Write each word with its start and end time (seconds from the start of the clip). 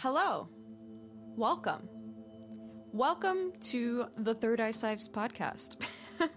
Hello. 0.00 0.50
Welcome. 1.36 1.88
Welcome 2.92 3.52
to 3.62 4.04
the 4.18 4.34
Third 4.34 4.60
Eye 4.60 4.68
Sipes 4.72 5.10
podcast. 5.10 5.78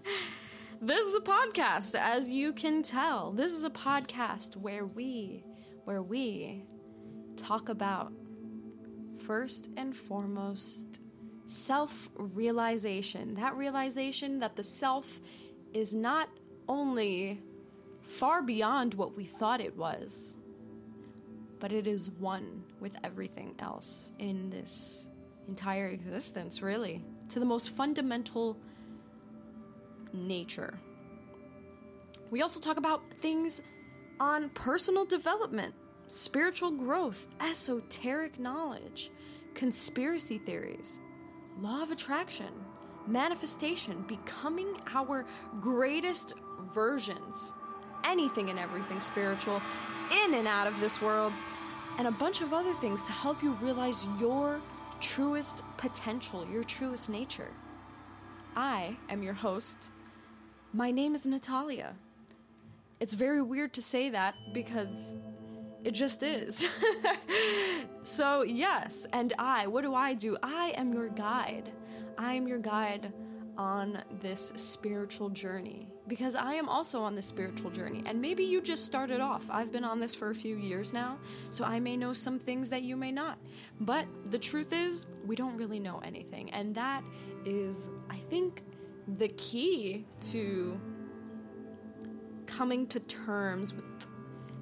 this 0.80 1.06
is 1.06 1.14
a 1.14 1.20
podcast, 1.20 1.94
as 1.94 2.32
you 2.32 2.54
can 2.54 2.82
tell. 2.82 3.32
This 3.32 3.52
is 3.52 3.64
a 3.64 3.70
podcast 3.70 4.56
where 4.56 4.86
we, 4.86 5.44
where 5.84 6.00
we 6.02 6.64
talk 7.36 7.68
about 7.68 8.14
first 9.26 9.68
and 9.76 9.94
foremost 9.94 11.02
self 11.44 12.08
realization. 12.16 13.34
That 13.34 13.54
realization 13.56 14.38
that 14.38 14.56
the 14.56 14.64
self 14.64 15.20
is 15.74 15.94
not 15.94 16.30
only 16.66 17.42
far 18.00 18.40
beyond 18.40 18.94
what 18.94 19.18
we 19.18 19.26
thought 19.26 19.60
it 19.60 19.76
was, 19.76 20.34
but 21.60 21.72
it 21.72 21.86
is 21.86 22.10
one 22.18 22.64
with 22.80 22.96
everything 23.04 23.54
else 23.58 24.12
in 24.18 24.50
this 24.50 25.08
entire 25.46 25.88
existence, 25.88 26.62
really, 26.62 27.04
to 27.28 27.38
the 27.38 27.44
most 27.44 27.70
fundamental 27.70 28.56
nature. 30.12 30.78
We 32.30 32.42
also 32.42 32.60
talk 32.60 32.76
about 32.76 33.02
things 33.20 33.60
on 34.18 34.48
personal 34.50 35.04
development, 35.04 35.74
spiritual 36.08 36.70
growth, 36.70 37.28
esoteric 37.40 38.38
knowledge, 38.38 39.10
conspiracy 39.54 40.38
theories, 40.38 41.00
law 41.60 41.82
of 41.82 41.90
attraction, 41.90 42.52
manifestation, 43.06 44.04
becoming 44.06 44.76
our 44.94 45.26
greatest 45.60 46.34
versions, 46.72 47.52
anything 48.04 48.50
and 48.50 48.58
everything 48.58 49.00
spiritual, 49.00 49.60
in 50.24 50.34
and 50.34 50.46
out 50.46 50.66
of 50.66 50.78
this 50.80 51.00
world, 51.00 51.32
and 51.98 52.06
a 52.06 52.10
bunch 52.10 52.40
of 52.40 52.52
other 52.52 52.72
things 52.74 53.02
to 53.04 53.12
help 53.12 53.42
you 53.42 53.52
realize 53.54 54.06
your 54.18 54.60
truest 55.00 55.62
potential, 55.76 56.46
your 56.50 56.64
truest 56.64 57.08
nature. 57.08 57.50
I 58.56 58.96
am 59.08 59.22
your 59.22 59.34
host. 59.34 59.90
My 60.72 60.90
name 60.90 61.14
is 61.14 61.26
Natalia. 61.26 61.94
It's 63.00 63.14
very 63.14 63.42
weird 63.42 63.72
to 63.74 63.82
say 63.82 64.10
that 64.10 64.34
because 64.52 65.14
it 65.84 65.92
just 65.92 66.22
is. 66.22 66.68
so, 68.02 68.42
yes, 68.42 69.06
and 69.12 69.32
I, 69.38 69.66
what 69.66 69.82
do 69.82 69.94
I 69.94 70.14
do? 70.14 70.36
I 70.42 70.74
am 70.76 70.92
your 70.92 71.08
guide. 71.08 71.70
I 72.18 72.34
am 72.34 72.46
your 72.46 72.58
guide 72.58 73.12
on 73.56 74.02
this 74.20 74.52
spiritual 74.56 75.30
journey 75.30 75.89
because 76.10 76.34
I 76.34 76.54
am 76.54 76.68
also 76.68 77.02
on 77.02 77.14
this 77.14 77.26
spiritual 77.26 77.70
journey. 77.70 78.02
And 78.04 78.20
maybe 78.20 78.42
you 78.42 78.60
just 78.60 78.84
started 78.84 79.20
off. 79.20 79.48
I've 79.48 79.70
been 79.70 79.84
on 79.84 80.00
this 80.00 80.12
for 80.12 80.30
a 80.30 80.34
few 80.34 80.56
years 80.56 80.92
now, 80.92 81.18
so 81.50 81.64
I 81.64 81.78
may 81.78 81.96
know 81.96 82.12
some 82.12 82.36
things 82.36 82.68
that 82.70 82.82
you 82.82 82.96
may 82.96 83.12
not. 83.12 83.38
But 83.78 84.06
the 84.24 84.38
truth 84.38 84.72
is, 84.72 85.06
we 85.24 85.36
don't 85.36 85.56
really 85.56 85.78
know 85.78 86.00
anything. 86.04 86.50
And 86.50 86.74
that 86.74 87.04
is, 87.44 87.92
I 88.10 88.16
think, 88.16 88.64
the 89.06 89.28
key 89.28 90.04
to 90.32 90.80
coming 92.46 92.88
to 92.88 92.98
terms 92.98 93.72
with, 93.72 93.84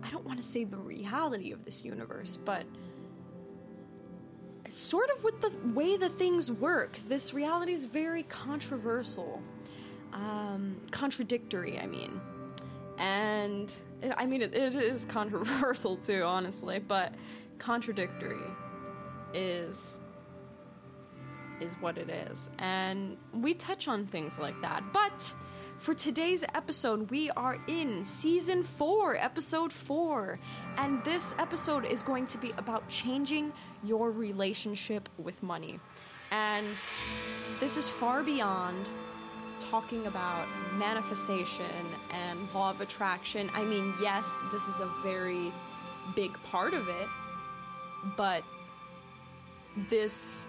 I 0.03 0.11
don't 0.11 0.27
want 0.27 0.37
to 0.37 0.47
say 0.47 0.65
the 0.65 0.77
reality 0.77 1.53
of 1.53 1.65
this 1.65 1.83
universe, 1.83 2.37
but 2.37 2.67
sort 4.69 5.09
of 5.17 5.25
with 5.25 5.41
the 5.41 5.51
way 5.73 5.97
the 5.97 6.11
things 6.11 6.53
work. 6.53 6.99
This 7.09 7.33
reality 7.33 7.73
is 7.73 7.87
very 7.87 8.25
controversial, 8.25 9.43
um, 10.13 10.77
contradictory, 10.91 11.79
I 11.79 11.87
mean. 11.87 12.21
And 12.99 13.73
it, 14.03 14.13
I 14.17 14.27
mean, 14.27 14.43
it, 14.43 14.55
it 14.55 14.75
is 14.75 15.05
controversial 15.05 15.97
too, 16.09 16.23
honestly, 16.23 16.79
but 16.79 17.15
contradictory 17.59 18.45
is 19.35 20.01
is 21.61 21.75
what 21.81 21.99
it 21.99 22.09
is. 22.09 22.51
And 22.59 23.17
we 23.33 23.55
touch 23.55 23.89
on 23.89 24.07
things 24.07 24.39
like 24.39 24.61
that. 24.63 24.93
But 24.93 25.35
for 25.79 25.95
today's 25.95 26.45
episode, 26.55 27.11
we 27.11 27.31
are 27.31 27.59
in 27.67 28.05
season 28.05 28.63
four, 28.63 29.17
episode 29.17 29.73
four. 29.73 30.39
And 30.77 31.03
this 31.05 31.35
episode 31.39 31.85
is 31.85 32.03
going 32.03 32.27
to 32.29 32.39
be 32.39 32.53
about 32.59 32.89
changing 32.89 33.53
your 33.85 34.11
relationship 34.11 35.09
with 35.19 35.43
money. 35.43 35.81
And 36.31 36.67
this 37.59 37.77
is 37.77 37.89
far 37.89 38.23
beyond 38.23 38.91
talking 39.71 40.07
about 40.07 40.47
manifestation 40.77 41.65
and 42.11 42.39
law 42.55 42.71
of 42.71 42.81
attraction. 42.81 43.51
I 43.55 43.65
mean, 43.65 43.93
yes, 44.01 44.37
this 44.53 44.67
is 44.69 44.81
a 44.81 44.91
very 45.03 45.53
big 46.15 46.33
part 46.45 46.75
of 46.75 46.89
it, 46.89 47.09
but 48.17 48.43
this 49.91 50.49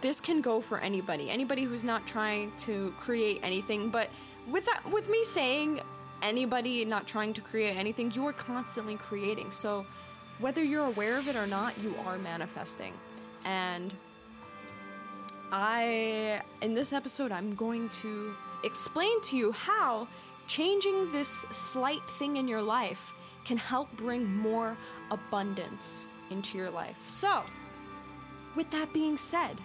this 0.00 0.20
can 0.20 0.40
go 0.40 0.60
for 0.60 0.78
anybody 0.78 1.30
anybody 1.30 1.62
who's 1.62 1.84
not 1.84 2.06
trying 2.06 2.50
to 2.56 2.92
create 2.98 3.38
anything 3.42 3.90
but 3.90 4.08
with 4.48 4.64
that 4.64 4.82
with 4.90 5.08
me 5.08 5.22
saying 5.24 5.80
anybody 6.22 6.84
not 6.84 7.06
trying 7.06 7.32
to 7.32 7.40
create 7.40 7.76
anything 7.76 8.10
you 8.12 8.26
are 8.26 8.32
constantly 8.32 8.96
creating 8.96 9.50
so 9.50 9.84
whether 10.38 10.64
you're 10.64 10.86
aware 10.86 11.18
of 11.18 11.28
it 11.28 11.36
or 11.36 11.46
not 11.46 11.78
you 11.82 11.94
are 12.06 12.18
manifesting 12.18 12.92
and 13.44 13.94
i 15.52 16.40
in 16.62 16.74
this 16.74 16.92
episode 16.92 17.32
i'm 17.32 17.54
going 17.54 17.88
to 17.88 18.34
explain 18.64 19.20
to 19.22 19.36
you 19.36 19.52
how 19.52 20.06
changing 20.46 21.10
this 21.12 21.28
slight 21.50 22.02
thing 22.18 22.36
in 22.36 22.46
your 22.48 22.62
life 22.62 23.14
can 23.44 23.56
help 23.56 23.90
bring 23.96 24.24
more 24.24 24.76
abundance 25.10 26.08
into 26.30 26.56
your 26.58 26.70
life 26.70 26.98
so 27.06 27.42
with 28.56 28.70
that 28.70 28.92
being 28.92 29.16
said 29.16 29.56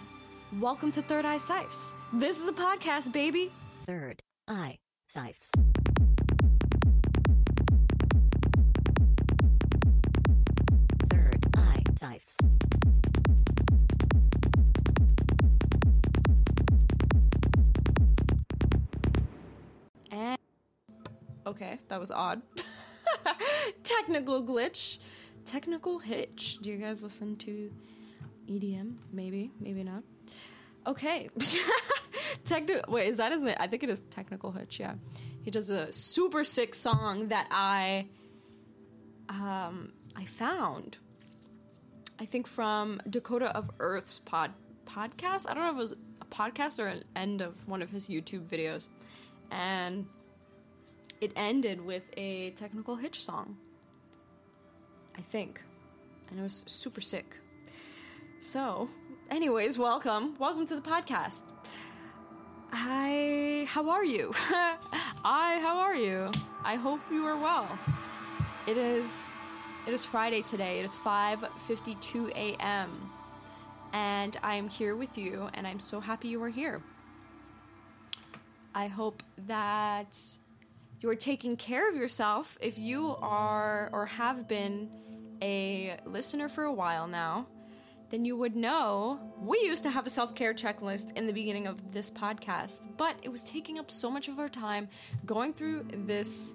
Welcome 0.60 0.92
to 0.92 1.02
Third 1.02 1.24
Eye 1.26 1.38
Sipes. 1.38 1.94
This 2.12 2.40
is 2.40 2.48
a 2.48 2.52
podcast, 2.52 3.12
baby. 3.12 3.52
Third 3.84 4.22
Eye 4.46 4.78
Sipes. 5.08 5.50
Third 11.10 11.46
Eye 11.56 11.82
Sipes. 11.94 12.75
Okay, 21.46 21.78
that 21.88 22.00
was 22.00 22.10
odd. 22.10 22.42
Technical 23.84 24.42
glitch, 24.42 24.98
technical 25.44 25.98
hitch. 25.98 26.58
Do 26.60 26.70
you 26.70 26.76
guys 26.76 27.02
listen 27.02 27.36
to 27.36 27.70
EDM? 28.48 28.96
Maybe, 29.12 29.52
maybe 29.60 29.84
not. 29.84 30.02
Okay. 30.86 31.28
Technical. 32.44 32.92
Wait, 32.92 33.08
is 33.08 33.16
that 33.16 33.32
his 33.32 33.42
name? 33.42 33.56
I 33.58 33.66
think 33.66 33.82
it 33.82 33.90
is 33.90 34.02
Technical 34.10 34.52
Hitch. 34.52 34.78
Yeah, 34.78 34.94
he 35.42 35.50
does 35.50 35.70
a 35.70 35.92
super 35.92 36.44
sick 36.44 36.74
song 36.74 37.28
that 37.28 37.46
I, 37.50 38.08
um, 39.28 39.92
I 40.14 40.24
found. 40.24 40.98
I 42.18 42.24
think 42.24 42.46
from 42.46 43.00
Dakota 43.08 43.54
of 43.56 43.70
Earth's 43.78 44.18
pod 44.20 44.52
podcast. 44.86 45.46
I 45.48 45.54
don't 45.54 45.64
know 45.64 45.70
if 45.70 45.76
it 45.76 45.80
was 45.80 45.96
a 46.20 46.24
podcast 46.26 46.82
or 46.82 46.86
an 46.86 47.04
end 47.14 47.40
of 47.40 47.54
one 47.66 47.82
of 47.82 47.90
his 47.90 48.08
YouTube 48.08 48.46
videos, 48.48 48.88
and 49.50 50.06
it 51.20 51.32
ended 51.36 51.84
with 51.84 52.04
a 52.16 52.50
Technical 52.50 52.96
Hitch 52.96 53.22
song. 53.22 53.56
I 55.16 55.22
think, 55.22 55.62
and 56.30 56.38
it 56.38 56.42
was 56.42 56.64
super 56.66 57.00
sick. 57.00 57.36
So, 58.40 58.88
anyways, 59.30 59.78
welcome. 59.78 60.36
Welcome 60.38 60.66
to 60.66 60.74
the 60.74 60.82
podcast. 60.82 61.42
Hi, 62.72 63.64
how 63.64 63.88
are 63.88 64.04
you? 64.04 64.32
Hi, 64.34 65.58
how 65.60 65.78
are 65.78 65.96
you? 65.96 66.30
I 66.64 66.74
hope 66.74 67.00
you 67.10 67.24
are 67.24 67.36
well. 67.36 67.78
It 68.66 68.76
is 68.76 69.30
it 69.86 69.94
is 69.94 70.04
Friday 70.04 70.42
today. 70.42 70.80
It 70.80 70.84
is 70.84 70.96
5:52 70.96 72.32
a.m. 72.32 73.10
and 73.92 74.36
I 74.42 74.56
am 74.56 74.68
here 74.68 74.96
with 74.96 75.16
you 75.16 75.48
and 75.54 75.66
I'm 75.66 75.80
so 75.80 76.00
happy 76.00 76.28
you 76.28 76.42
are 76.42 76.50
here. 76.50 76.82
I 78.74 78.88
hope 78.88 79.22
that 79.46 80.18
you're 81.06 81.14
taking 81.14 81.56
care 81.56 81.88
of 81.88 81.94
yourself 81.94 82.58
if 82.60 82.76
you 82.80 83.16
are 83.22 83.88
or 83.92 84.06
have 84.06 84.48
been 84.48 84.90
a 85.40 85.96
listener 86.04 86.48
for 86.48 86.64
a 86.64 86.72
while 86.72 87.06
now 87.06 87.46
then 88.10 88.24
you 88.24 88.36
would 88.36 88.56
know 88.56 89.20
we 89.38 89.56
used 89.58 89.84
to 89.84 89.90
have 89.90 90.04
a 90.04 90.10
self 90.10 90.34
care 90.34 90.52
checklist 90.52 91.16
in 91.16 91.28
the 91.28 91.32
beginning 91.32 91.66
of 91.66 91.92
this 91.92 92.10
podcast, 92.10 92.86
but 92.96 93.16
it 93.22 93.28
was 93.28 93.42
taking 93.42 93.78
up 93.78 93.90
so 93.90 94.10
much 94.10 94.28
of 94.28 94.38
our 94.38 94.48
time 94.48 94.88
going 95.24 95.52
through 95.52 95.86
this 96.06 96.54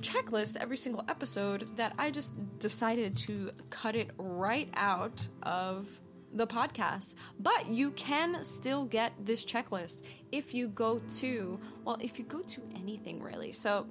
checklist 0.00 0.56
every 0.56 0.76
single 0.76 1.04
episode 1.08 1.76
that 1.76 1.94
I 1.96 2.10
just 2.10 2.34
decided 2.58 3.16
to 3.18 3.52
cut 3.70 3.94
it 3.94 4.10
right 4.18 4.68
out 4.74 5.26
of 5.44 5.88
the 6.32 6.46
podcast. 6.46 7.14
But 7.38 7.68
you 7.68 7.90
can 7.92 8.42
still 8.42 8.84
get 8.84 9.12
this 9.24 9.44
checklist 9.44 10.02
if 10.30 10.54
you 10.54 10.68
go 10.68 11.00
to, 11.18 11.60
well, 11.84 11.98
if 12.00 12.18
you 12.18 12.24
go 12.24 12.40
to 12.40 12.62
anything 12.76 13.22
really. 13.22 13.52
So 13.52 13.86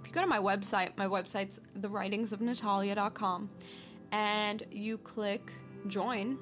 if 0.00 0.08
you 0.08 0.12
go 0.12 0.20
to 0.20 0.26
my 0.26 0.38
website, 0.38 0.96
my 0.96 1.06
website's 1.06 1.60
thewritingsofnatalia.com 1.78 3.50
and 4.12 4.62
you 4.70 4.98
click 4.98 5.52
join, 5.86 6.38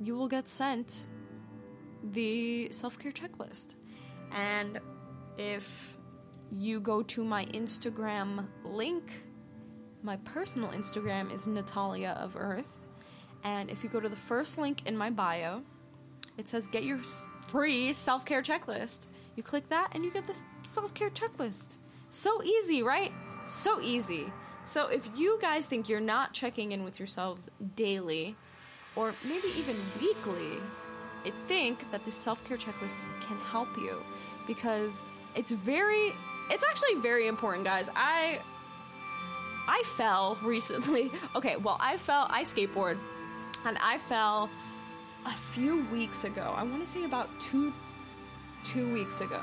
you 0.00 0.16
will 0.16 0.28
get 0.28 0.48
sent 0.48 1.06
the 2.12 2.70
self 2.70 2.98
care 2.98 3.12
checklist. 3.12 3.76
And 4.32 4.80
if 5.38 5.96
you 6.50 6.80
go 6.80 7.02
to 7.02 7.24
my 7.24 7.46
Instagram 7.46 8.46
link, 8.64 9.12
my 10.02 10.16
personal 10.18 10.70
Instagram 10.70 11.32
is 11.32 11.46
Natalia 11.46 12.16
of 12.20 12.36
Earth. 12.36 12.83
And 13.44 13.70
if 13.70 13.84
you 13.84 13.90
go 13.90 14.00
to 14.00 14.08
the 14.08 14.16
first 14.16 14.58
link 14.58 14.86
in 14.86 14.96
my 14.96 15.10
bio, 15.10 15.62
it 16.36 16.48
says 16.48 16.66
get 16.66 16.84
your 16.84 16.98
free 17.46 17.92
self 17.92 18.24
care 18.24 18.42
checklist. 18.42 19.06
You 19.36 19.42
click 19.42 19.68
that 19.68 19.90
and 19.92 20.04
you 20.04 20.10
get 20.10 20.26
this 20.26 20.44
self 20.62 20.94
care 20.94 21.10
checklist. 21.10 21.78
So 22.08 22.42
easy, 22.42 22.82
right? 22.82 23.12
So 23.44 23.80
easy. 23.80 24.32
So 24.64 24.88
if 24.88 25.08
you 25.14 25.38
guys 25.42 25.66
think 25.66 25.88
you're 25.88 26.00
not 26.00 26.32
checking 26.32 26.72
in 26.72 26.84
with 26.84 26.98
yourselves 26.98 27.48
daily, 27.76 28.34
or 28.96 29.14
maybe 29.24 29.48
even 29.58 29.76
weekly, 30.00 30.58
I 31.24 31.32
think 31.46 31.90
that 31.90 32.04
the 32.04 32.12
self 32.12 32.44
care 32.44 32.56
checklist 32.56 33.00
can 33.26 33.36
help 33.38 33.68
you 33.76 34.02
because 34.46 35.04
it's 35.34 35.52
very, 35.52 36.12
it's 36.50 36.64
actually 36.64 36.94
very 36.96 37.26
important, 37.26 37.64
guys. 37.64 37.88
I 37.94 38.40
I 39.66 39.82
fell 39.84 40.38
recently. 40.42 41.10
Okay, 41.34 41.56
well, 41.56 41.76
I 41.80 41.96
fell. 41.96 42.26
I 42.30 42.42
skateboard, 42.42 42.98
and 43.66 43.78
I 43.78 43.98
fell 43.98 44.50
a 45.26 45.32
few 45.32 45.84
weeks 45.86 46.24
ago. 46.24 46.54
I 46.56 46.62
want 46.64 46.84
to 46.84 46.88
say 46.88 47.04
about 47.04 47.28
two, 47.40 47.72
two 48.64 48.92
weeks 48.92 49.20
ago, 49.20 49.40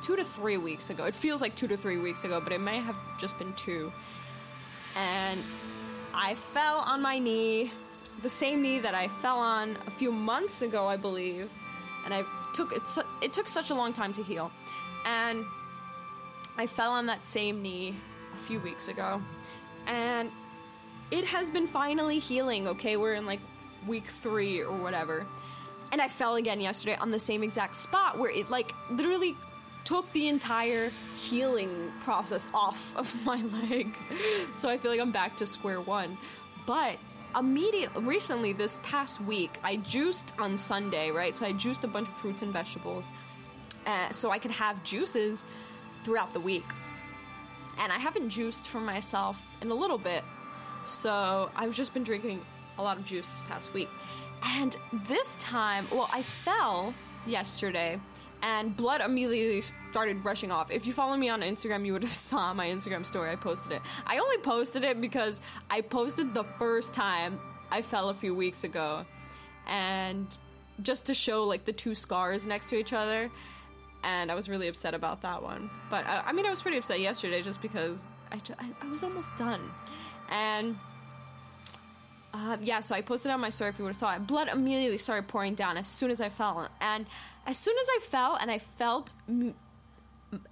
two 0.00 0.16
to 0.16 0.24
three 0.24 0.56
weeks 0.56 0.90
ago. 0.90 1.04
It 1.04 1.14
feels 1.14 1.40
like 1.40 1.54
two 1.54 1.68
to 1.68 1.76
three 1.76 1.98
weeks 1.98 2.24
ago, 2.24 2.40
but 2.40 2.52
it 2.52 2.60
may 2.60 2.80
have 2.80 2.98
just 3.18 3.38
been 3.38 3.52
two. 3.54 3.92
And 4.96 5.40
I 6.14 6.34
fell 6.34 6.78
on 6.78 7.00
my 7.00 7.18
knee, 7.18 7.72
the 8.22 8.28
same 8.28 8.60
knee 8.62 8.80
that 8.80 8.94
I 8.94 9.08
fell 9.08 9.38
on 9.38 9.76
a 9.86 9.90
few 9.90 10.10
months 10.10 10.62
ago, 10.62 10.86
I 10.86 10.96
believe. 10.96 11.50
And 12.04 12.14
I 12.14 12.24
took 12.54 12.72
it. 12.72 12.82
It 13.20 13.32
took 13.32 13.46
such 13.46 13.70
a 13.70 13.74
long 13.74 13.92
time 13.92 14.12
to 14.14 14.22
heal, 14.22 14.50
and 15.04 15.44
I 16.56 16.66
fell 16.66 16.92
on 16.92 17.06
that 17.06 17.26
same 17.26 17.60
knee 17.60 17.94
a 18.34 18.38
few 18.38 18.58
weeks 18.58 18.88
ago, 18.88 19.20
and 19.86 20.30
it 21.10 21.24
has 21.24 21.50
been 21.50 21.66
finally 21.66 22.18
healing. 22.18 22.68
Okay, 22.68 22.96
we're 22.96 23.12
in 23.12 23.26
like 23.26 23.40
week 23.86 24.06
three 24.06 24.62
or 24.62 24.76
whatever, 24.76 25.26
and 25.92 26.00
I 26.00 26.08
fell 26.08 26.36
again 26.36 26.60
yesterday 26.60 26.96
on 26.96 27.10
the 27.10 27.18
same 27.18 27.42
exact 27.42 27.76
spot 27.76 28.18
where 28.18 28.30
it 28.30 28.50
like 28.50 28.72
literally 28.90 29.36
took 29.84 30.10
the 30.12 30.28
entire 30.28 30.90
healing 31.16 31.90
process 32.00 32.48
off 32.54 32.96
of 32.96 33.26
my 33.26 33.42
leg. 33.68 33.94
So 34.52 34.68
I 34.68 34.78
feel 34.78 34.90
like 34.90 35.00
I'm 35.00 35.12
back 35.12 35.36
to 35.38 35.46
square 35.46 35.80
one. 35.80 36.16
But 36.66 36.98
immediately 37.36 38.04
recently 38.04 38.52
this 38.52 38.78
past 38.82 39.20
week, 39.20 39.58
I 39.62 39.76
juiced 39.76 40.34
on 40.38 40.56
Sunday, 40.56 41.10
right? 41.10 41.34
So 41.34 41.46
I 41.46 41.52
juiced 41.52 41.84
a 41.84 41.88
bunch 41.88 42.08
of 42.08 42.14
fruits 42.14 42.42
and 42.42 42.52
vegetables 42.52 43.12
uh, 43.86 44.10
so 44.10 44.30
I 44.30 44.38
could 44.38 44.50
have 44.52 44.82
juices 44.84 45.44
throughout 46.04 46.32
the 46.32 46.40
week. 46.40 46.66
And 47.78 47.92
I 47.92 47.98
haven't 47.98 48.28
juiced 48.28 48.66
for 48.66 48.80
myself 48.80 49.56
in 49.62 49.70
a 49.70 49.74
little 49.74 49.98
bit. 49.98 50.22
So 50.84 51.50
I've 51.56 51.74
just 51.74 51.94
been 51.94 52.04
drinking 52.04 52.42
a 52.80 52.82
lot 52.82 52.96
of 52.96 53.04
juice 53.04 53.30
this 53.30 53.42
past 53.42 53.74
week. 53.74 53.88
And 54.42 54.76
this 55.06 55.36
time, 55.36 55.86
well, 55.90 56.08
I 56.12 56.22
fell 56.22 56.94
yesterday 57.26 58.00
and 58.42 58.74
blood 58.74 59.02
immediately 59.02 59.60
started 59.60 60.24
rushing 60.24 60.50
off. 60.50 60.70
If 60.70 60.86
you 60.86 60.92
follow 60.92 61.16
me 61.16 61.28
on 61.28 61.42
Instagram, 61.42 61.84
you 61.84 61.92
would 61.92 62.02
have 62.02 62.12
saw 62.30 62.52
my 62.54 62.66
Instagram 62.68 63.04
story. 63.04 63.30
I 63.30 63.36
posted 63.36 63.72
it. 63.72 63.82
I 64.06 64.18
only 64.18 64.38
posted 64.38 64.82
it 64.84 65.00
because 65.00 65.40
I 65.68 65.82
posted 65.82 66.32
the 66.32 66.44
first 66.58 66.94
time 66.94 67.38
I 67.70 67.82
fell 67.82 68.08
a 68.08 68.14
few 68.14 68.34
weeks 68.34 68.64
ago. 68.64 69.04
And 69.66 70.26
just 70.82 71.06
to 71.06 71.14
show 71.14 71.44
like 71.44 71.66
the 71.66 71.72
two 71.72 71.94
scars 71.94 72.46
next 72.46 72.70
to 72.70 72.76
each 72.76 72.92
other. 72.92 73.30
And 74.02 74.32
I 74.32 74.34
was 74.34 74.48
really 74.48 74.68
upset 74.68 74.94
about 74.94 75.20
that 75.20 75.42
one. 75.42 75.68
But 75.90 76.06
uh, 76.06 76.22
I 76.24 76.32
mean, 76.32 76.46
I 76.46 76.50
was 76.50 76.62
pretty 76.62 76.78
upset 76.78 77.00
yesterday 77.00 77.42
just 77.42 77.60
because 77.60 78.08
I, 78.32 78.38
ju- 78.38 78.54
I, 78.58 78.70
I 78.80 78.90
was 78.90 79.02
almost 79.02 79.36
done. 79.36 79.60
And 80.30 80.78
uh, 82.32 82.56
yeah, 82.62 82.80
so 82.80 82.94
I 82.94 83.00
posted 83.00 83.32
on 83.32 83.40
my 83.40 83.48
story 83.48 83.70
if 83.70 83.78
you 83.78 83.84
would 83.84 83.90
have 83.90 83.96
saw 83.96 84.14
it. 84.14 84.26
Blood 84.26 84.48
immediately 84.48 84.98
started 84.98 85.28
pouring 85.28 85.54
down 85.54 85.76
as 85.76 85.86
soon 85.86 86.10
as 86.10 86.20
I 86.20 86.28
fell, 86.28 86.68
and 86.80 87.06
as 87.46 87.58
soon 87.58 87.76
as 87.80 87.88
I 87.96 87.98
fell 88.00 88.36
and 88.40 88.50
I 88.50 88.58
felt 88.58 89.14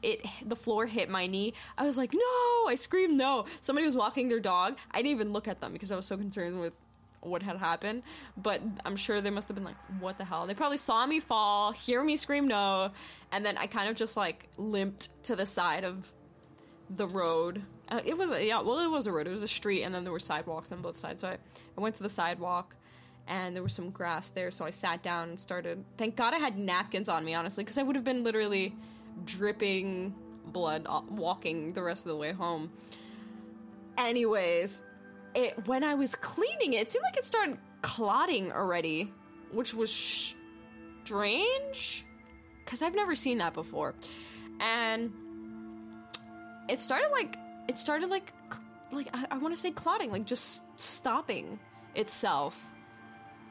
it, 0.03 0.27
the 0.45 0.57
floor 0.57 0.87
hit 0.87 1.09
my 1.09 1.27
knee. 1.27 1.55
I 1.77 1.85
was 1.85 1.97
like, 1.97 2.13
no! 2.13 2.69
I 2.69 2.75
screamed 2.75 3.17
no. 3.17 3.45
Somebody 3.61 3.87
was 3.87 3.97
walking 3.97 4.29
their 4.29 4.41
dog. 4.41 4.77
I 4.91 4.99
didn't 4.99 5.13
even 5.13 5.33
look 5.33 5.47
at 5.47 5.61
them 5.61 5.73
because 5.73 5.93
I 5.93 5.97
was 5.97 6.07
so 6.07 6.17
concerned 6.17 6.61
with 6.61 6.73
what 7.21 7.43
had 7.43 7.57
happened. 7.57 8.03
But 8.37 8.61
I'm 8.85 8.97
sure 8.97 9.21
they 9.21 9.31
must 9.31 9.49
have 9.49 9.55
been 9.55 9.65
like, 9.65 9.77
what 10.01 10.19
the 10.19 10.25
hell? 10.25 10.47
They 10.47 10.55
probably 10.55 10.77
saw 10.77 11.07
me 11.07 11.21
fall, 11.21 11.73
hear 11.73 12.03
me 12.03 12.17
scream 12.17 12.49
no, 12.49 12.91
and 13.33 13.45
then 13.45 13.57
I 13.57 13.67
kind 13.67 13.89
of 13.89 13.97
just 13.97 14.17
like 14.17 14.49
limped 14.57 15.23
to 15.25 15.37
the 15.37 15.47
side 15.47 15.85
of 15.85 16.13
the 16.91 17.07
road. 17.09 17.63
Uh, 17.89 18.01
it 18.05 18.17
was 18.17 18.31
a, 18.31 18.45
yeah, 18.45 18.61
well, 18.61 18.79
it 18.81 18.89
was 18.89 19.07
a 19.07 19.13
road. 19.13 19.27
It 19.27 19.31
was 19.31 19.43
a 19.43 19.49
street, 19.49 19.83
and 19.83 19.95
then 19.95 20.05
there 20.05 20.13
were 20.13 20.21
sidewalks 20.21 20.73
on 20.73 20.83
both 20.83 20.97
sides. 20.97 21.23
So 21.23 21.29
I, 21.29 21.39
I 21.77 21.81
went 21.81 21.95
to 21.97 22.03
the 22.03 22.09
sidewalk, 22.09 22.77
and 23.27 23.55
there 23.55 23.63
was 23.63 23.73
some 23.73 23.91
grass 23.91 24.29
there. 24.29 24.51
So 24.51 24.65
I 24.65 24.71
sat 24.71 25.03
down 25.03 25.31
and 25.31 25.41
started. 25.41 25.85
Thank 25.97 26.17
God 26.17 26.35
I 26.35 26.39
had 26.39 26.59
napkins 26.59 27.09
on 27.09 27.25
me, 27.25 27.35
honestly, 27.35 27.65
because 27.65 27.79
I 27.79 27.83
would 27.83 27.97
have 27.97 28.05
been 28.05 28.25
literally 28.25 28.75
dripping 29.25 30.15
blood 30.47 30.87
uh, 30.87 31.03
walking 31.11 31.73
the 31.73 31.83
rest 31.83 32.05
of 32.05 32.11
the 32.11 32.17
way 32.17 32.33
home. 32.33 32.71
Anyways, 33.97 34.83
it 35.35 35.67
when 35.67 35.85
I 35.85 35.95
was 35.95 36.15
cleaning 36.15 36.75
it, 36.75 36.83
it 36.83 36.91
seemed 36.91 37.03
like 37.05 37.17
it 37.17 37.25
started 37.25 37.59
clotting 37.83 38.53
already, 38.53 39.13
which 39.53 39.75
was 39.75 40.35
strange 41.05 42.05
because 42.65 42.83
I've 42.83 42.95
never 42.95 43.15
seen 43.15 43.39
that 43.39 43.55
before, 43.55 43.95
and 44.61 45.13
it 46.69 46.79
started 46.79 47.09
like 47.11 47.39
it 47.69 47.79
started 47.79 48.09
like 48.11 48.33
like 48.93 49.09
I, 49.13 49.27
I 49.33 49.39
want 49.39 49.55
to 49.55 49.61
say 49.61 49.71
clotting, 49.71 50.11
like 50.11 50.25
just 50.25 50.65
stopping 50.79 51.59
itself. 51.95 52.67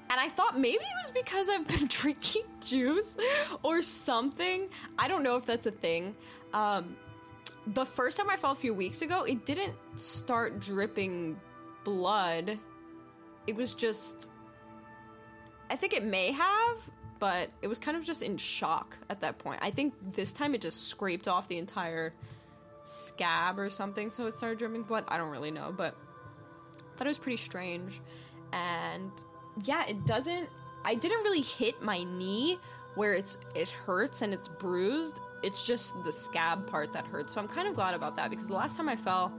And 0.10 0.19
I 0.19 0.30
thought 0.30 0.58
maybe 0.58 0.78
it 0.78 0.96
was 1.04 1.12
because 1.12 1.50
I've 1.50 1.68
been 1.68 1.88
drinking 1.90 2.44
juice 2.66 3.18
or 3.62 3.81
something. 3.81 4.69
I 4.98 5.08
don't 5.08 5.24
know 5.24 5.36
if 5.36 5.46
that's 5.46 5.68
a 5.68 5.72
thing. 5.72 6.16
Um, 6.54 6.96
the 7.68 7.86
first 7.86 8.18
time 8.18 8.30
I 8.30 8.38
fell 8.38 8.52
a 8.52 8.56
few 8.56 8.74
weeks 8.74 9.02
ago, 9.02 9.24
it 9.24 9.46
didn't 9.46 9.75
start 9.98 10.60
dripping 10.60 11.40
blood. 11.84 12.58
It 13.48 13.56
was 13.56 13.74
just. 13.74 14.31
I 15.70 15.75
think 15.75 15.91
it 15.91 16.06
may 16.06 16.32
have, 16.32 16.89
but 17.20 17.50
it 17.62 17.68
was 17.68 17.77
kind 17.77 17.98
of 17.98 18.06
just 18.06 18.24
in 18.24 18.38
shock 18.38 18.98
at 19.10 19.20
that 19.20 19.38
point. 19.38 19.60
I 19.62 19.70
think 19.70 19.94
this 20.13 20.32
time 20.32 20.56
it 20.56 20.62
just 20.62 20.88
scraped 20.88 21.27
off 21.27 21.50
the 21.50 21.58
entire 21.58 22.13
scab 22.88 23.60
or 23.60 23.70
something, 23.70 24.10
so 24.10 24.27
it 24.27 24.34
started 24.34 24.60
dripping 24.60 24.84
blood. 24.84 25.03
I 25.08 25.17
don't 25.17 25.29
really 25.29 25.51
know, 25.51 25.74
but 25.75 25.96
I 26.79 26.98
thought 26.98 27.08
it 27.08 27.10
was 27.10 27.17
pretty 27.17 27.38
strange. 27.38 28.01
And 28.53 29.12
yeah, 29.63 29.86
it 29.88 30.06
doesn't. 30.06 30.50
I 30.86 30.96
didn't 30.96 31.24
really 31.24 31.41
hit 31.41 31.82
my 31.82 32.03
knee 32.03 32.58
where 32.96 33.13
it's 33.13 33.38
it 33.56 33.70
hurts 33.70 34.22
and 34.22 34.34
it's 34.34 34.48
bruised. 34.48 35.22
It's 35.44 35.65
just 35.65 36.03
the 36.03 36.13
scab 36.13 36.67
part 36.67 36.94
that 36.94 37.06
hurts. 37.06 37.34
So 37.34 37.41
I'm 37.41 37.48
kind 37.48 37.67
of 37.67 37.75
glad 37.75 37.94
about 37.94 38.15
that 38.15 38.29
because 38.29 38.48
the 38.48 38.53
last 38.53 38.77
time 38.77 38.89
I 38.89 38.96
fell, 38.96 39.32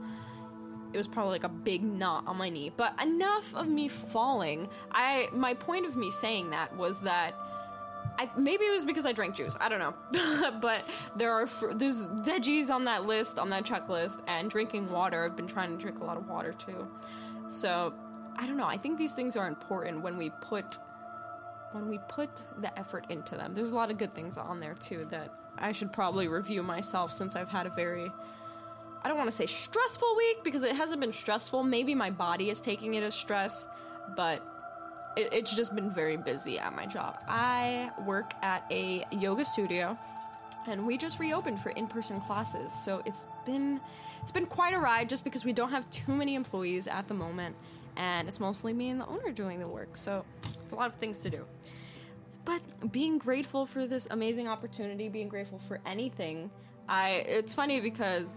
it 0.93 0.97
was 0.97 1.07
probably 1.07 1.31
like 1.31 1.43
a 1.43 1.49
big 1.49 1.83
knot 1.83 2.25
on 2.27 2.37
my 2.37 2.49
knee. 2.49 2.71
But 2.75 3.01
enough 3.01 3.53
of 3.55 3.67
me 3.67 3.87
falling. 3.87 4.69
I 4.91 5.27
my 5.33 5.55
point 5.55 5.85
of 5.85 5.97
me 5.97 6.11
saying 6.11 6.51
that 6.51 6.75
was 6.77 7.01
that 7.01 7.33
I, 8.19 8.29
maybe 8.35 8.65
it 8.65 8.71
was 8.71 8.83
because 8.83 9.05
I 9.05 9.13
drank 9.13 9.33
juice. 9.33 9.55
I 9.61 9.69
don't 9.69 9.79
know, 9.79 10.51
but 10.61 10.83
there 11.15 11.31
are 11.31 11.47
fr- 11.47 11.71
there's 11.71 12.05
veggies 12.07 12.69
on 12.69 12.83
that 12.83 13.05
list 13.05 13.39
on 13.39 13.49
that 13.51 13.63
checklist, 13.63 14.19
and 14.27 14.49
drinking 14.51 14.91
water. 14.91 15.23
I've 15.23 15.37
been 15.37 15.47
trying 15.47 15.71
to 15.71 15.77
drink 15.77 15.99
a 15.99 16.03
lot 16.03 16.17
of 16.17 16.27
water 16.27 16.51
too. 16.51 16.85
So 17.47 17.93
I 18.35 18.45
don't 18.45 18.57
know. 18.57 18.67
I 18.67 18.75
think 18.75 18.97
these 18.97 19.13
things 19.13 19.37
are 19.37 19.47
important 19.47 20.01
when 20.01 20.17
we 20.17 20.31
put 20.41 20.79
when 21.71 21.87
we 21.87 21.97
put 22.09 22.29
the 22.57 22.77
effort 22.77 23.05
into 23.07 23.37
them. 23.37 23.53
There's 23.53 23.69
a 23.69 23.75
lot 23.75 23.89
of 23.89 23.97
good 23.97 24.13
things 24.13 24.37
on 24.37 24.59
there 24.59 24.73
too 24.73 25.07
that 25.11 25.33
I 25.57 25.71
should 25.71 25.93
probably 25.93 26.27
review 26.27 26.61
myself 26.61 27.13
since 27.13 27.37
I've 27.37 27.49
had 27.49 27.67
a 27.67 27.69
very 27.69 28.11
I 29.01 29.07
don't 29.07 29.17
want 29.17 29.29
to 29.29 29.35
say 29.35 29.45
stressful 29.45 30.13
week 30.17 30.43
because 30.43 30.63
it 30.63 30.75
hasn't 30.75 30.99
been 30.99 31.13
stressful. 31.13 31.63
Maybe 31.63 31.95
my 31.95 32.09
body 32.09 32.49
is 32.49 32.59
taking 32.59 32.95
it 32.95 33.03
as 33.03 33.15
stress, 33.15 33.65
but 34.17 34.45
it, 35.19 35.33
it's 35.33 35.55
just 35.55 35.75
been 35.75 35.91
very 35.91 36.17
busy 36.17 36.59
at 36.59 36.75
my 36.75 36.85
job. 36.85 37.19
I 37.27 37.91
work 38.05 38.33
at 38.41 38.65
a 38.71 39.05
yoga 39.11 39.45
studio 39.45 39.97
and 40.67 40.85
we 40.85 40.97
just 40.97 41.19
reopened 41.19 41.61
for 41.61 41.69
in-person 41.71 42.21
classes. 42.21 42.71
So 42.71 43.01
it's 43.05 43.25
been 43.45 43.79
it's 44.21 44.31
been 44.31 44.45
quite 44.45 44.73
a 44.73 44.79
ride 44.79 45.09
just 45.09 45.23
because 45.23 45.45
we 45.45 45.53
don't 45.53 45.71
have 45.71 45.89
too 45.91 46.13
many 46.13 46.35
employees 46.35 46.87
at 46.87 47.07
the 47.07 47.13
moment 47.13 47.55
and 47.95 48.27
it's 48.27 48.39
mostly 48.39 48.73
me 48.73 48.89
and 48.89 48.99
the 48.99 49.07
owner 49.07 49.31
doing 49.31 49.59
the 49.59 49.67
work. 49.67 49.95
So 49.95 50.25
it's 50.61 50.73
a 50.73 50.75
lot 50.75 50.87
of 50.87 50.95
things 50.95 51.19
to 51.21 51.29
do. 51.29 51.45
But 52.45 52.91
being 52.91 53.17
grateful 53.17 53.65
for 53.65 53.85
this 53.87 54.07
amazing 54.09 54.47
opportunity, 54.47 55.09
being 55.09 55.29
grateful 55.29 55.59
for 55.59 55.79
anything, 55.85 56.49
I 56.87 57.09
it's 57.27 57.53
funny 57.53 57.79
because 57.81 58.35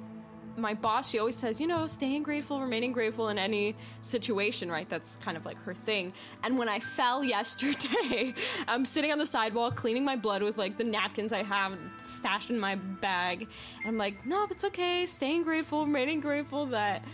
my 0.56 0.74
boss, 0.74 1.10
she 1.10 1.18
always 1.18 1.36
says, 1.36 1.60
you 1.60 1.66
know, 1.66 1.86
staying 1.86 2.22
grateful, 2.22 2.60
remaining 2.60 2.92
grateful 2.92 3.28
in 3.28 3.38
any 3.38 3.74
situation, 4.02 4.70
right? 4.70 4.88
That's 4.88 5.16
kind 5.16 5.36
of 5.36 5.44
like 5.44 5.58
her 5.62 5.74
thing. 5.74 6.12
And 6.42 6.58
when 6.58 6.68
I 6.68 6.80
fell 6.80 7.24
yesterday, 7.24 8.34
I'm 8.68 8.84
sitting 8.84 9.12
on 9.12 9.18
the 9.18 9.26
sidewalk 9.26 9.76
cleaning 9.76 10.04
my 10.04 10.16
blood 10.16 10.42
with 10.42 10.58
like 10.58 10.78
the 10.78 10.84
napkins 10.84 11.32
I 11.32 11.42
have 11.42 11.78
stashed 12.04 12.50
in 12.50 12.58
my 12.58 12.74
bag. 12.74 13.48
And 13.80 13.88
I'm 13.88 13.98
like, 13.98 14.24
no, 14.26 14.46
it's 14.50 14.64
okay. 14.64 15.06
Staying 15.06 15.42
grateful, 15.42 15.86
remaining 15.86 16.20
grateful 16.20 16.66
that 16.66 17.04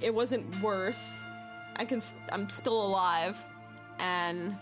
it 0.00 0.14
wasn't 0.14 0.60
worse. 0.62 1.24
I 1.76 1.84
can, 1.84 2.02
I'm 2.30 2.48
still 2.48 2.84
alive. 2.84 3.42
And 3.98 4.56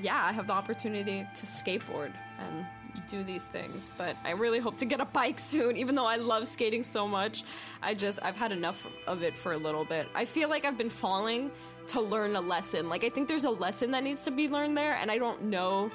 yeah, 0.00 0.24
I 0.24 0.32
have 0.32 0.46
the 0.46 0.52
opportunity 0.52 1.26
to 1.34 1.46
skateboard 1.46 2.12
and 2.38 2.66
do 3.08 3.22
these 3.22 3.44
things. 3.44 3.92
But 3.96 4.16
I 4.24 4.30
really 4.32 4.58
hope 4.58 4.78
to 4.78 4.84
get 4.84 5.00
a 5.00 5.04
bike 5.04 5.38
soon, 5.40 5.76
even 5.76 5.94
though 5.94 6.06
I 6.06 6.16
love 6.16 6.48
skating 6.48 6.82
so 6.82 7.06
much. 7.06 7.44
I 7.82 7.94
just, 7.94 8.18
I've 8.22 8.36
had 8.36 8.52
enough 8.52 8.86
of 9.06 9.22
it 9.22 9.36
for 9.36 9.52
a 9.52 9.56
little 9.56 9.84
bit. 9.84 10.08
I 10.14 10.24
feel 10.24 10.48
like 10.48 10.64
I've 10.64 10.78
been 10.78 10.90
falling 10.90 11.50
to 11.88 12.00
learn 12.00 12.36
a 12.36 12.40
lesson. 12.40 12.88
Like, 12.88 13.04
I 13.04 13.08
think 13.08 13.28
there's 13.28 13.44
a 13.44 13.50
lesson 13.50 13.90
that 13.92 14.04
needs 14.04 14.22
to 14.22 14.30
be 14.30 14.48
learned 14.48 14.76
there, 14.76 14.94
and 14.94 15.10
I 15.10 15.18
don't 15.18 15.44
know 15.44 15.90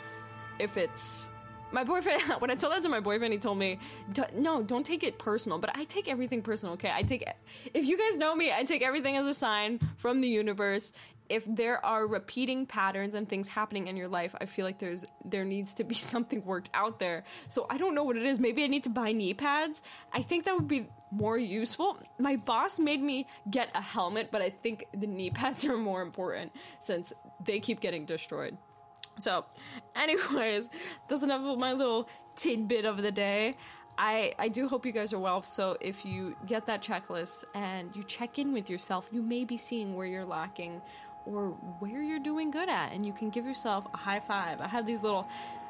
if 0.59 0.77
it's. 0.77 1.29
My 1.71 1.83
boyfriend, 1.83 2.21
when 2.39 2.51
I 2.51 2.55
told 2.55 2.73
that 2.73 2.83
to 2.83 2.89
my 2.89 2.99
boyfriend, 2.99 3.33
he 3.33 3.39
told 3.39 3.57
me, 3.57 3.79
"No, 4.35 4.61
don't 4.61 4.85
take 4.85 5.03
it 5.03 5.17
personal." 5.17 5.57
But 5.57 5.75
I 5.75 5.85
take 5.85 6.07
everything 6.07 6.43
personal. 6.43 6.73
Okay, 6.73 6.91
I 6.93 7.01
take. 7.01 7.27
If 7.73 7.85
you 7.85 7.97
guys 7.97 8.15
know 8.19 8.35
me, 8.35 8.51
I 8.53 8.63
take 8.63 8.83
everything 8.83 9.17
as 9.17 9.25
a 9.25 9.33
sign 9.33 9.79
from 9.97 10.21
the 10.21 10.27
universe, 10.27 10.93
if 11.29 11.43
there 11.47 11.83
are 11.85 12.07
repeating 12.07 12.65
patterns 12.65 13.13
and 13.15 13.27
things 13.27 13.47
happening 13.47 13.87
in 13.87 13.97
your 13.97 14.07
life, 14.07 14.35
I 14.39 14.45
feel 14.45 14.65
like 14.65 14.79
there's 14.79 15.05
there 15.23 15.45
needs 15.45 15.73
to 15.73 15.83
be 15.83 15.95
something 16.11 16.43
worked 16.45 16.69
out 16.73 16.99
there. 16.99 17.23
So 17.47 17.65
I 17.69 17.77
don't 17.77 17.95
know 17.95 18.03
what 18.03 18.17
it 18.17 18.23
is. 18.23 18.39
Maybe 18.39 18.63
I 18.63 18.67
need 18.67 18.83
to 18.83 18.89
buy 18.89 19.11
knee 19.11 19.33
pads. 19.33 19.81
I 20.11 20.21
think 20.21 20.45
that 20.45 20.55
would 20.55 20.67
be 20.67 20.87
more 21.11 21.37
useful. 21.37 21.97
My 22.19 22.35
boss 22.35 22.79
made 22.79 23.01
me 23.01 23.27
get 23.49 23.69
a 23.75 23.81
helmet, 23.81 24.29
but 24.31 24.41
I 24.41 24.49
think 24.49 24.85
the 24.93 25.07
knee 25.07 25.29
pads 25.39 25.65
are 25.65 25.77
more 25.77 26.01
important 26.01 26.51
since 26.79 27.13
they 27.43 27.59
keep 27.59 27.79
getting 27.79 28.05
destroyed. 28.05 28.57
So, 29.19 29.45
anyways, 29.95 30.69
that's 31.09 31.23
enough 31.23 31.43
of 31.43 31.57
my 31.59 31.73
little 31.73 32.09
tidbit 32.35 32.85
of 32.85 33.01
the 33.01 33.11
day. 33.11 33.55
I, 33.95 34.33
I 34.39 34.47
do 34.47 34.67
hope 34.67 34.87
you 34.87 34.91
guys 34.91 35.13
are 35.13 35.19
well. 35.19 35.43
So, 35.43 35.77
if 35.79 36.03
you 36.03 36.35
get 36.47 36.65
that 36.65 36.81
checklist 36.81 37.43
and 37.53 37.95
you 37.95 38.03
check 38.03 38.39
in 38.39 38.51
with 38.51 38.69
yourself, 38.69 39.09
you 39.11 39.21
may 39.21 39.45
be 39.45 39.55
seeing 39.55 39.95
where 39.95 40.07
you're 40.07 40.25
lacking 40.25 40.81
or 41.25 41.49
where 41.79 42.01
you're 42.01 42.19
doing 42.19 42.51
good 42.51 42.69
at, 42.69 42.91
and 42.91 43.05
you 43.05 43.13
can 43.13 43.29
give 43.29 43.45
yourself 43.45 43.85
a 43.93 43.97
high 43.97 44.19
five. 44.19 44.61
I 44.61 44.67
have 44.67 44.85
these 44.85 45.03
little 45.03 45.27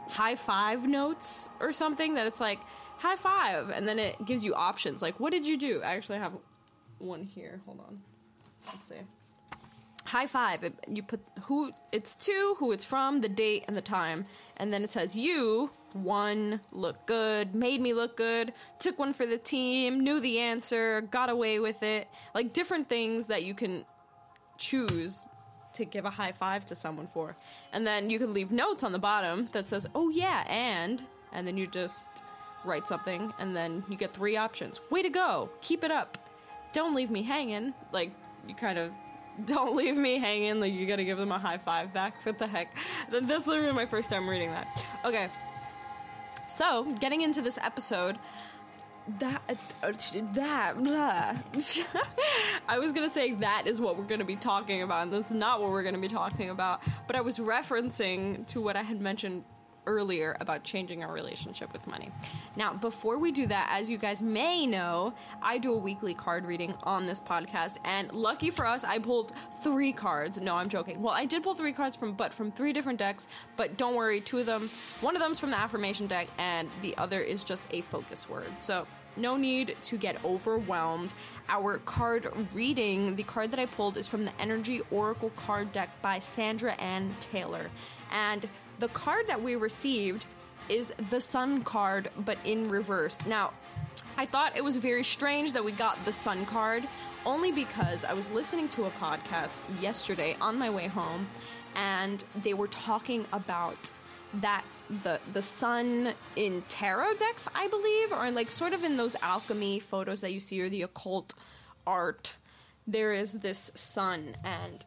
high 0.10 0.36
five 0.36 0.88
notes 0.88 1.50
or 1.60 1.72
something 1.72 2.16
that 2.16 2.28
it's 2.28 2.42
like 2.42 2.60
high 2.98 3.16
five, 3.16 3.70
and 3.70 3.88
then 3.88 4.00
it 4.00 4.26
gives 4.26 4.44
you 4.44 4.54
options 4.54 5.02
like, 5.02 5.20
what 5.20 5.32
did 5.32 5.46
you 5.46 5.58
do? 5.58 5.82
I 5.84 5.96
actually 5.96 6.20
have 6.20 6.34
one 7.00 7.24
here. 7.24 7.62
Hold 7.66 7.80
on. 7.80 8.02
Let's 8.68 8.88
see. 8.90 8.96
High 10.06 10.28
five. 10.28 10.64
It, 10.64 10.74
you 10.88 11.04
put 11.04 11.22
who 11.44 11.72
it's 11.92 12.16
to, 12.16 12.56
who 12.60 12.72
it's 12.72 12.86
from, 12.86 13.22
the 13.22 13.30
date, 13.30 13.66
and 13.68 13.78
the 13.78 13.82
time, 13.82 14.26
and 14.58 14.74
then 14.74 14.84
it 14.84 14.92
says 14.92 15.16
you 15.16 15.72
one, 15.94 16.60
look 16.72 17.06
good, 17.06 17.54
made 17.54 17.80
me 17.80 17.94
look 17.94 18.18
good, 18.18 18.52
took 18.80 18.98
one 18.98 19.14
for 19.14 19.28
the 19.28 19.38
team, 19.38 20.00
knew 20.00 20.20
the 20.20 20.40
answer, 20.40 21.02
got 21.02 21.30
away 21.30 21.60
with 21.60 21.84
it. 21.84 22.08
Like 22.34 22.52
different 22.52 22.90
things 22.90 23.28
that 23.28 23.44
you 23.44 23.54
can 23.54 23.86
choose 24.58 25.28
to 25.74 25.86
give 25.86 26.06
a 26.06 26.10
high 26.10 26.32
five 26.32 26.66
to 26.66 26.76
someone 26.76 27.08
for. 27.08 27.36
And 27.72 27.86
then 27.86 28.10
you 28.10 28.20
can 28.20 28.34
leave 28.34 28.52
notes 28.52 28.84
on 28.84 28.92
the 28.92 29.00
bottom 29.00 29.48
that 29.54 29.68
says, 29.68 29.88
oh 29.96 30.10
yeah, 30.10 30.46
and, 30.48 31.04
and 31.32 31.48
then 31.48 31.58
you 31.58 31.68
just 31.68 32.08
write 32.66 32.88
something, 32.88 33.34
and 33.40 33.56
then 33.56 33.84
you 33.90 33.98
get 33.98 34.12
three 34.12 34.38
options. 34.38 34.80
Way 34.90 35.02
to 35.02 35.10
go! 35.10 35.50
Keep 35.62 35.84
it 35.84 35.92
up. 35.92 36.18
Don't 36.72 36.96
leave 36.96 37.12
me 37.12 37.24
hanging. 37.24 37.74
Like, 37.92 38.12
you 38.48 38.56
kind 38.56 38.80
of 38.80 38.92
don't 39.46 39.76
leave 39.76 39.98
me 39.98 40.18
hanging. 40.18 40.60
Like, 40.60 40.74
you 40.74 40.86
gotta 40.86 41.04
give 41.04 41.18
them 41.18 41.32
a 41.32 41.40
high 41.40 41.58
five 41.58 41.94
back. 41.94 42.26
What 42.26 42.40
the 42.40 42.48
heck? 42.48 42.76
That's 43.10 43.48
literally 43.48 43.74
my 43.74 43.86
first 43.86 44.10
time 44.10 44.30
reading 44.30 44.52
that. 44.52 44.86
Okay. 45.06 45.30
So, 46.48 46.84
getting 47.00 47.22
into 47.22 47.42
this 47.42 47.58
episode, 47.58 48.18
that 49.20 49.42
uh, 49.84 49.92
that 50.34 50.82
blah. 50.82 51.36
I 52.68 52.80
was 52.80 52.94
gonna 52.94 53.10
say 53.10 53.34
that 53.34 53.64
is 53.68 53.82
what 53.82 53.98
we're 53.98 54.06
gonna 54.06 54.26
be 54.26 54.36
talking 54.36 54.82
about, 54.82 55.04
and 55.04 55.14
that's 55.14 55.32
not 55.32 55.62
what 55.62 55.72
we're 55.72 55.84
gonna 55.84 55.98
be 55.98 56.08
talking 56.08 56.50
about. 56.50 56.82
But 57.08 57.16
I 57.16 57.22
was 57.22 57.40
referencing 57.40 58.46
to 58.48 58.62
what 58.62 58.76
I 58.76 58.84
had 58.84 59.02
mentioned 59.02 59.44
earlier 59.86 60.38
about 60.40 60.64
changing 60.64 61.04
our 61.04 61.12
relationship 61.12 61.72
with 61.74 61.86
money. 61.88 62.12
Now, 62.56 62.74
before 62.74 63.18
we 63.18 63.32
do 63.32 63.48
that, 63.48 63.70
as 63.72 63.90
you 63.90 63.98
guys 63.98 64.22
may 64.22 64.66
know, 64.66 65.14
I 65.42 65.58
do 65.58 65.74
a 65.74 65.78
weekly 65.78 66.14
card 66.14 66.46
reading 66.46 66.74
on 66.84 67.06
this 67.06 67.20
podcast, 67.20 67.78
and 67.86 68.14
lucky 68.14 68.52
for 68.52 68.66
us, 68.66 68.84
I 68.84 69.00
pulled 69.00 69.34
three 69.62 69.92
cards. 69.92 70.40
No, 70.40 70.56
I'm 70.56 70.70
joking. 70.70 71.02
Well, 71.02 71.14
I 71.14 71.26
did 71.26 71.44
pull 71.44 71.56
three 71.56 71.74
cards 71.74 71.96
from, 71.96 72.14
but 72.14 72.34
from 72.34 72.52
three 72.52 72.74
different 72.74 73.00
decks. 73.00 73.28
But 73.56 73.78
don't 73.78 73.96
worry, 73.96 74.22
two 74.22 74.40
of 74.40 74.46
them, 74.46 74.70
one 75.02 75.16
of 75.16 75.22
them's 75.22 75.40
from 75.40 75.52
the 75.52 75.58
affirmation 75.58 76.08
deck, 76.08 76.28
and 76.38 76.70
the 76.82 76.96
other 76.98 77.22
is 77.22 77.44
just 77.44 77.68
a 77.72 77.82
focus 77.82 78.30
word. 78.30 78.58
So 78.58 78.88
no 79.16 79.38
need 79.38 79.76
to 79.84 79.98
get 79.98 80.24
overwhelmed. 80.26 81.14
Our 81.50 81.78
card 81.80 82.28
reading, 82.54 83.16
the 83.16 83.24
card 83.24 83.52
that 83.52 83.60
I 83.60 83.66
pulled 83.66 83.98
is 83.98 84.08
from 84.08 84.26
the 84.26 84.32
Energy 84.40 84.82
Oracle 84.92 85.30
card 85.32 85.72
deck 85.72 85.90
by 86.02 86.20
Sandra 86.20 86.74
Anne 86.74 87.16
Taylor. 87.20 87.70
And 88.12 88.48
the 88.80 88.88
card 88.90 89.28
that 89.28 89.42
we 89.42 89.56
received 89.56 90.26
is 90.70 90.94
the 91.10 91.22
Sun 91.22 91.64
card, 91.64 92.10
but 92.18 92.38
in 92.44 92.68
reverse. 92.68 93.18
Now, 93.26 93.52
I 94.18 94.26
thought 94.26 94.56
it 94.56 94.64
was 94.64 94.78
very 94.78 95.04
strange 95.04 95.54
that 95.54 95.64
we 95.64 95.72
got 95.72 96.04
the 96.06 96.14
Sun 96.14 96.46
card, 96.46 96.84
only 97.26 97.52
because 97.52 98.06
I 98.06 98.14
was 98.14 98.30
listening 98.32 98.68
to 98.70 98.86
a 98.86 98.92
podcast 98.92 99.64
yesterday 99.82 100.36
on 100.42 100.58
my 100.58 100.70
way 100.70 100.88
home, 100.88 101.28
and 101.76 102.24
they 102.44 102.54
were 102.54 102.68
talking 102.68 103.26
about 103.34 103.92
that 104.36 104.64
the 105.04 105.20
the 105.32 105.42
sun 105.42 106.14
in 106.36 106.62
tarot 106.70 107.16
decks, 107.16 107.48
I 107.56 107.68
believe, 107.68 108.12
or 108.12 108.30
like 108.32 108.52
sort 108.52 108.74
of 108.74 108.84
in 108.84 108.98
those 108.98 109.16
alchemy 109.22 109.80
photos 109.80 110.22
that 110.22 110.34
you 110.34 110.40
see 110.40 110.62
or 110.62 110.70
the 110.70 110.82
occult 110.82 111.34
art. 111.88 112.38
There 112.86 113.14
is 113.14 113.34
this 113.34 113.72
sun, 113.76 114.36
and 114.44 114.86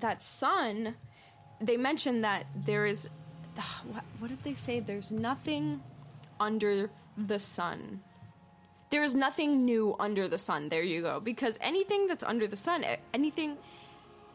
that 0.00 0.22
sun. 0.22 0.96
They 1.64 1.76
mentioned 1.76 2.24
that 2.24 2.46
there 2.54 2.86
is. 2.86 3.08
Ah, 3.58 3.82
what, 3.90 4.04
what 4.18 4.28
did 4.28 4.42
they 4.44 4.54
say? 4.54 4.80
There's 4.80 5.12
nothing 5.12 5.82
under 6.40 6.90
the 7.16 7.38
sun. 7.38 8.00
There 8.90 9.02
is 9.02 9.14
nothing 9.14 9.64
new 9.64 9.96
under 9.98 10.28
the 10.28 10.38
sun. 10.38 10.68
There 10.68 10.82
you 10.82 11.02
go. 11.02 11.20
Because 11.20 11.58
anything 11.60 12.06
that's 12.06 12.24
under 12.24 12.46
the 12.46 12.56
sun, 12.56 12.84
anything 13.12 13.56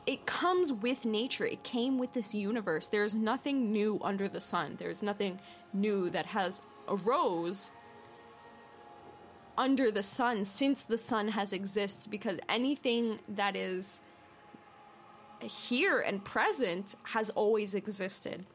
it 0.10 0.26
comes 0.26 0.74
with 0.74 1.06
nature. 1.06 1.46
It 1.46 1.64
came 1.64 2.00
with 2.00 2.14
this 2.14 2.34
universe. 2.34 2.88
There's 2.88 3.14
nothing 3.14 3.72
new 3.72 4.00
under 4.04 4.28
the 4.28 4.42
sun. 4.42 4.76
There's 4.80 5.04
nothing 5.04 5.40
new 5.72 6.10
that 6.10 6.26
has 6.28 6.64
arose 6.88 7.72
under 9.56 9.92
the 9.92 10.02
sun 10.02 10.46
since 10.46 10.84
the 10.84 10.98
sun 10.98 11.28
has 11.28 11.54
existed 11.54 12.10
because 12.10 12.40
anything 12.50 13.20
that 13.28 13.56
is 13.56 14.02
here 15.42 16.00
and 16.00 16.24
present 16.24 16.96
has 17.04 17.30
always 17.32 17.76
existed. 17.76 18.46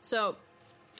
So 0.00 0.36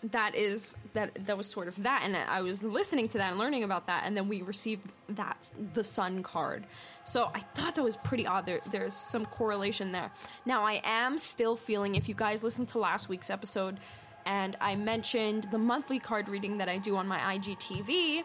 that 0.02 0.34
is 0.34 0.76
that 0.94 1.26
that 1.26 1.36
was 1.36 1.46
sort 1.48 1.66
of 1.66 1.82
that 1.82 2.02
and 2.04 2.16
i 2.16 2.40
was 2.40 2.62
listening 2.62 3.08
to 3.08 3.18
that 3.18 3.30
and 3.30 3.38
learning 3.38 3.64
about 3.64 3.88
that 3.88 4.04
and 4.06 4.16
then 4.16 4.28
we 4.28 4.42
received 4.42 4.92
that 5.08 5.50
the 5.74 5.82
sun 5.82 6.22
card. 6.22 6.64
So 7.04 7.30
i 7.34 7.40
thought 7.40 7.74
that 7.74 7.82
was 7.82 7.96
pretty 7.96 8.26
odd. 8.26 8.46
There, 8.46 8.60
there's 8.70 8.94
some 8.94 9.26
correlation 9.26 9.90
there. 9.90 10.12
Now 10.46 10.64
i 10.64 10.80
am 10.84 11.18
still 11.18 11.56
feeling 11.56 11.96
if 11.96 12.08
you 12.08 12.14
guys 12.14 12.44
listened 12.44 12.68
to 12.68 12.78
last 12.78 13.08
week's 13.08 13.28
episode 13.28 13.78
and 14.24 14.56
i 14.60 14.76
mentioned 14.76 15.44
the 15.50 15.58
monthly 15.58 15.98
card 15.98 16.28
reading 16.28 16.58
that 16.58 16.68
i 16.68 16.78
do 16.78 16.96
on 16.96 17.08
my 17.08 17.18
igtv 17.36 18.22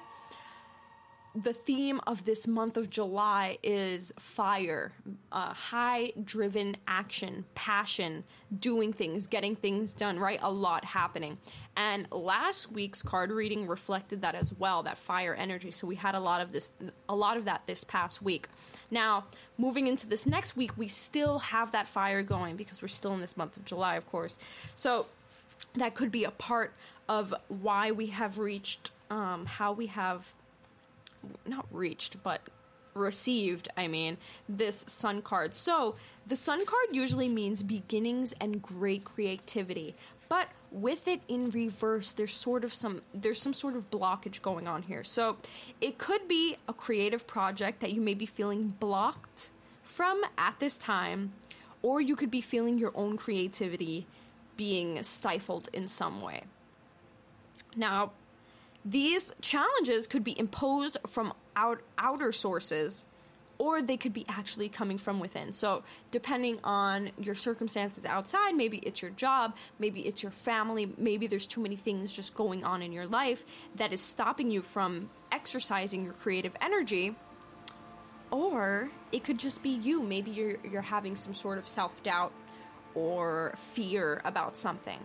the 1.36 1.54
theme 1.54 2.00
of 2.06 2.26
this 2.26 2.48
month 2.48 2.78
of 2.78 2.92
July 2.92 3.58
is 3.64 4.14
fire, 4.20 4.92
uh, 5.32 5.54
high 5.54 6.14
driven 6.24 6.78
action, 6.88 7.46
passion, 7.56 8.24
doing 8.60 8.94
things, 8.94 9.26
getting 9.26 9.56
things 9.56 9.96
done, 9.96 10.20
right? 10.20 10.40
A 10.44 10.52
lot 10.52 10.86
happening. 10.86 11.40
And 11.76 12.08
last 12.12 12.72
week's 12.72 13.02
card 13.02 13.32
reading 13.32 13.66
reflected 13.66 14.22
that 14.22 14.36
as 14.36 14.54
well, 14.54 14.84
that 14.84 15.00
fire 15.00 15.34
energy. 15.34 15.72
So 15.72 15.88
we 15.88 15.96
had 15.96 16.14
a 16.14 16.20
lot 16.20 16.40
of 16.40 16.52
this, 16.52 16.72
a 17.10 17.16
lot 17.16 17.36
of 17.36 17.46
that 17.46 17.64
this 17.66 17.84
past 17.84 18.22
week. 18.22 18.48
Now, 18.92 19.26
moving 19.58 19.88
into 19.88 20.06
this 20.06 20.28
next 20.28 20.56
week, 20.56 20.78
we 20.78 20.88
still 20.88 21.40
have 21.40 21.72
that 21.72 21.88
fire 21.88 22.22
going 22.22 22.58
because 22.58 22.80
we're 22.80 22.90
still 22.90 23.14
in 23.14 23.22
this 23.22 23.36
month 23.36 23.58
of 23.58 23.66
July, 23.66 23.96
of 23.96 24.06
course. 24.06 24.38
So 24.76 25.08
that 25.74 25.96
could 25.96 26.12
be 26.12 26.26
a 26.26 26.32
part 26.32 26.74
of 27.10 27.34
why 27.48 27.90
we 27.90 28.08
have 28.08 28.38
reached, 28.38 28.92
um, 29.10 29.48
how 29.48 29.72
we 29.74 29.88
have 29.88 30.36
not 31.46 31.66
reached, 31.72 32.22
but 32.24 32.42
received, 32.94 33.70
I 33.76 33.88
mean, 33.88 34.18
this 34.48 34.86
sun 34.88 35.22
card. 35.22 35.56
So, 35.56 35.96
the 36.28 36.36
sun 36.36 36.66
card 36.66 36.88
usually 36.92 37.28
means 37.28 37.64
beginnings 37.64 38.34
and 38.40 38.62
great 38.62 39.04
creativity. 39.04 39.96
But 40.30 40.50
with 40.72 41.08
it 41.08 41.22
in 41.28 41.52
reverse, 41.52 42.12
there's 42.12 42.34
sort 42.34 42.64
of 42.64 42.74
some 42.74 43.02
there's 43.14 43.40
some 43.40 43.54
sort 43.54 43.76
of 43.76 43.92
blockage 43.92 44.42
going 44.42 44.68
on 44.68 44.82
here. 44.82 45.04
So 45.04 45.38
it 45.80 46.00
could 46.00 46.28
be 46.28 46.58
a 46.68 46.74
creative 46.74 47.28
project 47.28 47.82
that 47.82 47.94
you 47.94 48.02
may 48.02 48.16
be 48.16 48.26
feeling 48.26 48.74
blocked 48.80 49.52
from 49.84 50.24
at 50.38 50.60
this 50.60 50.78
time, 50.78 51.34
or 51.84 52.02
you 52.02 52.16
could 52.16 52.32
be 52.32 52.42
feeling 52.42 52.80
your 52.80 52.92
own 52.96 53.16
creativity 53.16 54.08
being 54.58 55.04
stifled 55.04 55.70
in 55.72 55.88
some 55.88 56.22
way. 56.22 56.44
Now, 57.76 58.12
these 58.86 59.34
challenges 59.42 60.08
could 60.08 60.24
be 60.24 60.38
imposed 60.38 60.98
from 61.08 61.34
out, 61.56 61.82
outer 61.98 62.32
sources 62.32 63.06
or 63.58 63.82
they 63.82 63.98
could 63.98 64.14
be 64.14 64.26
actually 64.28 64.68
coming 64.68 64.98
from 64.98 65.20
within. 65.20 65.54
So, 65.54 65.84
depending 66.12 66.60
on 66.64 67.12
your 67.18 67.36
circumstances 67.36 68.04
outside, 68.04 68.56
maybe 68.56 68.80
it's 68.80 69.02
your 69.02 69.12
job, 69.12 69.56
maybe 69.80 70.02
it's 70.02 70.24
your 70.24 70.32
family, 70.32 70.92
maybe 70.98 71.28
there's 71.28 71.48
too 71.48 71.62
many 71.62 71.76
things 71.76 72.14
just 72.14 72.36
going 72.36 72.64
on 72.64 72.82
in 72.82 72.92
your 72.92 73.08
life 73.08 73.44
that 73.76 73.94
is 73.94 74.02
stopping 74.02 74.50
you 74.50 74.62
from 74.62 75.10
exercising 75.32 76.04
your 76.04 76.14
creative 76.14 76.54
energy. 76.62 77.16
Or 78.32 78.90
it 79.12 79.24
could 79.24 79.38
just 79.38 79.62
be 79.62 79.70
you. 79.70 80.02
Maybe 80.02 80.32
you're, 80.32 80.58
you're 80.70 80.82
having 80.82 81.16
some 81.16 81.36
sort 81.36 81.60
of 81.60 81.68
self 81.68 82.02
doubt 82.02 82.34
or 82.96 83.54
fear 83.56 84.22
about 84.26 84.58
something. 84.58 85.00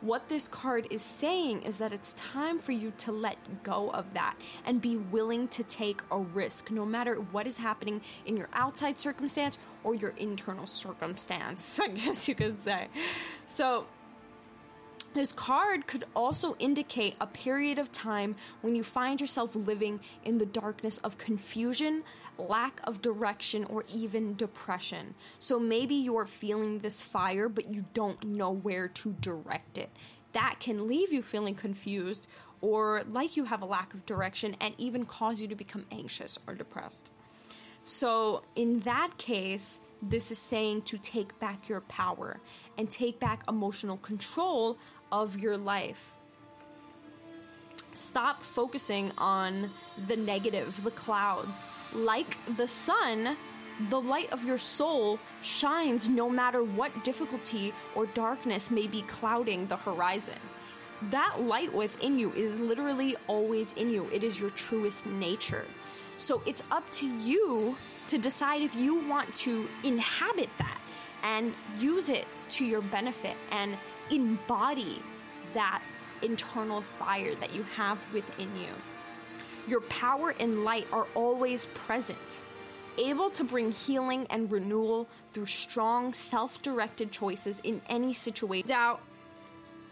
What 0.00 0.30
this 0.30 0.48
card 0.48 0.86
is 0.90 1.02
saying 1.02 1.62
is 1.62 1.76
that 1.76 1.92
it's 1.92 2.12
time 2.14 2.58
for 2.58 2.72
you 2.72 2.90
to 2.98 3.12
let 3.12 3.62
go 3.62 3.90
of 3.90 4.14
that 4.14 4.34
and 4.64 4.80
be 4.80 4.96
willing 4.96 5.46
to 5.48 5.62
take 5.62 6.00
a 6.10 6.18
risk, 6.18 6.70
no 6.70 6.86
matter 6.86 7.16
what 7.16 7.46
is 7.46 7.58
happening 7.58 8.00
in 8.24 8.34
your 8.34 8.48
outside 8.54 8.98
circumstance 8.98 9.58
or 9.84 9.94
your 9.94 10.14
internal 10.16 10.64
circumstance, 10.64 11.78
I 11.84 11.88
guess 11.88 12.28
you 12.28 12.34
could 12.34 12.62
say. 12.62 12.88
So, 13.46 13.86
this 15.12 15.32
card 15.32 15.86
could 15.86 16.04
also 16.14 16.56
indicate 16.58 17.16
a 17.20 17.26
period 17.26 17.78
of 17.78 17.90
time 17.90 18.36
when 18.60 18.76
you 18.76 18.84
find 18.84 19.20
yourself 19.20 19.54
living 19.54 20.00
in 20.24 20.38
the 20.38 20.46
darkness 20.46 20.98
of 20.98 21.18
confusion, 21.18 22.04
lack 22.38 22.80
of 22.84 23.02
direction, 23.02 23.64
or 23.64 23.84
even 23.92 24.36
depression. 24.36 25.14
So 25.38 25.58
maybe 25.58 25.94
you're 25.94 26.26
feeling 26.26 26.78
this 26.78 27.02
fire, 27.02 27.48
but 27.48 27.74
you 27.74 27.86
don't 27.92 28.22
know 28.24 28.50
where 28.50 28.88
to 28.88 29.16
direct 29.20 29.78
it. 29.78 29.90
That 30.32 30.56
can 30.60 30.86
leave 30.86 31.12
you 31.12 31.22
feeling 31.22 31.56
confused 31.56 32.28
or 32.60 33.02
like 33.10 33.36
you 33.36 33.44
have 33.44 33.62
a 33.62 33.66
lack 33.66 33.94
of 33.94 34.06
direction 34.06 34.54
and 34.60 34.74
even 34.78 35.06
cause 35.06 35.40
you 35.40 35.48
to 35.48 35.56
become 35.56 35.86
anxious 35.90 36.38
or 36.46 36.54
depressed. 36.54 37.10
So, 37.82 38.42
in 38.54 38.80
that 38.80 39.16
case, 39.16 39.80
this 40.02 40.30
is 40.30 40.38
saying 40.38 40.82
to 40.82 40.98
take 40.98 41.38
back 41.40 41.68
your 41.68 41.80
power 41.82 42.40
and 42.78 42.90
take 42.90 43.18
back 43.20 43.42
emotional 43.48 43.96
control 43.98 44.78
of 45.12 45.38
your 45.38 45.56
life. 45.56 46.16
Stop 47.92 48.42
focusing 48.42 49.12
on 49.18 49.70
the 50.06 50.16
negative, 50.16 50.82
the 50.84 50.92
clouds. 50.92 51.70
Like 51.92 52.36
the 52.56 52.68
sun, 52.68 53.36
the 53.88 54.00
light 54.00 54.32
of 54.32 54.44
your 54.44 54.58
soul 54.58 55.18
shines 55.42 56.08
no 56.08 56.28
matter 56.28 56.62
what 56.62 57.02
difficulty 57.02 57.72
or 57.94 58.06
darkness 58.06 58.70
may 58.70 58.86
be 58.86 59.02
clouding 59.02 59.66
the 59.66 59.76
horizon. 59.76 60.38
That 61.10 61.40
light 61.40 61.72
within 61.72 62.18
you 62.18 62.32
is 62.34 62.60
literally 62.60 63.16
always 63.26 63.72
in 63.72 63.90
you, 63.90 64.08
it 64.12 64.22
is 64.22 64.38
your 64.38 64.50
truest 64.50 65.06
nature. 65.06 65.64
So 66.18 66.42
it's 66.44 66.62
up 66.70 66.88
to 66.92 67.06
you 67.06 67.76
to 68.08 68.18
decide 68.18 68.60
if 68.60 68.76
you 68.76 69.08
want 69.08 69.32
to 69.34 69.66
inhabit 69.82 70.50
that 70.58 70.78
and 71.22 71.54
use 71.78 72.10
it 72.10 72.26
to 72.50 72.66
your 72.66 72.82
benefit 72.82 73.36
and 73.50 73.78
embody 74.10 75.02
that 75.54 75.82
internal 76.22 76.82
fire 76.82 77.34
that 77.36 77.54
you 77.54 77.62
have 77.74 77.98
within 78.12 78.54
you. 78.56 78.72
Your 79.66 79.80
power 79.82 80.34
and 80.40 80.64
light 80.64 80.86
are 80.92 81.06
always 81.14 81.66
present, 81.66 82.40
able 82.98 83.30
to 83.30 83.44
bring 83.44 83.72
healing 83.72 84.26
and 84.30 84.50
renewal 84.50 85.08
through 85.32 85.46
strong, 85.46 86.12
self 86.12 86.60
directed 86.62 87.12
choices 87.12 87.60
in 87.62 87.80
any 87.88 88.12
situation. 88.12 88.68
Doubt, 88.68 89.00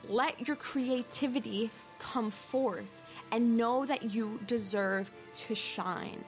let 0.08 0.46
your 0.46 0.56
creativity 0.56 1.70
come 1.98 2.30
forth 2.30 3.02
and 3.30 3.56
know 3.56 3.84
that 3.84 4.14
you 4.14 4.40
deserve 4.46 5.10
to 5.34 5.54
shine. 5.54 6.24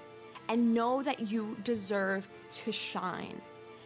And 0.48 0.74
know 0.74 1.03
that 1.03 1.31
you 1.31 1.57
deserve 1.62 2.29
to 2.50 2.72
shine. 2.72 3.40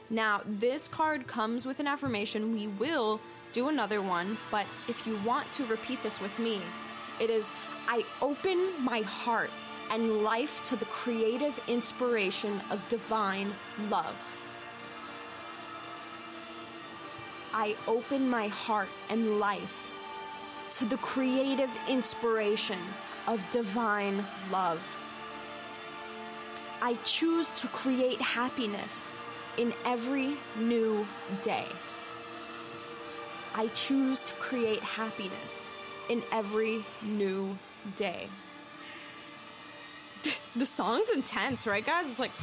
Now, 0.08 0.40
this 0.46 0.88
card 0.88 1.26
comes 1.26 1.66
with 1.66 1.78
an 1.78 1.86
affirmation. 1.86 2.54
We 2.54 2.68
will 2.68 3.20
do 3.54 3.68
another 3.68 4.02
one, 4.02 4.36
but 4.50 4.66
if 4.88 5.06
you 5.06 5.16
want 5.24 5.48
to 5.52 5.64
repeat 5.66 6.02
this 6.02 6.20
with 6.20 6.36
me, 6.38 6.60
it 7.20 7.30
is 7.30 7.52
I 7.88 8.04
open 8.20 8.58
my 8.82 9.02
heart 9.02 9.50
and 9.90 10.24
life 10.24 10.64
to 10.64 10.76
the 10.76 10.86
creative 10.86 11.58
inspiration 11.68 12.60
of 12.70 12.86
divine 12.88 13.52
love. 13.88 14.20
I 17.52 17.76
open 17.86 18.28
my 18.28 18.48
heart 18.48 18.88
and 19.08 19.38
life 19.38 19.96
to 20.72 20.84
the 20.84 20.96
creative 20.96 21.70
inspiration 21.88 22.80
of 23.28 23.40
divine 23.52 24.24
love. 24.50 24.82
I 26.82 26.94
choose 27.04 27.48
to 27.50 27.68
create 27.68 28.20
happiness 28.20 29.12
in 29.56 29.72
every 29.84 30.36
new 30.58 31.06
day. 31.42 31.66
I 33.54 33.68
choose 33.68 34.20
to 34.22 34.34
create 34.34 34.80
happiness 34.80 35.70
in 36.08 36.22
every 36.32 36.84
new 37.02 37.56
day. 37.96 38.28
the 40.56 40.66
song's 40.66 41.10
intense, 41.10 41.66
right, 41.66 41.84
guys? 41.84 42.10
It's 42.10 42.18
like, 42.18 42.30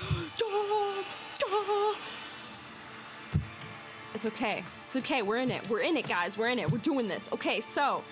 it's 4.13 4.25
okay. 4.25 4.63
It's 4.85 4.95
okay. 4.97 5.21
We're 5.21 5.37
in 5.37 5.51
it. 5.51 5.69
We're 5.69 5.79
in 5.79 5.97
it, 5.97 6.07
guys. 6.07 6.37
We're 6.37 6.49
in 6.49 6.59
it. 6.59 6.71
We're 6.71 6.77
doing 6.77 7.07
this. 7.07 7.31
Okay, 7.33 7.61
so 7.61 8.03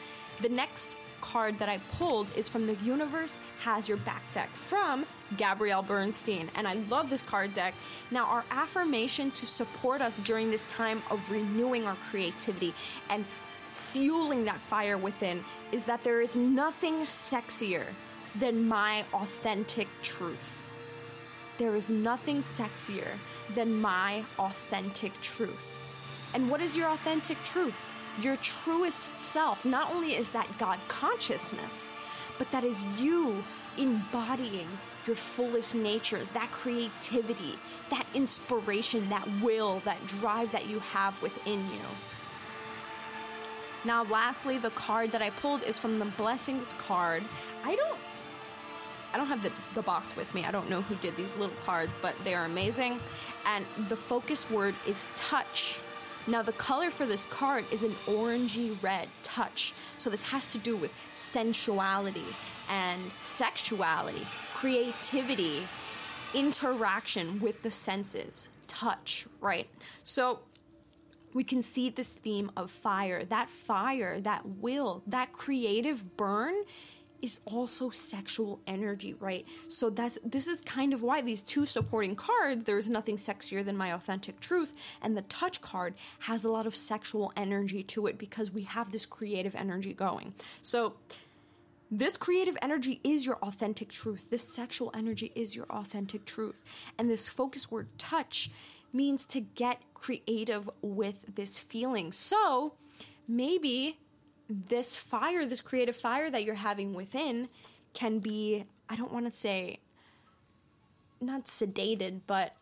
the 0.41 0.49
next 0.49 0.97
card 1.21 1.60
that 1.60 1.69
I 1.69 1.77
pulled 1.97 2.27
is 2.38 2.49
from 2.49 2.67
the 2.67 2.75
Universe 2.75 3.39
Has 3.63 3.88
Your 3.88 3.97
Back 3.97 4.21
deck 4.34 4.49
from 4.49 5.05
Gabrielle 5.38 5.84
Bernstein. 5.84 6.49
And 6.55 6.67
I 6.67 6.75
love 6.89 7.10
this 7.10 7.23
card 7.23 7.53
deck. 7.53 7.73
Now, 8.12 8.25
our 8.25 8.43
affirmation 8.51 9.32
to 9.32 9.45
support 9.45 10.01
us 10.01 10.19
during 10.19 10.51
this 10.51 10.65
time 10.65 11.01
of 11.10 11.29
renewing 11.29 11.86
our 11.86 11.95
creativity 11.95 12.73
and 13.10 13.25
fueling 13.71 14.45
that 14.45 14.60
fire 14.60 14.97
within 14.97 15.43
is 15.71 15.86
that 15.86 16.03
there 16.03 16.21
is 16.21 16.36
nothing 16.36 17.05
sexier 17.05 17.86
than 18.39 18.67
my 18.67 19.03
authentic 19.13 19.88
truth. 20.01 20.62
There 21.58 21.75
is 21.75 21.89
nothing 21.89 22.38
sexier 22.38 23.17
than 23.53 23.82
my 23.82 24.23
authentic 24.38 25.19
truth. 25.21 25.77
And 26.34 26.49
what 26.49 26.62
is 26.62 26.77
your 26.77 26.89
authentic 26.89 27.43
truth? 27.43 27.88
Your 28.21 28.38
truest 28.38 29.21
self. 29.21 29.65
Not 29.65 29.91
only 29.93 30.15
is 30.15 30.32
that 30.32 30.47
God 30.58 30.79
consciousness, 30.88 31.93
but 32.38 32.49
that 32.51 32.63
is 32.63 32.86
you 32.97 33.43
embodying 33.77 34.67
your 35.05 35.15
fullest 35.15 35.75
nature, 35.75 36.19
that 36.34 36.51
creativity, 36.51 37.58
that 37.89 38.05
inspiration, 38.13 39.10
that 39.10 39.27
will, 39.41 39.82
that 39.86 40.05
drive 40.08 40.51
that 40.51 40.69
you 40.69 40.79
have 40.79 41.21
within 41.21 41.60
you. 41.71 41.86
Now, 43.86 44.03
lastly, 44.03 44.58
the 44.58 44.71
card 44.71 45.12
that 45.13 45.21
I 45.21 45.29
pulled 45.29 45.63
is 45.63 45.77
from 45.77 45.99
the 45.99 46.05
Blessings 46.05 46.73
card. 46.73 47.23
I 47.63 47.75
don't 47.75 47.97
I 49.12 49.17
don't 49.17 49.27
have 49.27 49.41
the, 49.41 49.51
the 49.73 49.82
box 49.82 50.15
with 50.15 50.34
me. 50.36 50.45
I 50.45 50.51
don't 50.51 50.69
know 50.69 50.82
who 50.82 50.93
did 50.95 51.15
these 51.15 51.36
little 51.36 51.55
cards, 51.63 51.97
but 51.99 52.13
they 52.23 52.36
are 52.36 52.45
amazing. 52.45 52.99
And 53.45 53.65
the 53.88 53.95
focus 53.95 54.49
word 54.51 54.75
is 54.86 55.08
touch. 55.15 55.79
Now, 56.29 56.43
the 56.43 56.53
color 56.53 56.91
for 56.91 57.07
this 57.07 57.25
card 57.25 57.65
is 57.71 57.81
an 57.81 57.93
orangey 58.05 58.81
red 58.83 59.09
touch. 59.23 59.73
So, 59.97 60.11
this 60.11 60.21
has 60.29 60.47
to 60.49 60.59
do 60.59 60.77
with 60.77 60.91
sensuality 61.15 62.35
and 62.69 63.01
sexuality, 63.19 64.27
creativity, 64.53 65.63
interaction 66.35 67.39
with 67.39 67.63
the 67.63 67.71
senses, 67.71 68.49
touch, 68.67 69.25
right? 69.41 69.67
So, 70.03 70.41
we 71.33 71.43
can 71.43 71.63
see 71.63 71.89
this 71.89 72.13
theme 72.13 72.51
of 72.55 72.69
fire. 72.69 73.25
That 73.25 73.49
fire, 73.49 74.21
that 74.21 74.45
will, 74.45 75.01
that 75.07 75.31
creative 75.31 76.15
burn 76.15 76.53
is 77.21 77.39
also 77.45 77.89
sexual 77.89 78.60
energy, 78.67 79.13
right? 79.13 79.45
So 79.67 79.89
that's 79.89 80.17
this 80.23 80.47
is 80.47 80.62
kind 80.62 80.93
of 80.93 81.01
why 81.01 81.21
these 81.21 81.43
two 81.43 81.65
supporting 81.65 82.15
cards, 82.15 82.63
there's 82.63 82.89
nothing 82.89 83.17
sexier 83.17 83.65
than 83.65 83.77
my 83.77 83.93
authentic 83.93 84.39
truth, 84.39 84.75
and 85.01 85.15
the 85.15 85.21
touch 85.23 85.62
card 85.62 85.95
has 86.19 86.45
a 86.45 86.51
lot 86.51 86.65
of 86.65 86.75
sexual 86.75 87.32
energy 87.36 87.84
to 87.84 88.08
it 88.08 88.17
because 88.17 88.51
we 88.51 88.63
have 88.63 88.91
this 88.91 89.05
creative 89.05 89.55
energy 89.55 89.93
going. 89.93 90.34
So 90.62 90.95
this 91.91 92.17
creative 92.17 92.58
energy 92.62 92.99
is 93.03 93.25
your 93.25 93.38
authentic 93.38 93.89
truth. 93.89 94.29
This 94.29 94.43
sexual 94.43 94.91
energy 94.93 95.32
is 95.36 95.55
your 95.55 95.65
authentic 95.71 96.25
truth. 96.25 96.63
And 96.97 97.10
this 97.10 97.27
focus 97.27 97.71
word 97.71 97.88
touch 97.97 98.51
means 98.93 99.25
to 99.27 99.39
get 99.39 99.82
creative 99.93 100.69
with 100.82 101.36
this 101.36 101.58
feeling. 101.58 102.12
So 102.12 102.73
maybe 103.27 103.97
this 104.49 104.97
fire, 104.97 105.45
this 105.45 105.62
creative 105.62 105.95
fire 105.95 106.31
that 106.31 106.43
you're 106.43 106.55
having 106.55 106.93
within, 106.93 107.47
can 107.93 108.19
be, 108.19 108.65
I 108.89 108.95
don't 108.95 109.13
want 109.13 109.25
to 109.25 109.31
say, 109.31 109.79
not 111.21 111.45
sedated, 111.45 112.21
but 112.27 112.53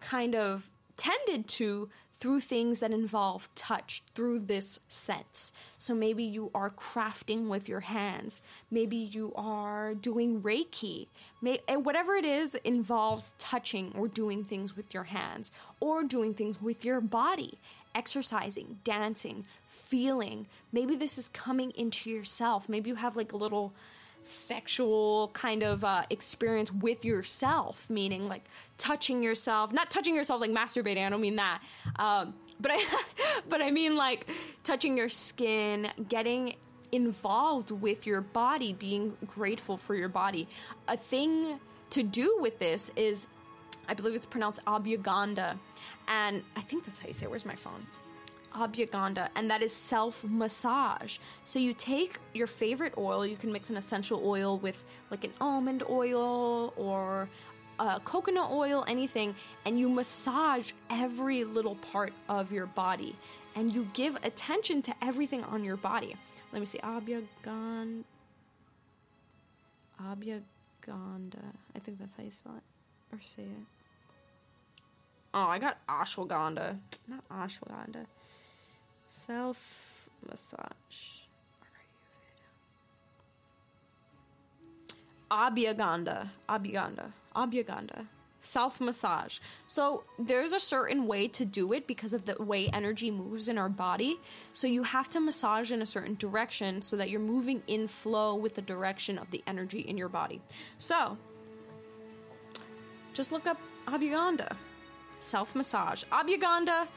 kind 0.00 0.34
of 0.34 0.70
tended 0.96 1.48
to 1.48 1.88
through 2.12 2.40
things 2.40 2.78
that 2.78 2.92
involve 2.92 3.52
touch, 3.56 4.02
through 4.14 4.38
this 4.38 4.78
sense. 4.88 5.52
So 5.76 5.94
maybe 5.94 6.22
you 6.22 6.50
are 6.54 6.70
crafting 6.70 7.48
with 7.48 7.68
your 7.68 7.80
hands, 7.80 8.40
maybe 8.70 8.96
you 8.96 9.32
are 9.34 9.94
doing 9.94 10.40
Reiki, 10.40 11.08
may, 11.42 11.58
eh, 11.66 11.74
whatever 11.74 12.14
it 12.14 12.24
is 12.24 12.54
involves 12.56 13.34
touching 13.38 13.92
or 13.96 14.06
doing 14.06 14.44
things 14.44 14.76
with 14.76 14.94
your 14.94 15.04
hands 15.04 15.50
or 15.80 16.04
doing 16.04 16.34
things 16.34 16.62
with 16.62 16.84
your 16.84 17.00
body, 17.00 17.58
exercising, 17.94 18.78
dancing, 18.84 19.44
feeling. 19.74 20.46
Maybe 20.72 20.96
this 20.96 21.18
is 21.18 21.28
coming 21.28 21.70
into 21.72 22.10
yourself. 22.10 22.68
Maybe 22.68 22.90
you 22.90 22.96
have 22.96 23.16
like 23.16 23.32
a 23.32 23.36
little 23.36 23.74
sexual 24.22 25.28
kind 25.34 25.62
of 25.62 25.84
uh, 25.84 26.04
experience 26.10 26.72
with 26.72 27.04
yourself, 27.04 27.90
meaning 27.90 28.28
like 28.28 28.44
touching 28.78 29.22
yourself, 29.22 29.72
not 29.72 29.90
touching 29.90 30.14
yourself 30.14 30.40
like 30.40 30.50
masturbating. 30.50 31.04
I 31.06 31.10
don't 31.10 31.20
mean 31.20 31.36
that, 31.36 31.60
um, 31.96 32.34
but 32.60 32.72
I, 32.74 33.02
but 33.48 33.60
I 33.60 33.70
mean 33.70 33.96
like 33.96 34.30
touching 34.62 34.96
your 34.96 35.08
skin, 35.08 35.88
getting 36.08 36.54
involved 36.92 37.70
with 37.70 38.06
your 38.06 38.20
body, 38.20 38.72
being 38.72 39.16
grateful 39.26 39.76
for 39.76 39.94
your 39.94 40.08
body. 40.08 40.48
A 40.88 40.96
thing 40.96 41.58
to 41.90 42.02
do 42.02 42.38
with 42.40 42.58
this 42.58 42.90
is, 42.96 43.26
I 43.88 43.94
believe 43.94 44.14
it's 44.14 44.26
pronounced 44.26 44.60
abuganda, 44.66 45.58
and 46.08 46.42
I 46.56 46.60
think 46.62 46.84
that's 46.84 46.98
how 46.98 47.08
you 47.08 47.14
say. 47.14 47.26
It. 47.26 47.30
Where's 47.30 47.44
my 47.44 47.54
phone? 47.54 47.82
Abhyaganda, 48.54 49.28
and 49.36 49.50
that 49.50 49.62
is 49.62 49.72
self 49.72 50.24
massage. 50.24 51.18
So 51.44 51.58
you 51.58 51.74
take 51.74 52.18
your 52.32 52.46
favorite 52.46 52.94
oil, 52.96 53.26
you 53.26 53.36
can 53.36 53.52
mix 53.52 53.70
an 53.70 53.76
essential 53.76 54.22
oil 54.24 54.58
with 54.58 54.84
like 55.10 55.24
an 55.24 55.32
almond 55.40 55.82
oil 55.88 56.72
or 56.76 57.28
uh, 57.78 57.98
coconut 58.00 58.50
oil, 58.50 58.84
anything, 58.86 59.34
and 59.64 59.78
you 59.78 59.88
massage 59.88 60.72
every 60.90 61.44
little 61.44 61.74
part 61.76 62.12
of 62.28 62.52
your 62.52 62.66
body 62.66 63.16
and 63.56 63.72
you 63.72 63.88
give 63.94 64.16
attention 64.24 64.82
to 64.82 64.94
everything 65.02 65.44
on 65.44 65.64
your 65.64 65.76
body. 65.76 66.16
Let 66.52 66.58
me 66.58 66.66
see, 66.66 66.78
abhyaganda. 66.78 68.04
Abhyaganda. 70.02 71.44
I 71.74 71.78
think 71.78 71.98
that's 71.98 72.14
how 72.14 72.24
you 72.24 72.30
spell 72.30 72.54
it 72.56 73.14
or 73.14 73.20
say 73.20 73.42
it. 73.42 73.66
Oh, 75.32 75.46
I 75.46 75.58
got 75.58 75.78
ashwagandha. 75.88 76.78
Not 77.08 77.28
ashwagandha. 77.28 78.06
Self 79.16 80.10
massage. 80.28 81.22
Abhyaganda. 85.30 86.30
Abhyaganda. 86.48 87.12
Abhyaganda. 87.34 88.06
Self 88.40 88.80
massage. 88.80 89.38
So 89.66 90.02
there's 90.18 90.52
a 90.52 90.60
certain 90.60 91.06
way 91.06 91.28
to 91.28 91.44
do 91.44 91.72
it 91.72 91.86
because 91.86 92.12
of 92.12 92.26
the 92.26 92.42
way 92.42 92.68
energy 92.68 93.10
moves 93.10 93.48
in 93.48 93.56
our 93.56 93.70
body. 93.70 94.16
So 94.52 94.66
you 94.66 94.82
have 94.82 95.08
to 95.10 95.20
massage 95.20 95.70
in 95.70 95.80
a 95.80 95.86
certain 95.86 96.16
direction 96.16 96.82
so 96.82 96.96
that 96.96 97.08
you're 97.08 97.20
moving 97.20 97.62
in 97.68 97.86
flow 97.86 98.34
with 98.34 98.56
the 98.56 98.62
direction 98.62 99.16
of 99.16 99.30
the 99.30 99.42
energy 99.46 99.80
in 99.80 99.96
your 99.96 100.10
body. 100.10 100.42
So 100.76 101.16
just 103.14 103.32
look 103.32 103.46
up 103.46 103.60
Abhyaganda. 103.86 104.54
Self 105.18 105.54
massage. 105.54 106.04
Abhyaganda 106.12 106.88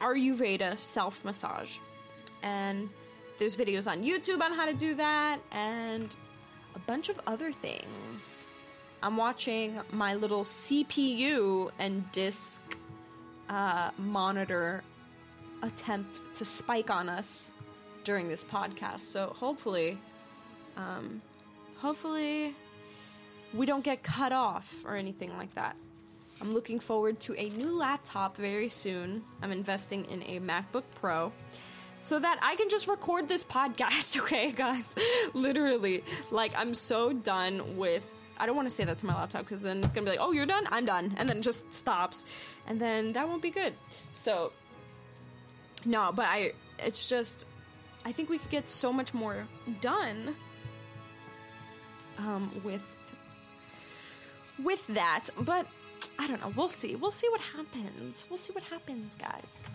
Ayurveda 0.00 0.78
self 0.78 1.24
massage. 1.24 1.78
And 2.42 2.88
there's 3.38 3.56
videos 3.56 3.90
on 3.90 4.02
YouTube 4.02 4.40
on 4.40 4.52
how 4.52 4.66
to 4.66 4.74
do 4.74 4.94
that 4.94 5.40
and 5.52 6.14
a 6.74 6.78
bunch 6.80 7.08
of 7.08 7.20
other 7.26 7.52
things. 7.52 8.46
I'm 9.02 9.16
watching 9.16 9.80
my 9.92 10.14
little 10.14 10.44
CPU 10.44 11.70
and 11.78 12.10
disk 12.12 12.76
uh, 13.48 13.90
monitor 13.98 14.82
attempt 15.62 16.20
to 16.34 16.44
spike 16.44 16.90
on 16.90 17.08
us 17.08 17.54
during 18.04 18.28
this 18.28 18.44
podcast. 18.44 18.98
So 19.00 19.28
hopefully, 19.28 19.98
um, 20.76 21.20
hopefully, 21.76 22.54
we 23.54 23.66
don't 23.66 23.84
get 23.84 24.02
cut 24.02 24.32
off 24.32 24.84
or 24.86 24.96
anything 24.96 25.36
like 25.36 25.54
that. 25.54 25.76
I'm 26.40 26.54
looking 26.54 26.80
forward 26.80 27.20
to 27.20 27.34
a 27.38 27.50
new 27.50 27.76
laptop 27.76 28.36
very 28.36 28.68
soon. 28.68 29.22
I'm 29.42 29.52
investing 29.52 30.06
in 30.06 30.22
a 30.22 30.40
MacBook 30.40 30.84
Pro 30.94 31.32
so 32.00 32.18
that 32.18 32.38
I 32.42 32.56
can 32.56 32.68
just 32.70 32.88
record 32.88 33.28
this 33.28 33.44
podcast, 33.44 34.18
okay, 34.22 34.50
guys? 34.52 34.96
Literally. 35.34 36.02
Like, 36.30 36.52
I'm 36.56 36.74
so 36.74 37.12
done 37.12 37.76
with. 37.76 38.02
I 38.38 38.46
don't 38.46 38.56
want 38.56 38.66
to 38.68 38.74
say 38.74 38.84
that 38.84 38.96
to 38.98 39.06
my 39.06 39.14
laptop 39.14 39.42
because 39.42 39.60
then 39.60 39.84
it's 39.84 39.92
gonna 39.92 40.06
be 40.06 40.12
like, 40.12 40.20
oh, 40.20 40.32
you're 40.32 40.46
done? 40.46 40.66
I'm 40.70 40.86
done. 40.86 41.14
And 41.18 41.28
then 41.28 41.38
it 41.38 41.42
just 41.42 41.70
stops. 41.72 42.24
And 42.66 42.80
then 42.80 43.12
that 43.12 43.28
won't 43.28 43.42
be 43.42 43.50
good. 43.50 43.74
So, 44.12 44.52
no, 45.84 46.10
but 46.14 46.24
I. 46.24 46.52
It's 46.78 47.08
just. 47.08 47.44
I 48.06 48.12
think 48.12 48.30
we 48.30 48.38
could 48.38 48.50
get 48.50 48.66
so 48.66 48.94
much 48.94 49.12
more 49.12 49.46
done 49.82 50.34
um, 52.16 52.50
with 52.64 52.82
with 54.62 54.86
that. 54.88 55.28
But 55.38 55.66
I 56.20 56.26
don't 56.26 56.38
know. 56.42 56.52
We'll 56.54 56.68
see. 56.68 56.96
We'll 56.96 57.10
see 57.10 57.30
what 57.30 57.40
happens. 57.40 58.26
We'll 58.28 58.38
see 58.38 58.52
what 58.52 58.64
happens, 58.64 59.14
guys. 59.14 59.66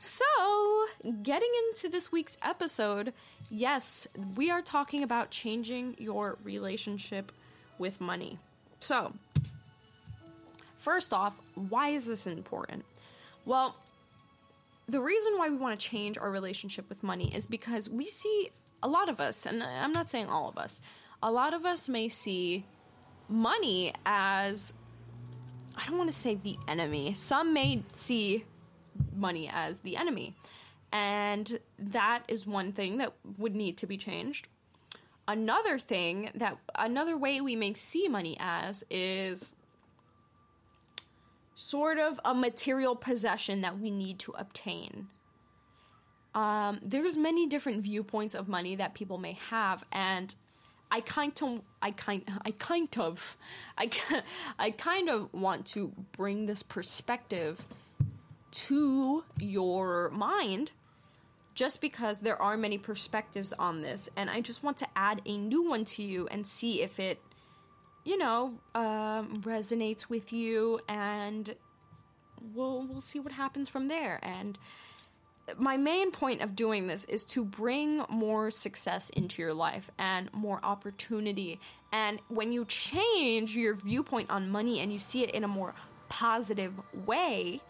So, 0.00 0.24
getting 1.22 1.48
into 1.68 1.88
this 1.88 2.10
week's 2.10 2.38
episode, 2.42 3.12
yes, 3.52 4.08
we 4.34 4.50
are 4.50 4.62
talking 4.62 5.04
about 5.04 5.30
changing 5.30 5.94
your 5.96 6.38
relationship 6.42 7.30
with 7.78 8.00
money. 8.00 8.38
So, 8.80 9.12
first 10.76 11.12
off, 11.12 11.40
why 11.54 11.90
is 11.90 12.04
this 12.04 12.26
important? 12.26 12.84
Well, 13.44 13.76
the 14.88 15.00
reason 15.00 15.34
why 15.38 15.50
we 15.50 15.56
want 15.56 15.78
to 15.78 15.86
change 15.86 16.18
our 16.18 16.32
relationship 16.32 16.88
with 16.88 17.04
money 17.04 17.30
is 17.32 17.46
because 17.46 17.88
we 17.88 18.06
see 18.06 18.50
a 18.82 18.88
lot 18.88 19.08
of 19.08 19.20
us, 19.20 19.46
and 19.46 19.62
I'm 19.62 19.92
not 19.92 20.10
saying 20.10 20.26
all 20.26 20.48
of 20.48 20.58
us, 20.58 20.80
a 21.22 21.30
lot 21.30 21.54
of 21.54 21.64
us 21.64 21.88
may 21.88 22.08
see 22.08 22.64
money 23.28 23.92
as 24.04 24.74
I 25.80 25.86
don't 25.86 25.96
want 25.96 26.10
to 26.10 26.16
say 26.16 26.34
the 26.34 26.58
enemy. 26.68 27.14
Some 27.14 27.54
may 27.54 27.82
see 27.92 28.44
money 29.14 29.50
as 29.52 29.78
the 29.80 29.96
enemy. 29.96 30.34
And 30.92 31.60
that 31.78 32.24
is 32.28 32.46
one 32.46 32.72
thing 32.72 32.98
that 32.98 33.14
would 33.38 33.54
need 33.54 33.78
to 33.78 33.86
be 33.86 33.96
changed. 33.96 34.48
Another 35.26 35.78
thing 35.78 36.30
that 36.34 36.58
another 36.74 37.16
way 37.16 37.40
we 37.40 37.54
may 37.54 37.72
see 37.72 38.08
money 38.08 38.36
as 38.40 38.82
is 38.90 39.54
sort 41.54 41.98
of 41.98 42.18
a 42.24 42.34
material 42.34 42.96
possession 42.96 43.60
that 43.60 43.78
we 43.78 43.90
need 43.90 44.18
to 44.18 44.32
obtain. 44.32 45.08
Um, 46.34 46.80
there's 46.82 47.16
many 47.16 47.46
different 47.46 47.82
viewpoints 47.82 48.34
of 48.34 48.48
money 48.48 48.74
that 48.76 48.94
people 48.94 49.18
may 49.18 49.36
have, 49.50 49.84
and 49.92 50.34
I 50.90 51.00
kind 51.00 51.32
of, 51.42 51.60
I 51.80 51.90
kind, 51.92 52.22
I 52.44 52.50
kind 52.52 52.98
of, 52.98 53.36
I, 53.78 53.90
I 54.58 54.70
kind 54.72 55.08
of 55.08 55.32
want 55.32 55.66
to 55.66 55.92
bring 56.12 56.46
this 56.46 56.62
perspective 56.62 57.64
to 58.50 59.24
your 59.38 60.10
mind 60.10 60.72
just 61.54 61.80
because 61.80 62.20
there 62.20 62.40
are 62.40 62.56
many 62.56 62.78
perspectives 62.78 63.52
on 63.52 63.82
this 63.82 64.08
and 64.16 64.30
i 64.30 64.40
just 64.40 64.62
want 64.62 64.76
to 64.76 64.86
add 64.96 65.20
a 65.26 65.36
new 65.36 65.68
one 65.68 65.84
to 65.84 66.02
you 66.02 66.26
and 66.28 66.46
see 66.46 66.82
if 66.82 66.98
it 66.98 67.20
you 68.04 68.16
know 68.16 68.58
um, 68.74 69.40
resonates 69.42 70.08
with 70.08 70.32
you 70.32 70.80
and 70.88 71.54
we'll 72.54 72.86
we'll 72.86 73.00
see 73.00 73.20
what 73.20 73.32
happens 73.32 73.68
from 73.68 73.88
there 73.88 74.18
and 74.22 74.58
my 75.58 75.76
main 75.76 76.10
point 76.10 76.42
of 76.42 76.56
doing 76.56 76.86
this 76.86 77.04
is 77.04 77.24
to 77.24 77.44
bring 77.44 78.04
more 78.08 78.50
success 78.50 79.10
into 79.10 79.42
your 79.42 79.54
life 79.54 79.90
and 79.98 80.32
more 80.32 80.60
opportunity. 80.62 81.60
And 81.92 82.20
when 82.28 82.52
you 82.52 82.64
change 82.64 83.56
your 83.56 83.74
viewpoint 83.74 84.30
on 84.30 84.50
money 84.50 84.80
and 84.80 84.92
you 84.92 84.98
see 84.98 85.22
it 85.22 85.30
in 85.30 85.44
a 85.44 85.48
more 85.48 85.74
positive 86.08 86.74
way, 87.06 87.60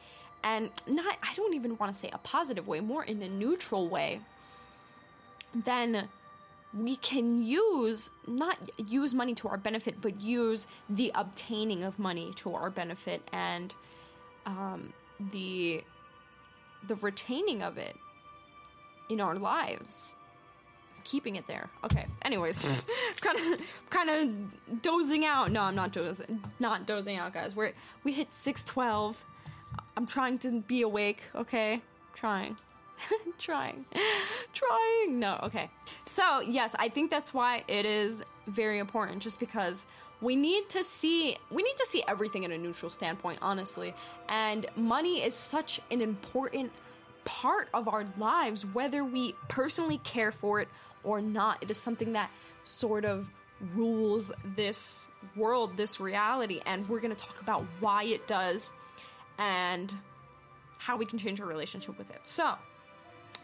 and 0.42 0.70
not, 0.86 1.16
I 1.22 1.34
don't 1.34 1.54
even 1.54 1.76
want 1.76 1.92
to 1.92 1.98
say 1.98 2.10
a 2.12 2.18
positive 2.18 2.66
way, 2.66 2.80
more 2.80 3.04
in 3.04 3.22
a 3.22 3.28
neutral 3.28 3.88
way, 3.88 4.20
then 5.54 6.08
we 6.72 6.96
can 6.96 7.44
use, 7.44 8.10
not 8.26 8.56
use 8.88 9.12
money 9.12 9.34
to 9.34 9.48
our 9.48 9.56
benefit, 9.56 9.96
but 10.00 10.20
use 10.20 10.66
the 10.88 11.10
obtaining 11.14 11.82
of 11.84 11.98
money 11.98 12.32
to 12.36 12.54
our 12.54 12.70
benefit 12.70 13.26
and 13.32 13.74
um, 14.46 14.92
the 15.32 15.82
the 16.86 16.94
retaining 16.96 17.62
of 17.62 17.78
it 17.78 17.96
in 19.08 19.20
our 19.20 19.34
lives. 19.34 20.16
Keeping 21.04 21.36
it 21.36 21.46
there. 21.46 21.68
Okay 21.84 22.06
anyways. 22.22 22.68
Kind 23.20 23.38
of 23.38 23.90
kind 23.90 24.10
of 24.10 24.82
dozing 24.82 25.24
out. 25.24 25.50
No 25.50 25.62
i'm 25.62 25.74
not 25.74 25.92
dozing 25.92 26.42
not 26.58 26.86
dozing 26.86 27.16
out 27.16 27.32
guys. 27.32 27.56
We're 27.56 27.72
we 28.04 28.12
hit 28.12 28.32
612 28.32 29.24
i'm 29.96 30.06
trying 30.06 30.38
to 30.38 30.60
be 30.60 30.82
awake 30.82 31.22
okay? 31.34 31.82
Trying. 32.14 32.56
Trying. 33.38 33.86
trying. 34.52 35.18
No, 35.18 35.38
okay. 35.42 35.70
So, 36.04 36.40
yes, 36.40 36.74
I 36.78 36.88
think 36.88 37.10
that's 37.10 37.32
why 37.32 37.64
it 37.68 37.86
is 37.86 38.22
very 38.46 38.78
important 38.78 39.22
just 39.22 39.40
because 39.40 39.86
we 40.20 40.36
need 40.36 40.68
to 40.70 40.84
see 40.84 41.36
we 41.50 41.62
need 41.62 41.76
to 41.76 41.86
see 41.86 42.02
everything 42.06 42.42
in 42.44 42.52
a 42.52 42.58
neutral 42.58 42.90
standpoint, 42.90 43.38
honestly. 43.42 43.94
And 44.28 44.66
money 44.76 45.22
is 45.22 45.34
such 45.34 45.80
an 45.90 46.00
important 46.00 46.72
part 47.24 47.68
of 47.74 47.86
our 47.88 48.04
lives 48.18 48.64
whether 48.66 49.04
we 49.04 49.34
personally 49.48 49.98
care 49.98 50.32
for 50.32 50.60
it 50.60 50.68
or 51.04 51.20
not. 51.20 51.58
It 51.62 51.70
is 51.70 51.78
something 51.78 52.12
that 52.12 52.30
sort 52.64 53.04
of 53.04 53.28
rules 53.74 54.32
this 54.56 55.08
world, 55.36 55.76
this 55.76 56.00
reality, 56.00 56.60
and 56.66 56.88
we're 56.88 57.00
going 57.00 57.14
to 57.14 57.24
talk 57.24 57.40
about 57.40 57.64
why 57.80 58.04
it 58.04 58.26
does 58.26 58.72
and 59.38 59.94
how 60.78 60.96
we 60.96 61.04
can 61.04 61.18
change 61.18 61.40
our 61.40 61.46
relationship 61.46 61.98
with 61.98 62.10
it. 62.10 62.20
So, 62.24 62.54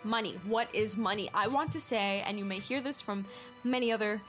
money. 0.04 0.38
What 0.44 0.74
is 0.74 0.96
money? 0.96 1.28
I 1.34 1.48
want 1.48 1.70
to 1.72 1.80
say, 1.80 2.22
and 2.26 2.38
you 2.38 2.44
may 2.44 2.60
hear 2.60 2.80
this 2.80 3.02
from 3.02 3.26
many 3.64 3.92
other 3.92 4.22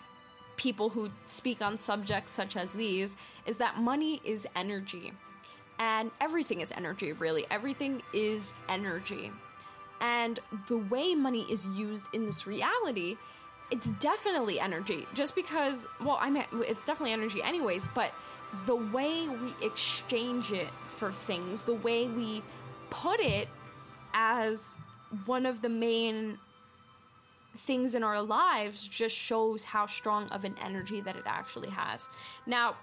people 0.58 0.90
who 0.90 1.10
speak 1.26 1.62
on 1.62 1.78
subjects 1.78 2.32
such 2.32 2.58
as 2.58 2.74
these, 2.74 3.16
is 3.46 3.58
that 3.58 3.78
money 3.78 4.20
is 4.26 4.46
energy. 4.56 5.14
And 5.80 6.12
everything 6.20 6.62
is 6.62 6.72
energy, 6.76 7.14
really. 7.14 7.46
Everything 7.50 8.02
is 8.12 8.54
energy. 8.68 9.32
And 10.02 10.40
the 10.68 10.78
way 10.78 11.16
money 11.16 11.46
is 11.50 11.68
used 11.68 12.08
in 12.14 12.26
this 12.26 12.46
reality, 12.46 13.18
it's 13.72 13.92
definitely 13.92 14.60
energy. 14.60 15.08
Just 15.14 15.36
because, 15.36 15.88
well, 16.04 16.18
I 16.20 16.30
mean, 16.30 16.46
it's 16.54 16.86
definitely 16.86 17.14
energy 17.14 17.42
anyways, 17.42 17.88
but 17.94 18.12
the 18.66 18.76
way 18.76 19.28
we 19.28 19.54
exchange 19.66 20.52
it 20.52 20.70
for 20.88 21.12
things, 21.12 21.64
the 21.64 21.74
way 21.74 22.08
we 22.08 22.42
put 22.90 23.20
it 23.20 23.50
as 24.14 24.78
one 25.26 25.46
of 25.46 25.62
the 25.62 25.70
main 25.70 26.40
things 27.58 27.96
in 27.96 28.04
our 28.04 28.22
lives 28.22 28.88
just 28.88 29.16
shows 29.16 29.64
how 29.64 29.86
strong 29.86 30.28
of 30.32 30.44
an 30.44 30.56
energy 30.64 31.02
that 31.02 31.16
it 31.16 31.24
actually 31.26 31.70
has. 31.70 32.10
Now, 32.46 32.76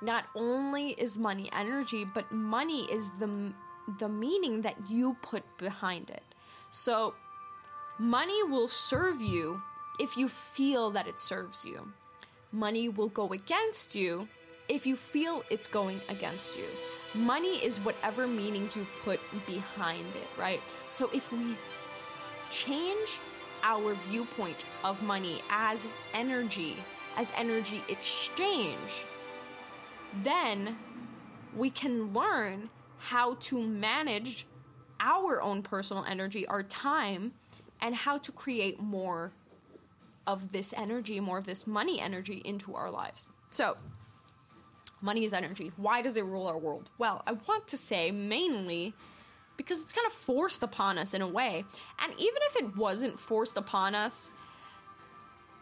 not 0.00 0.26
only 0.34 0.90
is 0.90 1.18
money 1.18 1.50
energy, 1.52 2.04
but 2.04 2.30
money 2.30 2.84
is 2.84 3.10
the 3.18 3.52
the 3.98 4.08
meaning 4.08 4.60
that 4.62 4.76
you 4.90 5.16
put 5.22 5.42
behind 5.56 6.10
it. 6.10 6.22
So, 6.70 7.14
money 7.98 8.42
will 8.42 8.68
serve 8.68 9.22
you 9.22 9.62
if 9.98 10.16
you 10.16 10.28
feel 10.28 10.90
that 10.90 11.06
it 11.06 11.18
serves 11.18 11.64
you. 11.64 11.92
Money 12.52 12.88
will 12.90 13.08
go 13.08 13.28
against 13.32 13.94
you 13.94 14.28
if 14.68 14.86
you 14.86 14.94
feel 14.94 15.42
it's 15.50 15.66
going 15.66 16.00
against 16.08 16.58
you. 16.58 16.64
Money 17.14 17.56
is 17.64 17.80
whatever 17.80 18.26
meaning 18.26 18.68
you 18.74 18.86
put 19.02 19.20
behind 19.46 20.06
it, 20.14 20.28
right? 20.38 20.60
So 20.90 21.08
if 21.14 21.32
we 21.32 21.56
change 22.50 23.20
our 23.62 23.94
viewpoint 24.08 24.66
of 24.84 25.02
money 25.02 25.42
as 25.50 25.86
energy, 26.14 26.76
as 27.16 27.32
energy 27.36 27.82
exchange, 27.88 29.04
then 30.22 30.78
we 31.56 31.70
can 31.70 32.12
learn 32.12 32.70
how 32.98 33.34
to 33.34 33.60
manage 33.60 34.46
our 35.00 35.40
own 35.40 35.62
personal 35.62 36.04
energy, 36.04 36.46
our 36.46 36.62
time, 36.62 37.32
and 37.80 37.94
how 37.94 38.18
to 38.18 38.32
create 38.32 38.80
more 38.80 39.32
of 40.26 40.52
this 40.52 40.74
energy, 40.76 41.20
more 41.20 41.38
of 41.38 41.46
this 41.46 41.66
money 41.66 42.00
energy 42.00 42.42
into 42.44 42.74
our 42.74 42.90
lives. 42.90 43.28
So, 43.50 43.76
money 45.00 45.24
is 45.24 45.32
energy. 45.32 45.72
Why 45.76 46.02
does 46.02 46.16
it 46.16 46.24
rule 46.24 46.46
our 46.46 46.58
world? 46.58 46.90
Well, 46.98 47.22
I 47.26 47.32
want 47.32 47.68
to 47.68 47.76
say 47.76 48.10
mainly 48.10 48.94
because 49.58 49.82
it's 49.82 49.92
kind 49.92 50.06
of 50.06 50.12
forced 50.12 50.62
upon 50.62 50.96
us 50.96 51.12
in 51.12 51.20
a 51.20 51.26
way. 51.26 51.64
And 52.02 52.12
even 52.14 52.38
if 52.48 52.56
it 52.56 52.76
wasn't 52.76 53.20
forced 53.20 53.58
upon 53.58 53.94
us, 53.94 54.30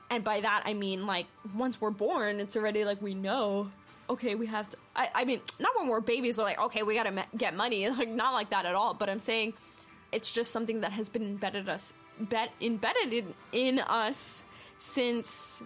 and 0.09 0.23
by 0.23 0.41
that 0.41 0.63
I 0.65 0.75
mean 0.75 1.05
like 1.05 1.27
once 1.57 1.81
we're 1.81 1.91
born, 1.91 2.39
it's 2.39 2.57
already 2.57 2.85
like 2.85 3.03
we 3.03 3.15
know, 3.15 3.73
okay, 4.09 4.37
we 4.37 4.47
have 4.47 4.71
to. 4.71 4.77
I, 4.95 5.09
I 5.15 5.25
mean, 5.25 5.41
not 5.59 5.73
when 5.77 5.89
we're 5.89 6.01
babies, 6.01 6.39
we're 6.39 6.45
like, 6.45 6.61
okay, 6.61 6.85
we 6.85 6.95
gotta 6.95 7.27
get 7.37 7.57
money. 7.57 7.89
Like, 7.97 8.09
not 8.09 8.33
like 8.33 8.51
that 8.51 8.67
at 8.67 8.75
all. 8.75 8.95
But 8.95 9.11
I'm 9.11 9.19
saying 9.19 9.55
it's 10.13 10.31
just 10.31 10.53
something 10.53 10.83
that 10.83 10.93
has 10.93 11.09
been 11.09 11.23
embedded 11.23 11.69
us, 11.69 11.93
bet, 12.21 12.53
embedded 12.61 13.13
in, 13.13 13.35
in 13.53 13.79
us 13.81 14.45
since 14.79 15.63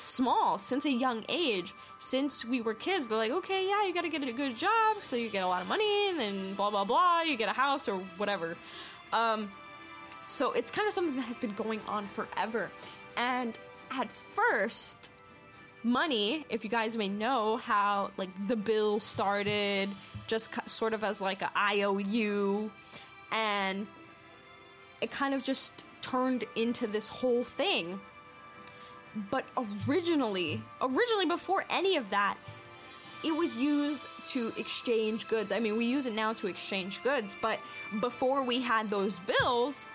small 0.00 0.58
since 0.58 0.84
a 0.84 0.90
young 0.90 1.24
age. 1.28 1.74
Since 1.98 2.44
we 2.44 2.60
were 2.60 2.74
kids 2.74 3.08
they're 3.08 3.18
like 3.18 3.32
okay 3.32 3.68
yeah 3.68 3.86
you 3.86 3.94
gotta 3.94 4.08
get 4.08 4.26
a 4.26 4.32
good 4.32 4.56
job 4.56 4.98
so 5.02 5.16
you 5.16 5.28
get 5.28 5.44
a 5.44 5.46
lot 5.46 5.62
of 5.62 5.68
money 5.68 6.08
and 6.08 6.18
then 6.18 6.54
blah 6.54 6.70
blah 6.70 6.84
blah 6.84 7.22
you 7.22 7.36
get 7.36 7.48
a 7.48 7.52
house 7.52 7.88
or 7.88 7.98
whatever. 8.16 8.56
Um, 9.12 9.50
so 10.26 10.52
it's 10.52 10.70
kind 10.70 10.86
of 10.86 10.94
something 10.94 11.16
that 11.16 11.22
has 11.26 11.38
been 11.38 11.52
going 11.54 11.80
on 11.88 12.06
forever. 12.06 12.70
And 13.16 13.58
at 13.90 14.10
first 14.12 15.10
money 15.82 16.44
if 16.50 16.62
you 16.62 16.70
guys 16.70 16.96
may 16.96 17.08
know 17.08 17.56
how 17.56 18.10
like 18.16 18.28
the 18.48 18.56
bill 18.56 19.00
started 19.00 19.88
just 20.26 20.52
sort 20.68 20.92
of 20.92 21.02
as 21.02 21.20
like 21.20 21.40
a 21.40 21.50
iou 21.56 22.70
and 23.32 23.86
it 25.00 25.10
kind 25.10 25.32
of 25.32 25.42
just 25.42 25.84
turned 26.02 26.44
into 26.54 26.86
this 26.86 27.08
whole 27.08 27.44
thing 27.44 27.98
but 29.30 29.44
originally, 29.88 30.62
originally 30.80 31.26
before 31.26 31.64
any 31.70 31.96
of 31.96 32.08
that, 32.10 32.36
it 33.22 33.34
was 33.34 33.56
used 33.56 34.06
to 34.24 34.52
exchange 34.56 35.28
goods. 35.28 35.52
I 35.52 35.60
mean, 35.60 35.76
we 35.76 35.84
use 35.84 36.06
it 36.06 36.14
now 36.14 36.32
to 36.34 36.46
exchange 36.46 37.02
goods, 37.02 37.36
but 37.40 37.58
before 38.00 38.42
we 38.42 38.60
had 38.60 38.88
those 38.88 39.18
bills, 39.18 39.88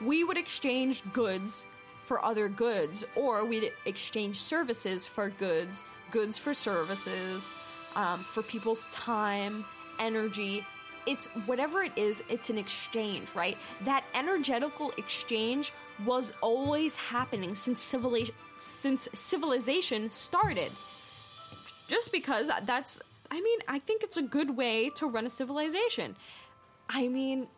we 0.00 0.24
would 0.24 0.36
exchange 0.36 1.02
goods 1.12 1.66
for 2.02 2.24
other 2.24 2.48
goods, 2.48 3.04
or 3.16 3.44
we'd 3.44 3.72
exchange 3.86 4.38
services 4.38 5.06
for 5.06 5.30
goods, 5.30 5.84
goods 6.10 6.38
for 6.38 6.54
services, 6.54 7.54
um, 7.96 8.22
for 8.22 8.42
people's 8.42 8.86
time, 8.88 9.64
energy. 9.98 10.64
It's 11.06 11.28
whatever 11.46 11.82
it 11.82 11.92
is, 11.96 12.22
it's 12.28 12.50
an 12.50 12.58
exchange, 12.58 13.34
right? 13.34 13.56
That 13.84 14.04
energetical 14.14 14.92
exchange 14.98 15.72
was 16.04 16.32
always 16.42 16.96
happening 16.96 17.54
since 17.54 17.80
civilization 17.80 18.34
since 18.54 19.08
civilization 19.12 20.10
started. 20.10 20.72
Just 21.88 22.12
because 22.12 22.50
that's 22.64 23.00
I 23.30 23.40
mean, 23.40 23.58
I 23.68 23.78
think 23.78 24.02
it's 24.02 24.16
a 24.16 24.22
good 24.22 24.56
way 24.56 24.90
to 24.90 25.06
run 25.06 25.26
a 25.26 25.30
civilization. 25.30 26.16
I 26.88 27.08
mean, 27.08 27.48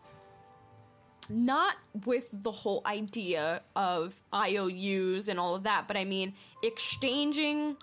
not 1.29 1.77
with 2.07 2.29
the 2.33 2.51
whole 2.51 2.83
idea 2.87 3.61
of 3.77 4.21
IOUs 4.35 5.29
and 5.29 5.39
all 5.39 5.55
of 5.55 5.65
that, 5.65 5.87
but 5.87 5.97
I 5.97 6.05
mean, 6.05 6.35
exchanging 6.63 7.77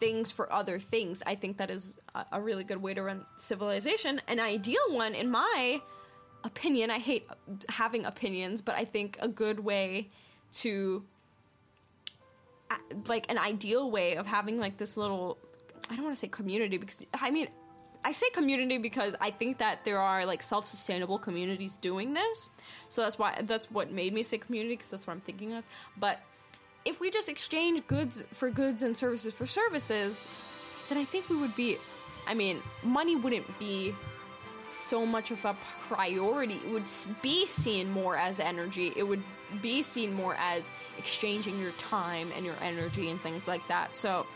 things 0.00 0.32
for 0.32 0.52
other 0.52 0.78
things. 0.78 1.22
I 1.26 1.34
think 1.34 1.58
that 1.58 1.70
is 1.70 1.98
a 2.32 2.40
really 2.40 2.64
good 2.64 2.82
way 2.82 2.94
to 2.94 3.02
run 3.02 3.24
civilization. 3.36 4.20
An 4.26 4.40
ideal 4.40 4.82
one, 4.90 5.14
in 5.14 5.30
my 5.30 5.80
opinion, 6.44 6.90
I 6.90 6.98
hate 6.98 7.26
having 7.68 8.04
opinions, 8.04 8.60
but 8.60 8.74
I 8.74 8.84
think 8.84 9.18
a 9.20 9.28
good 9.28 9.60
way 9.60 10.08
to 10.52 11.04
like 13.06 13.30
an 13.30 13.38
ideal 13.38 13.90
way 13.90 14.16
of 14.16 14.26
having 14.26 14.58
like 14.58 14.76
this 14.76 14.96
little 14.96 15.38
I 15.90 15.96
don't 15.96 16.04
want 16.04 16.16
to 16.16 16.20
say 16.20 16.28
community 16.28 16.76
because 16.76 17.06
I 17.14 17.30
mean 17.30 17.48
I 18.04 18.12
say 18.12 18.28
community 18.30 18.78
because 18.78 19.14
I 19.20 19.30
think 19.30 19.58
that 19.58 19.84
there 19.84 19.98
are 19.98 20.24
like 20.24 20.42
self-sustainable 20.42 21.18
communities 21.18 21.76
doing 21.76 22.14
this. 22.14 22.50
So 22.88 23.02
that's 23.02 23.18
why 23.18 23.40
that's 23.42 23.70
what 23.70 23.90
made 23.90 24.12
me 24.12 24.22
say 24.22 24.38
community 24.38 24.76
because 24.76 24.90
that's 24.90 25.06
what 25.06 25.14
I'm 25.14 25.20
thinking 25.20 25.54
of. 25.54 25.64
But 25.96 26.20
if 26.84 27.00
we 27.00 27.10
just 27.10 27.28
exchange 27.28 27.86
goods 27.86 28.24
for 28.32 28.50
goods 28.50 28.82
and 28.82 28.96
services 28.96 29.34
for 29.34 29.46
services, 29.46 30.28
then 30.88 30.98
I 30.98 31.04
think 31.04 31.28
we 31.28 31.36
would 31.36 31.56
be 31.56 31.78
I 32.26 32.34
mean, 32.34 32.62
money 32.82 33.16
wouldn't 33.16 33.58
be 33.58 33.94
so 34.68 35.06
much 35.06 35.30
of 35.30 35.44
a 35.44 35.56
priority. 35.88 36.54
It 36.54 36.70
would 36.70 36.90
be 37.22 37.46
seen 37.46 37.90
more 37.90 38.16
as 38.16 38.40
energy. 38.40 38.92
It 38.96 39.02
would 39.02 39.22
be 39.62 39.82
seen 39.82 40.14
more 40.14 40.36
as 40.38 40.72
exchanging 40.98 41.58
your 41.60 41.72
time 41.72 42.30
and 42.36 42.44
your 42.44 42.56
energy 42.62 43.10
and 43.10 43.20
things 43.20 43.48
like 43.48 43.66
that. 43.68 43.96
So, 43.96 44.26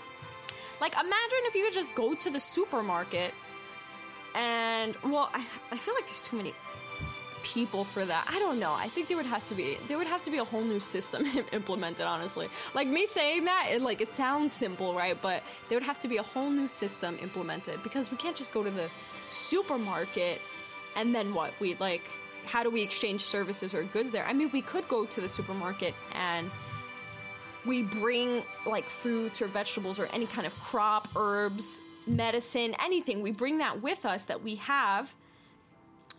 like, 0.80 0.94
imagine 0.94 1.38
if 1.44 1.54
you 1.54 1.64
could 1.64 1.74
just 1.74 1.94
go 1.94 2.14
to 2.14 2.30
the 2.30 2.40
supermarket 2.40 3.34
and, 4.34 4.96
well, 5.04 5.30
I, 5.32 5.44
I 5.70 5.76
feel 5.76 5.94
like 5.94 6.06
there's 6.06 6.22
too 6.22 6.36
many 6.36 6.54
people 7.42 7.84
for 7.84 8.04
that. 8.04 8.26
I 8.30 8.38
don't 8.38 8.58
know. 8.58 8.72
I 8.72 8.88
think 8.88 9.08
there 9.08 9.16
would 9.16 9.26
have 9.26 9.44
to 9.46 9.54
be 9.54 9.78
there 9.88 9.98
would 9.98 10.06
have 10.06 10.24
to 10.24 10.30
be 10.30 10.38
a 10.38 10.44
whole 10.44 10.62
new 10.62 10.80
system 10.80 11.26
implemented. 11.52 12.06
Honestly, 12.06 12.48
like 12.74 12.88
me 12.88 13.06
saying 13.06 13.44
that, 13.44 13.68
it 13.70 13.82
like 13.82 14.00
it 14.00 14.14
sounds 14.14 14.52
simple, 14.52 14.94
right? 14.94 15.20
But 15.20 15.42
there 15.68 15.76
would 15.76 15.86
have 15.86 16.00
to 16.00 16.08
be 16.08 16.18
a 16.18 16.22
whole 16.22 16.50
new 16.50 16.68
system 16.68 17.18
implemented 17.22 17.82
because 17.82 18.10
we 18.10 18.16
can't 18.16 18.36
just 18.36 18.52
go 18.52 18.62
to 18.62 18.70
the 18.70 18.88
supermarket 19.28 20.40
and 20.96 21.14
then 21.14 21.34
what? 21.34 21.52
We 21.60 21.74
like 21.76 22.08
how 22.44 22.62
do 22.62 22.70
we 22.70 22.82
exchange 22.82 23.20
services 23.20 23.74
or 23.74 23.84
goods 23.84 24.10
there? 24.10 24.26
I 24.26 24.32
mean, 24.32 24.50
we 24.52 24.62
could 24.62 24.88
go 24.88 25.04
to 25.04 25.20
the 25.20 25.28
supermarket 25.28 25.94
and 26.14 26.50
we 27.64 27.82
bring 27.82 28.42
like 28.66 28.88
fruits 28.88 29.40
or 29.40 29.46
vegetables 29.46 29.98
or 29.98 30.06
any 30.06 30.26
kind 30.26 30.46
of 30.46 30.58
crop, 30.60 31.08
herbs, 31.16 31.80
medicine, 32.06 32.74
anything. 32.82 33.22
We 33.22 33.32
bring 33.32 33.58
that 33.58 33.80
with 33.80 34.04
us 34.04 34.24
that 34.24 34.42
we 34.42 34.56
have 34.56 35.14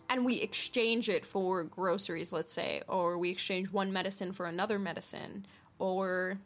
and 0.08 0.24
we 0.24 0.40
exchange 0.40 1.08
it 1.08 1.24
for 1.24 1.64
groceries, 1.64 2.32
let's 2.32 2.52
say, 2.52 2.82
or 2.88 3.18
we 3.18 3.30
exchange 3.30 3.72
one 3.72 3.92
medicine 3.92 4.32
for 4.32 4.46
another 4.46 4.78
medicine, 4.78 5.46
or 5.78 6.38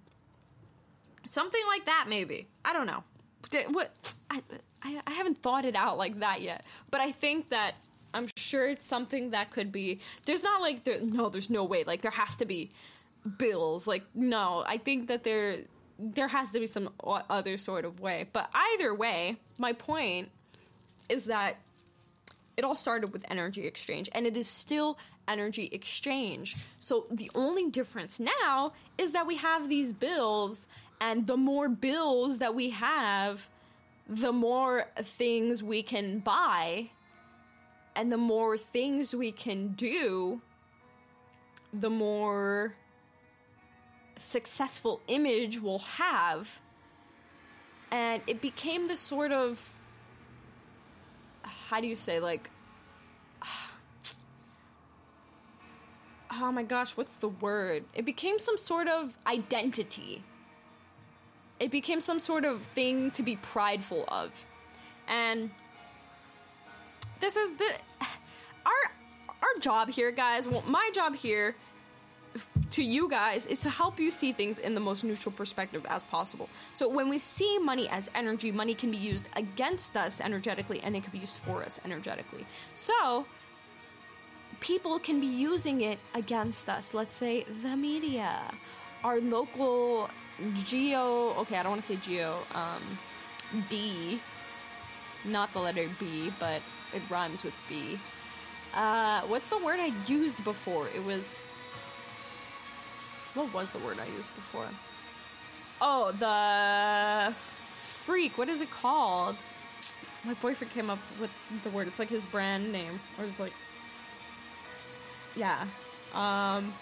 something 1.27 1.63
like 1.67 1.85
that, 1.87 2.07
maybe. 2.09 2.49
I 2.65 2.73
don't 2.73 2.87
know. 2.87 3.05
What 3.71 3.91
I, 4.31 4.43
I 4.83 5.01
I 5.07 5.11
haven't 5.13 5.39
thought 5.39 5.65
it 5.65 5.77
out 5.77 5.99
like 5.99 6.19
that 6.19 6.43
yet, 6.43 6.67
but 6.91 7.01
I 7.01 7.13
think 7.13 7.51
that 7.51 7.79
I'm 8.15 8.27
sure 8.37 8.69
it's 8.69 8.87
something 8.87 9.31
that 9.31 9.51
could 9.51 9.71
be. 9.71 10.01
There's 10.27 10.43
not 10.43 10.61
like 10.61 10.85
there. 10.85 11.01
No, 11.03 11.29
there's 11.29 11.51
no 11.51 11.65
way. 11.65 11.85
Like 11.85 12.03
there 12.03 12.11
has 12.11 12.37
to 12.37 12.45
be 12.45 12.71
bills. 13.39 13.87
Like 13.87 14.05
no, 14.15 14.65
I 14.67 14.79
think 14.79 15.09
that 15.09 15.25
there 15.25 15.59
there 15.99 16.29
has 16.29 16.53
to 16.53 16.61
be 16.61 16.67
some 16.67 16.91
other 17.05 17.57
sort 17.57 17.85
of 17.85 18.01
way. 18.01 18.27
But 18.33 18.51
either 18.55 18.95
way, 18.95 19.37
my 19.59 19.73
point 19.73 20.31
is 21.09 21.25
that 21.27 21.57
it 22.59 22.65
all 22.65 22.75
started 22.75 23.13
with 23.13 23.25
energy 23.31 23.67
exchange 23.69 24.11
and 24.13 24.27
it 24.27 24.37
is 24.37 24.49
still 24.49 24.99
energy 25.29 25.69
exchange. 25.71 26.57
So 26.81 27.07
the 27.09 27.31
only 27.37 27.71
difference 27.71 28.19
now 28.19 28.73
is 28.99 29.13
that 29.13 29.29
we 29.29 29.37
have 29.37 29.69
these 29.69 29.93
bills 29.93 30.67
and 31.01 31.29
the 31.29 31.37
more 31.37 31.69
bills 31.69 32.39
that 32.39 32.57
we 32.57 32.71
have, 32.71 33.49
the 34.09 34.33
more 34.33 34.89
things 35.01 35.63
we 35.63 35.85
can 35.85 36.19
buy 36.19 36.91
and 37.95 38.11
the 38.11 38.17
more 38.17 38.59
things 38.59 39.15
we 39.15 39.31
can 39.31 39.69
do, 39.69 40.41
the 41.73 41.91
more 41.91 42.75
successful 44.17 45.01
image 45.07 45.61
we'll 45.61 45.79
have. 45.79 46.61
And 47.93 48.21
it 48.27 48.41
became 48.41 48.89
this 48.89 48.99
sort 48.99 49.31
of 49.31 49.77
how 51.69 51.81
do 51.81 51.87
you 51.87 51.97
say 51.97 52.21
like 52.21 52.51
oh 56.33 56.53
my 56.53 56.63
gosh 56.63 56.93
what's 56.93 57.17
the 57.17 57.29
word? 57.29 57.85
It 57.95 58.05
became 58.05 58.39
some 58.39 58.57
sort 58.57 58.89
of 58.89 59.17
identity. 59.27 60.23
It 61.61 61.71
became 61.71 62.01
some 62.01 62.19
sort 62.19 62.45
of 62.45 62.63
thing 62.75 63.11
to 63.13 63.23
be 63.23 63.37
prideful 63.37 64.05
of. 64.09 64.47
And 65.09 65.51
this 67.21 67.37
is 67.37 67.53
the 67.55 67.79
our 68.67 68.93
our 69.43 69.61
job 69.61 69.89
here 69.89 70.11
guys 70.11 70.49
well 70.49 70.63
my 70.67 70.91
job 70.93 71.15
here 71.15 71.55
to 72.71 72.83
you 72.83 73.09
guys 73.09 73.47
is 73.47 73.61
to 73.61 73.71
help 73.71 73.99
you 73.99 74.11
see 74.11 74.33
things 74.33 74.59
in 74.59 74.75
the 74.75 74.81
most 74.81 75.05
neutral 75.05 75.33
perspective 75.33 75.85
as 75.89 76.07
possible. 76.07 76.49
So 76.75 76.89
when 76.89 77.09
we 77.09 77.19
see 77.19 77.59
money 77.59 77.89
as 77.89 78.11
energy, 78.15 78.53
money 78.53 78.75
can 78.75 78.91
be 78.91 78.97
used 78.97 79.29
against 79.37 79.97
us 79.97 80.21
energetically 80.21 80.81
and 80.83 80.97
it 80.97 81.03
can 81.03 81.13
be 81.13 81.19
used 81.19 81.39
for 81.39 81.63
us 81.63 81.81
energetically. 81.85 82.47
So 82.75 83.27
people 84.61 84.99
can 84.99 85.21
be 85.21 85.27
using 85.27 85.81
it 85.83 85.99
against 86.15 86.69
us. 86.69 86.95
Let's 86.95 87.17
say 87.17 87.45
the 87.63 87.77
media, 87.77 88.41
our 89.05 89.21
local 89.21 90.11
geo, 90.65 91.35
okay, 91.41 91.57
I 91.59 91.63
don't 91.63 91.73
want 91.73 91.83
to 91.83 91.87
say 91.87 91.97
geo, 91.97 92.39
um, 92.55 92.83
B, 93.69 94.21
not 95.25 95.53
the 95.53 95.61
letter 95.61 95.89
B, 95.99 96.33
but 96.39 96.63
it 96.95 97.03
rhymes 97.11 97.43
with 97.43 97.55
B. 97.69 97.99
Uh, 98.75 99.23
what's 99.23 99.49
the 99.49 99.59
word 99.59 99.81
I 99.81 99.93
used 100.07 100.45
before? 100.45 100.89
It 100.95 101.03
was 101.05 101.41
what 103.39 103.55
was 103.55 103.73
the 103.73 103.79
word 103.79 103.99
I 104.01 104.07
used 104.17 104.35
before? 104.35 104.67
Oh, 105.81 106.11
the 106.13 107.33
freak. 107.35 108.37
What 108.37 108.49
is 108.49 108.61
it 108.61 108.71
called? 108.71 109.37
My 110.25 110.35
boyfriend 110.35 110.73
came 110.73 110.91
up 110.91 110.99
with 111.21 111.31
the 111.63 111.71
word. 111.71 111.87
It's 111.87 112.01
like 112.01 112.09
his 112.09 112.27
brand 112.27 112.73
name, 112.73 112.99
or 113.17 113.25
it's 113.25 113.39
like, 113.39 113.53
yeah, 115.37 115.65
um, 116.15 116.73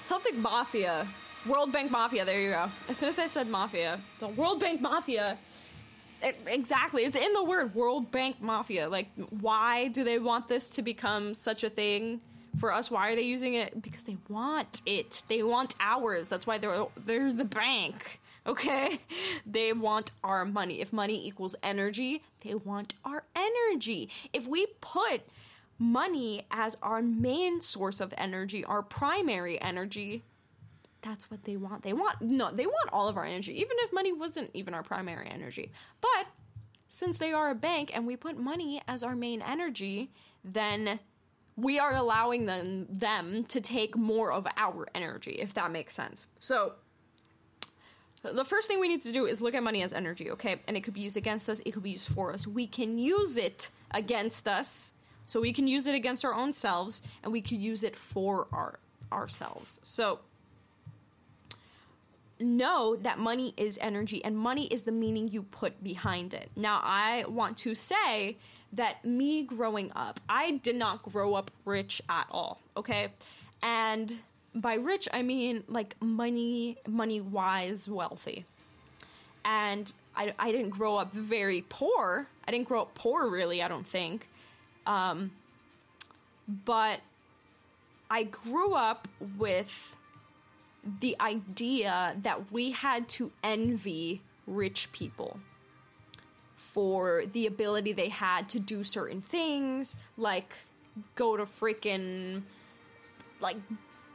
something 0.00 0.42
mafia. 0.42 1.06
World 1.46 1.72
Bank 1.72 1.92
Mafia. 1.92 2.24
There 2.24 2.40
you 2.40 2.50
go. 2.50 2.68
As 2.88 2.98
soon 2.98 3.10
as 3.10 3.18
I 3.20 3.26
said 3.26 3.48
mafia, 3.48 4.00
the 4.18 4.26
World 4.26 4.58
Bank 4.58 4.80
Mafia. 4.80 5.38
It, 6.20 6.36
exactly, 6.48 7.04
it's 7.04 7.16
in 7.16 7.32
the 7.32 7.44
word 7.44 7.76
World 7.76 8.10
Bank 8.10 8.42
Mafia. 8.42 8.88
Like, 8.88 9.06
why 9.40 9.86
do 9.86 10.02
they 10.02 10.18
want 10.18 10.48
this 10.48 10.68
to 10.70 10.82
become 10.82 11.32
such 11.32 11.62
a 11.62 11.70
thing? 11.70 12.20
For 12.58 12.72
us 12.72 12.90
why 12.90 13.10
are 13.10 13.16
they 13.16 13.22
using 13.22 13.54
it? 13.54 13.82
Because 13.82 14.04
they 14.04 14.16
want 14.28 14.82
it. 14.86 15.22
They 15.28 15.42
want 15.42 15.74
ours. 15.80 16.28
That's 16.28 16.46
why 16.46 16.58
they're 16.58 16.86
they're 16.96 17.32
the 17.32 17.44
bank 17.44 18.20
okay? 18.46 19.00
They 19.46 19.72
want 19.72 20.10
our 20.24 20.44
money. 20.44 20.80
If 20.80 20.92
money 20.92 21.26
equals 21.26 21.54
energy 21.62 22.22
they 22.40 22.54
want 22.54 22.94
our 23.04 23.24
energy. 23.36 24.08
If 24.32 24.46
we 24.46 24.66
put 24.80 25.22
money 25.78 26.46
as 26.50 26.76
our 26.82 27.02
main 27.02 27.60
source 27.60 28.00
of 28.00 28.12
energy 28.18 28.64
our 28.64 28.82
primary 28.82 29.60
energy 29.60 30.24
that's 31.00 31.30
what 31.30 31.44
they 31.44 31.56
want. 31.56 31.82
They 31.84 31.92
want 31.92 32.20
no 32.20 32.50
they 32.50 32.66
want 32.66 32.90
all 32.92 33.08
of 33.08 33.16
our 33.16 33.24
energy 33.24 33.58
even 33.60 33.76
if 33.80 33.92
money 33.92 34.12
wasn't 34.12 34.50
even 34.54 34.74
our 34.74 34.82
primary 34.82 35.28
energy. 35.30 35.70
But 36.00 36.26
since 36.88 37.18
they 37.18 37.32
are 37.32 37.50
a 37.50 37.54
bank 37.54 37.92
and 37.94 38.06
we 38.06 38.16
put 38.16 38.38
money 38.38 38.82
as 38.88 39.02
our 39.02 39.14
main 39.14 39.42
energy 39.42 40.10
then 40.42 40.98
we 41.58 41.78
are 41.78 41.94
allowing 41.94 42.46
them 42.46 42.86
them 42.88 43.44
to 43.44 43.60
take 43.60 43.96
more 43.96 44.32
of 44.32 44.46
our 44.56 44.86
energy 44.94 45.32
if 45.32 45.52
that 45.54 45.70
makes 45.72 45.92
sense. 45.92 46.26
So 46.38 46.74
the 48.22 48.44
first 48.44 48.68
thing 48.68 48.80
we 48.80 48.88
need 48.88 49.02
to 49.02 49.12
do 49.12 49.26
is 49.26 49.40
look 49.42 49.54
at 49.54 49.62
money 49.62 49.82
as 49.82 49.92
energy 49.92 50.30
okay? 50.30 50.60
And 50.66 50.76
it 50.76 50.82
could 50.82 50.94
be 50.94 51.00
used 51.00 51.16
against 51.16 51.48
us 51.48 51.60
it 51.66 51.72
could 51.72 51.82
be 51.82 51.90
used 51.90 52.08
for 52.08 52.32
us. 52.32 52.46
We 52.46 52.66
can 52.66 52.98
use 52.98 53.36
it 53.36 53.70
against 53.90 54.46
us 54.46 54.92
so 55.26 55.40
we 55.40 55.52
can 55.52 55.66
use 55.66 55.86
it 55.86 55.94
against 55.94 56.24
our 56.24 56.34
own 56.34 56.52
selves 56.52 57.02
and 57.22 57.32
we 57.32 57.40
can 57.40 57.60
use 57.60 57.82
it 57.82 57.96
for 57.96 58.46
our 58.52 58.78
ourselves. 59.12 59.80
So 59.82 60.20
know 62.40 62.96
that 62.96 63.18
money 63.18 63.52
is 63.56 63.78
energy 63.80 64.24
and 64.24 64.36
money 64.36 64.66
is 64.66 64.82
the 64.82 64.92
meaning 64.92 65.28
you 65.28 65.42
put 65.42 65.82
behind 65.82 66.34
it. 66.34 66.50
Now, 66.54 66.80
I 66.84 67.24
want 67.28 67.56
to 67.58 67.74
say 67.74 68.36
that 68.72 69.04
me 69.04 69.42
growing 69.42 69.90
up, 69.96 70.20
I 70.28 70.52
did 70.52 70.76
not 70.76 71.02
grow 71.02 71.34
up 71.34 71.50
rich 71.64 72.02
at 72.08 72.26
all, 72.30 72.60
okay? 72.76 73.08
And 73.62 74.16
by 74.54 74.74
rich, 74.74 75.08
I 75.12 75.22
mean 75.22 75.64
like 75.68 75.96
money, 76.00 76.76
money 76.86 77.20
wise 77.20 77.88
wealthy. 77.88 78.44
And 79.44 79.92
I, 80.16 80.34
I 80.38 80.52
didn't 80.52 80.70
grow 80.70 80.96
up 80.96 81.12
very 81.12 81.64
poor. 81.68 82.28
I 82.46 82.50
didn't 82.50 82.68
grow 82.68 82.82
up 82.82 82.94
poor, 82.94 83.28
really, 83.28 83.62
I 83.62 83.68
don't 83.68 83.86
think. 83.86 84.28
Um, 84.86 85.30
but 86.64 87.00
I 88.10 88.24
grew 88.24 88.74
up 88.74 89.08
with 89.38 89.96
the 91.00 91.16
idea 91.20 92.16
that 92.22 92.50
we 92.50 92.72
had 92.72 93.08
to 93.10 93.30
envy 93.42 94.22
rich 94.46 94.92
people 94.92 95.40
for 96.68 97.24
the 97.32 97.46
ability 97.46 97.92
they 97.92 98.08
had 98.08 98.48
to 98.50 98.60
do 98.60 98.84
certain 98.84 99.20
things, 99.22 99.96
like 100.16 100.54
go 101.14 101.36
to 101.36 101.44
freaking 101.44 102.42
like 103.40 103.56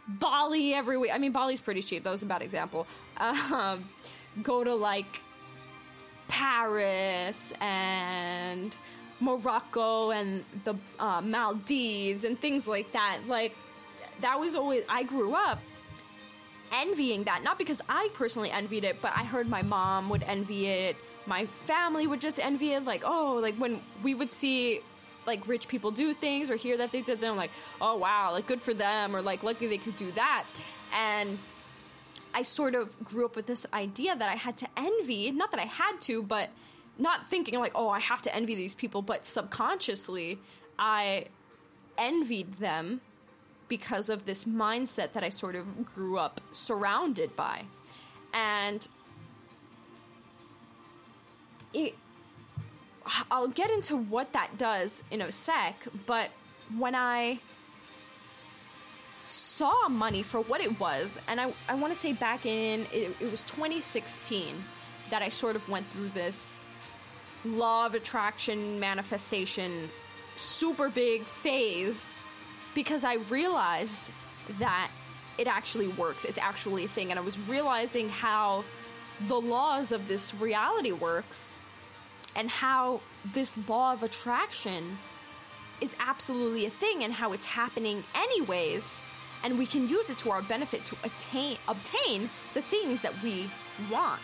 Bali 0.08 0.74
every 0.74 0.98
week. 0.98 1.12
I 1.14 1.18
mean, 1.18 1.32
Bali's 1.32 1.62
pretty 1.62 1.82
cheap. 1.82 2.04
That 2.04 2.12
was 2.12 2.24
a 2.24 2.26
bad 2.26 2.42
example. 2.42 2.88
Um, 3.18 3.90
go 4.42 4.64
to 4.64 4.74
like 4.74 5.22
Paris 6.28 7.54
and 7.60 8.76
Morocco 9.20 10.12
and 10.12 10.44
the 10.64 10.76
uh, 11.00 11.22
Maldives 11.22 12.24
and 12.24 12.40
things 12.40 12.68
like 12.68 12.92
that. 12.92 13.20
Like 13.28 13.56
that 14.22 14.40
was 14.40 14.56
always. 14.56 14.84
I 14.90 15.04
grew 15.04 15.34
up 15.36 15.60
envying 16.76 17.24
that 17.24 17.44
not 17.44 17.60
because 17.60 17.84
i 17.88 18.10
personally 18.16 18.50
envied 18.50 18.84
it 18.84 19.00
but 19.00 19.14
i 19.16 19.24
heard 19.24 19.48
my 19.48 19.62
mom 19.62 20.10
would 20.10 20.24
envy 20.24 20.66
it 20.66 20.96
my 21.26 21.46
family 21.46 22.08
would 22.08 22.22
just 22.22 22.40
envy 22.40 22.72
it 22.74 22.84
like 22.84 23.04
oh 23.06 23.40
like 23.42 23.56
when 23.56 23.82
we 24.02 24.14
would 24.14 24.32
see 24.32 24.82
like 25.26 25.48
rich 25.48 25.68
people 25.68 25.92
do 25.92 26.14
things 26.14 26.52
or 26.52 26.56
hear 26.56 26.78
that 26.78 26.92
they 26.92 27.02
did 27.02 27.22
them 27.22 27.36
like 27.38 27.52
oh 27.82 27.96
wow 27.98 28.32
like 28.32 28.46
good 28.46 28.62
for 28.62 28.74
them 28.74 29.16
or 29.16 29.22
like 29.22 29.44
lucky 29.44 29.68
they 29.68 29.78
could 29.78 29.96
do 29.96 30.12
that 30.12 30.46
and 30.94 31.38
i 32.34 32.42
sort 32.42 32.76
of 32.76 33.02
grew 33.04 33.26
up 33.26 33.36
with 33.36 33.46
this 33.46 33.66
idea 33.74 34.16
that 34.16 34.30
i 34.30 34.36
had 34.36 34.58
to 34.58 34.68
envy 34.76 35.32
not 35.32 35.52
that 35.52 35.60
i 35.60 35.66
had 35.66 36.00
to 36.02 36.22
but 36.22 36.50
not 36.98 37.30
thinking 37.30 37.60
like 37.60 37.72
oh 37.76 37.90
i 37.90 38.00
have 38.00 38.22
to 38.22 38.36
envy 38.36 38.56
these 38.56 38.76
people 38.76 39.02
but 39.02 39.26
subconsciously 39.26 40.40
i 40.78 41.26
envied 41.98 42.54
them 42.56 43.02
because 43.68 44.10
of 44.10 44.26
this 44.26 44.46
mindset 44.46 45.14
that 45.14 45.24
I 45.24 45.30
sort 45.30 45.56
of 45.56 45.86
grew 45.86 46.18
up 46.18 46.42
surrounded 46.52 47.36
by. 47.36 47.64
And 48.34 48.88
it 51.74 51.96
I'll 53.30 53.50
get 53.50 53.70
into 53.70 53.98
what 53.98 54.34
that 54.34 54.58
does 54.58 55.04
in 55.12 55.22
a 55.22 55.32
sec, 55.32 55.88
but 56.08 56.30
when 56.78 56.96
I 56.96 57.40
saw 59.26 59.90
money 59.90 60.24
for 60.24 60.42
what 60.42 60.62
it 60.62 60.80
was, 60.80 61.20
and 61.28 61.40
I, 61.40 61.54
I 61.68 61.76
want 61.76 61.94
to 61.94 62.00
say 62.00 62.14
back 62.14 62.46
in, 62.46 62.82
it, 62.94 63.16
it 63.20 63.32
was 63.32 63.44
2016 63.44 64.56
that 65.10 65.22
I 65.22 65.30
sort 65.30 65.56
of 65.56 65.68
went 65.68 65.86
through 65.88 66.10
this 66.10 66.66
law 67.46 67.86
of 67.86 67.94
attraction 67.94 68.80
manifestation 68.80 69.90
super 70.36 70.90
big 70.90 71.24
phase 71.24 72.16
because 72.74 73.04
I 73.04 73.16
realized 73.30 74.12
that 74.60 74.90
it 75.38 75.48
actually 75.48 75.90
works. 75.90 76.26
It's 76.26 76.40
actually 76.40 76.86
a 76.86 76.88
thing. 76.88 77.12
And 77.12 77.20
I 77.20 77.24
was 77.24 77.40
realizing 77.48 78.10
how 78.10 78.64
the 79.28 79.40
laws 79.40 79.92
of 79.92 80.08
this 80.08 80.34
reality 80.36 80.92
works 80.92 81.52
and 82.36 82.50
how 82.50 83.02
this 83.34 83.58
law 83.68 83.94
of 83.94 84.04
attraction 84.04 84.98
is 85.82 85.96
absolutely 86.00 86.66
a 86.66 86.70
thing 86.70 87.04
and 87.04 87.14
how 87.14 87.34
it's 87.34 87.46
happening 87.46 88.04
anyways 88.16 89.02
and 89.44 89.60
we 89.60 89.66
can 89.66 89.88
use 89.88 90.10
it 90.10 90.18
to 90.20 90.32
our 90.32 90.42
benefit 90.42 90.86
to 90.86 90.96
attain 91.04 91.58
obtain 91.68 92.30
the 92.54 92.62
things 92.62 93.02
that 93.02 93.14
we 93.22 93.50
want. 93.92 94.22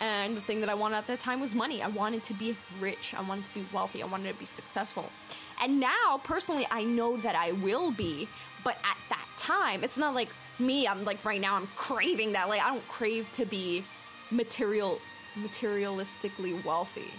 And 0.00 0.36
the 0.36 0.40
thing 0.40 0.60
that 0.60 0.68
i 0.68 0.74
wanted 0.74 0.96
at 0.96 1.06
that 1.06 1.20
time 1.20 1.40
was 1.40 1.54
money. 1.54 1.80
I 1.80 1.88
wanted 1.88 2.24
to 2.24 2.34
be 2.34 2.56
rich. 2.80 3.14
I 3.14 3.22
wanted 3.22 3.44
to 3.46 3.54
be 3.54 3.64
wealthy. 3.72 4.02
I 4.02 4.06
wanted 4.06 4.32
to 4.32 4.38
be 4.38 4.44
successful. 4.44 5.08
And 5.62 5.78
now 5.78 6.20
personally 6.24 6.66
i 6.70 6.82
know 6.82 7.16
that 7.18 7.36
i 7.36 7.52
will 7.52 7.92
be 7.92 8.28
but 8.64 8.76
at 8.84 8.96
that 9.10 9.26
time 9.36 9.84
it's 9.84 9.98
not 9.98 10.14
like 10.14 10.28
me 10.58 10.86
i'm 10.86 11.04
like 11.04 11.24
right 11.24 11.40
now 11.40 11.54
i'm 11.54 11.68
craving 11.76 12.32
that. 12.32 12.48
Like 12.48 12.60
i 12.60 12.68
don't 12.68 12.88
crave 12.88 13.30
to 13.32 13.46
be 13.46 13.84
material 14.30 15.00
materialistically 15.38 16.64
wealthy 16.64 17.10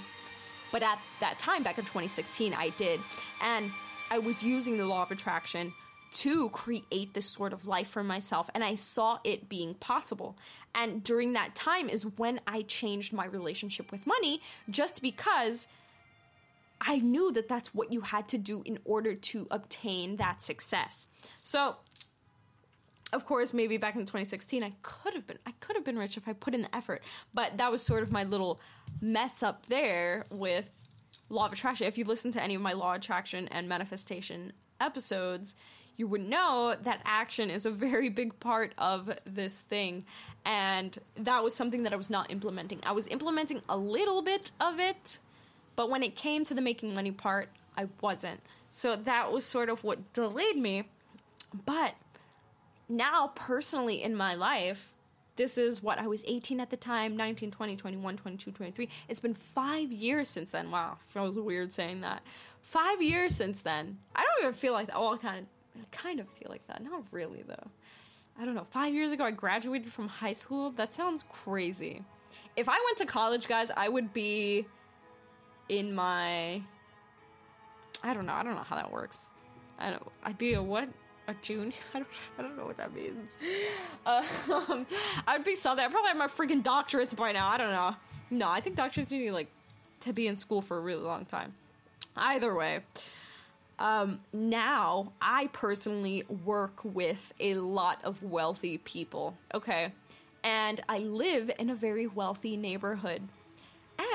but 0.74 0.82
at 0.82 0.98
that 1.20 1.38
time, 1.38 1.62
back 1.62 1.78
in 1.78 1.86
2016, 1.86 2.56
I 2.56 2.70
did. 2.70 3.00
And 3.42 3.72
I 4.10 4.18
was 4.18 4.44
using 4.44 4.78
the 4.78 4.88
law 4.88 5.04
of 5.04 5.12
attraction 5.12 5.72
to 6.14 6.50
create 6.50 7.14
this 7.14 7.30
sort 7.30 7.54
of 7.54 7.68
life 7.68 7.88
for 7.90 8.04
myself. 8.04 8.50
And 8.56 8.64
I 8.64 8.74
saw 8.74 9.20
it 9.24 9.48
being 9.48 9.76
possible. 9.76 10.36
And 10.74 11.04
during 11.04 11.34
that 11.34 11.54
time 11.54 11.90
is 11.90 12.08
when 12.18 12.42
I 12.48 12.64
changed 12.64 13.14
my 13.14 13.26
relationship 13.26 13.92
with 13.92 14.08
money 14.08 14.42
just 14.68 15.04
because 15.04 15.68
I 16.82 16.98
knew 16.98 17.32
that 17.34 17.48
that's 17.48 17.74
what 17.76 17.94
you 17.94 18.02
had 18.02 18.28
to 18.30 18.40
do 18.40 18.64
in 18.66 18.80
order 18.84 19.14
to 19.14 19.48
obtain 19.52 20.16
that 20.18 20.42
success. 20.42 21.08
So, 21.44 21.78
of 23.14 23.26
course, 23.26 23.54
maybe 23.54 23.78
back 23.78 23.96
in 23.96 24.02
2016, 24.02 24.64
I 24.64 24.74
could 24.82 25.14
have 25.14 25.28
been 25.28 25.38
I 25.46 25.52
could 25.60 25.76
have 25.76 25.86
been 25.86 25.98
rich 25.98 26.18
if 26.18 26.28
I 26.28 26.34
put 26.34 26.54
in 26.54 26.64
the 26.64 26.76
effort. 26.76 27.02
But 27.34 27.58
that 27.58 27.72
was 27.72 27.82
sort 27.82 28.04
of 28.04 28.12
my 28.12 28.24
little 28.24 28.60
mess 29.02 29.44
up 29.44 29.68
there 29.68 30.26
with 30.32 30.70
law 31.30 31.46
of 31.46 31.54
attraction. 31.54 31.88
If 31.88 31.98
you 31.98 32.06
listen 32.06 32.32
to 32.32 32.44
any 32.44 32.56
of 32.56 32.62
my 32.62 32.74
law 32.74 32.92
of 32.92 32.98
attraction 32.98 33.48
and 33.50 33.70
manifestation 33.70 34.54
episodes, 34.82 35.56
you 35.96 36.08
would 36.08 36.28
know 36.28 36.76
that 36.82 37.02
action 37.06 37.50
is 37.50 37.66
a 37.66 37.72
very 37.72 38.10
big 38.10 38.40
part 38.40 38.74
of 38.78 39.18
this 39.26 39.60
thing. 39.60 40.06
And 40.46 40.98
that 41.16 41.44
was 41.44 41.54
something 41.56 41.84
that 41.84 41.94
I 41.94 41.96
was 41.96 42.10
not 42.10 42.32
implementing. 42.32 42.80
I 42.84 42.92
was 42.92 43.08
implementing 43.08 43.62
a 43.70 43.78
little 43.78 44.22
bit 44.22 44.52
of 44.60 44.80
it, 44.80 45.20
but 45.76 45.90
when 45.90 46.04
it 46.04 46.16
came 46.16 46.44
to 46.46 46.54
the 46.54 46.62
making 46.62 46.94
money 46.94 47.12
part, 47.12 47.50
I 47.78 47.88
wasn't. 48.02 48.42
So 48.72 48.96
that 48.96 49.32
was 49.32 49.46
sort 49.46 49.70
of 49.70 49.84
what 49.84 50.14
delayed 50.14 50.58
me. 50.58 50.84
But 51.66 51.96
now 52.90 53.32
personally 53.36 54.02
in 54.02 54.16
my 54.16 54.34
life 54.34 54.94
this 55.36 55.58
is 55.58 55.82
what 55.82 55.98
I 55.98 56.08
was 56.08 56.24
18 56.28 56.60
at 56.60 56.70
the 56.70 56.78
time 56.78 57.18
19 57.18 57.52
20 57.52 57.76
21 57.76 58.18
22 58.18 58.52
23 58.52 58.90
it's 59.10 59.20
been 59.20 59.34
5 59.34 59.92
years 59.92 60.30
since 60.30 60.52
then. 60.52 60.72
Wow 60.72 60.98
feels 61.08 61.38
weird 61.38 61.74
saying 61.74 62.02
that. 62.02 62.22
5 62.62 63.02
years 63.02 63.36
since 63.36 63.62
then. 63.62 63.98
I 64.16 64.22
don't 64.22 64.44
even 64.44 64.54
feel 64.54 64.74
like 64.74 64.88
that. 64.88 65.00
Well 65.00 65.14
I 65.14 65.18
kind 65.18 65.40
of 65.40 65.46
I 65.82 65.86
kind 65.92 66.20
of 66.20 66.28
feel 66.30 66.50
like 66.50 66.66
that. 66.68 66.84
Not 66.84 67.04
really 67.12 67.44
though. 67.48 67.72
I 68.40 68.46
don't 68.46 68.56
know. 68.56 68.68
5 68.70 68.94
years 68.94 69.12
ago 69.12 69.26
I 69.26 69.32
graduated 69.32 69.92
from 69.92 70.08
high 70.08 70.34
school. 70.34 70.72
That 70.72 70.94
sounds 70.94 71.24
crazy. 71.24 72.04
If 72.56 72.70
I 72.70 72.80
went 72.86 72.98
to 73.00 73.06
college 73.06 73.48
guys 73.48 73.72
I 73.76 73.90
would 73.90 74.14
be 74.14 74.68
in 75.70 75.96
my 75.96 76.62
I 78.06 78.14
don't 78.14 78.26
know. 78.26 78.34
I 78.34 78.44
don't 78.44 78.56
know 78.56 78.64
how 78.64 78.76
that 78.76 78.92
works. 78.92 79.32
I 79.80 79.90
don't 79.90 80.04
I'd 80.24 80.38
be 80.38 80.54
a 80.54 80.62
what 80.62 80.90
a 81.28 81.34
junior. 81.42 81.74
I 81.94 82.00
don't, 82.00 82.08
I 82.38 82.42
don't 82.42 82.58
know 82.58 82.66
what 82.66 82.78
that 82.78 82.94
means. 82.94 83.38
Um, 84.06 84.86
I'd 85.28 85.44
be 85.44 85.56
something. 85.56 85.86
I 85.86 85.90
probably 85.90 86.10
have 86.10 86.18
my 86.18 86.28
freaking 86.28 86.64
doctorates 86.64 87.16
by 87.16 87.32
now. 87.32 87.48
I 87.50 87.58
don't 87.58 87.72
know. 87.72 87.96
No, 88.30 88.50
I 88.50 88.60
think 88.60 88.76
doctorates 88.76 89.12
need 89.12 89.32
like 89.32 89.50
to 90.02 90.14
be 90.14 90.28
in 90.28 90.36
school 90.36 90.62
for 90.62 90.78
a 90.78 90.82
really 90.82 91.04
long 91.04 91.26
time. 91.26 91.54
Either 92.16 92.54
way, 92.54 92.82
um, 93.80 94.20
now 94.32 95.14
I 95.22 95.48
personally 95.52 96.24
work 96.46 96.80
with 96.84 97.34
a 97.40 97.56
lot 97.56 98.00
of 98.04 98.22
wealthy 98.22 98.78
people. 98.78 99.36
Okay, 99.54 99.92
and 100.44 100.82
I 100.88 101.00
live 101.00 101.52
in 101.58 101.70
a 101.70 101.76
very 101.76 102.08
wealthy 102.08 102.58
neighborhood, 102.58 103.24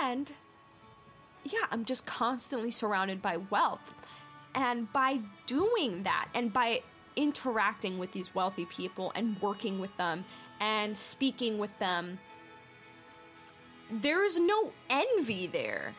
and 0.03 0.33
yeah, 1.45 1.67
I'm 1.71 1.85
just 1.85 2.07
constantly 2.07 2.71
surrounded 2.71 3.23
by 3.23 3.37
wealth. 3.37 3.95
And 4.55 4.93
by 4.93 5.21
doing 5.47 6.03
that, 6.05 6.29
and 6.35 6.53
by 6.53 6.83
interacting 7.19 7.99
with 7.99 8.13
these 8.13 8.35
wealthy 8.35 8.65
people 8.65 9.11
and 9.17 9.43
working 9.43 9.81
with 9.81 9.95
them 9.97 10.25
and 10.61 10.97
speaking 10.97 11.59
with 11.59 11.77
them, 11.81 12.21
there 13.91 14.25
is 14.25 14.39
no 14.39 14.73
envy 14.89 15.47
there. 15.49 15.95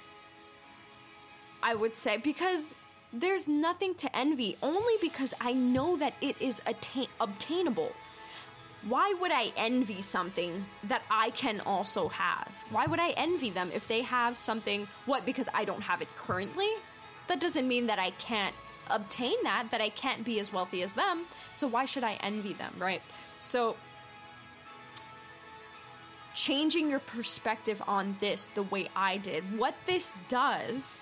I 1.61 1.75
would 1.75 1.95
say 1.95 2.15
because 2.15 2.73
there's 3.11 3.49
nothing 3.49 3.95
to 3.95 4.15
envy 4.15 4.55
only 4.63 4.93
because 5.01 5.33
I 5.41 5.51
know 5.51 5.97
that 5.97 6.13
it 6.21 6.37
is 6.39 6.61
attain- 6.65 7.09
obtainable. 7.19 7.91
Why 8.87 9.13
would 9.19 9.33
I 9.33 9.51
envy 9.57 10.01
something 10.01 10.65
that 10.85 11.01
I 11.11 11.31
can 11.31 11.59
also 11.65 12.07
have? 12.07 12.49
Why 12.69 12.85
would 12.85 13.01
I 13.01 13.09
envy 13.17 13.49
them 13.49 13.71
if 13.73 13.89
they 13.89 14.03
have 14.03 14.37
something? 14.37 14.87
What, 15.05 15.25
because 15.25 15.49
I 15.53 15.65
don't 15.65 15.81
have 15.81 16.01
it 16.01 16.07
currently? 16.15 16.69
That 17.27 17.41
doesn't 17.41 17.67
mean 17.67 17.87
that 17.87 17.99
I 17.99 18.11
can't 18.11 18.55
obtain 18.89 19.35
that, 19.43 19.67
that 19.71 19.81
I 19.81 19.89
can't 19.89 20.23
be 20.23 20.39
as 20.39 20.51
wealthy 20.51 20.83
as 20.83 20.93
them. 20.93 21.25
So 21.55 21.67
why 21.67 21.85
should 21.85 22.03
I 22.03 22.13
envy 22.21 22.53
them, 22.53 22.73
right? 22.77 23.01
So 23.39 23.75
changing 26.35 26.89
your 26.89 26.99
perspective 26.99 27.81
on 27.87 28.15
this 28.19 28.47
the 28.47 28.63
way 28.63 28.87
I 28.95 29.17
did, 29.17 29.57
what 29.57 29.75
this 29.85 30.17
does 30.27 30.99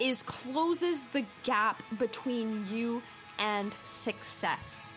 is 0.00 0.22
closes 0.22 1.04
the 1.04 1.24
gap 1.44 1.82
between 1.98 2.66
you 2.70 3.02
and 3.38 3.74
success. 3.82 4.92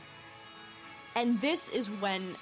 And 1.15 1.39
this 1.41 1.69
is 1.69 1.89
when 1.89 2.35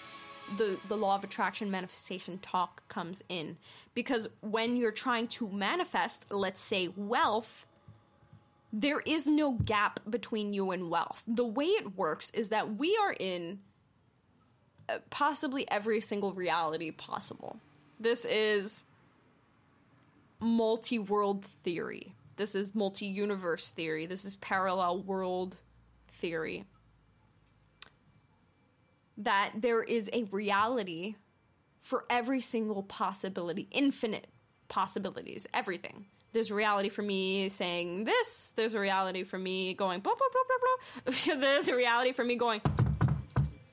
the 0.58 0.78
the 0.88 0.96
law 0.96 1.16
of 1.16 1.24
attraction 1.24 1.72
manifestation 1.72 2.38
talk 2.38 2.88
comes 2.88 3.24
in 3.30 3.58
because 3.96 4.30
when 4.42 4.78
you're 4.78 4.92
trying 4.92 5.28
to 5.28 5.50
manifest 5.50 6.32
let's 6.32 6.62
say 6.62 6.90
wealth 6.96 7.66
there 8.78 9.00
is 9.06 9.26
no 9.26 9.54
gap 9.54 10.02
between 10.10 10.54
you 10.54 10.72
and 10.72 10.90
wealth. 10.90 11.24
The 11.26 11.46
way 11.46 11.68
it 11.68 11.96
works 11.96 12.30
is 12.32 12.50
that 12.50 12.76
we 12.76 12.98
are 12.98 13.14
in 13.18 13.60
uh, 14.90 14.98
possibly 15.10 15.70
every 15.72 16.02
single 16.02 16.34
reality 16.34 16.92
possible. 16.92 17.62
This 18.02 18.26
is 18.26 18.84
multi 20.42 21.00
world 21.00 21.46
theory. 21.46 22.16
This 22.36 22.54
is 22.54 22.76
multi 22.76 23.06
universe 23.06 23.70
theory. 23.70 24.06
This 24.08 24.26
is 24.26 24.36
parallel 24.36 25.04
world 25.04 25.58
theory. 26.10 26.66
That 29.18 29.52
there 29.56 29.84
is 29.84 30.10
a 30.12 30.24
reality 30.24 31.16
for 31.82 32.04
every 32.10 32.42
single 32.42 32.84
possibility, 32.84 33.70
infinite 33.72 34.28
possibilities, 34.68 35.48
everything 35.54 36.08
there's 36.36 36.52
a 36.52 36.56
reality 36.56 36.90
for 36.90 37.02
me 37.02 37.50
saying 37.50 38.04
this. 38.04 38.52
There's 38.56 38.74
a 38.74 38.80
reality 38.80 39.24
for 39.24 39.40
me 39.40 39.74
going 39.74 40.02
blah 40.02 40.14
blah 40.14 40.28
blah 40.32 40.42
blah 40.48 41.14
blah. 41.14 41.40
there's 41.42 41.70
a 41.70 41.76
reality 41.76 42.12
for 42.12 42.24
me 42.24 42.36
going. 42.36 42.62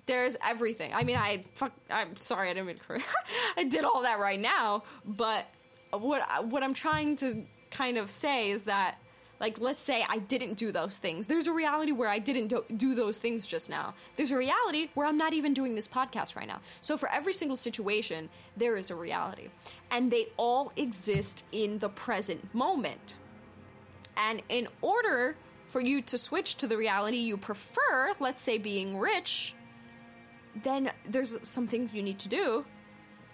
There's 0.06 0.36
everything. 0.44 0.94
I 0.94 1.02
mean, 1.02 1.16
I 1.16 1.42
fuck. 1.54 1.72
I'm 1.90 2.16
sorry, 2.16 2.50
I 2.50 2.54
didn't 2.54 2.68
mean 2.68 2.76
to. 2.76 3.04
I 3.56 3.64
did 3.64 3.84
all 3.84 4.02
that 4.02 4.20
right 4.20 4.40
now, 4.40 4.84
but 5.04 5.46
what 5.90 6.22
what 6.46 6.62
I'm 6.62 6.72
trying 6.72 7.16
to 7.16 7.44
kind 7.70 7.98
of 7.98 8.08
say 8.08 8.50
is 8.50 8.62
that 8.62 8.98
like, 9.42 9.60
let's 9.60 9.82
say 9.82 10.06
I 10.08 10.18
didn't 10.18 10.54
do 10.54 10.70
those 10.70 10.98
things. 10.98 11.26
There's 11.26 11.48
a 11.48 11.52
reality 11.52 11.90
where 11.90 12.08
I 12.08 12.20
didn't 12.20 12.46
do, 12.46 12.64
do 12.76 12.94
those 12.94 13.18
things 13.18 13.44
just 13.44 13.68
now. 13.68 13.92
There's 14.14 14.30
a 14.30 14.36
reality 14.36 14.88
where 14.94 15.04
I'm 15.06 15.18
not 15.18 15.34
even 15.34 15.52
doing 15.52 15.74
this 15.74 15.88
podcast 15.88 16.36
right 16.36 16.46
now. 16.46 16.60
So, 16.80 16.96
for 16.96 17.10
every 17.10 17.32
single 17.32 17.56
situation, 17.56 18.30
there 18.56 18.76
is 18.76 18.90
a 18.90 18.94
reality. 18.94 19.48
And 19.90 20.12
they 20.12 20.28
all 20.36 20.72
exist 20.76 21.44
in 21.50 21.80
the 21.80 21.88
present 21.88 22.54
moment. 22.54 23.18
And 24.16 24.42
in 24.48 24.68
order 24.80 25.36
for 25.66 25.80
you 25.80 26.02
to 26.02 26.16
switch 26.16 26.54
to 26.56 26.68
the 26.68 26.76
reality 26.76 27.16
you 27.16 27.36
prefer, 27.36 28.14
let's 28.20 28.42
say 28.42 28.58
being 28.58 28.98
rich, 28.98 29.56
then 30.62 30.90
there's 31.04 31.36
some 31.42 31.66
things 31.66 31.92
you 31.92 32.02
need 32.02 32.20
to 32.20 32.28
do 32.28 32.64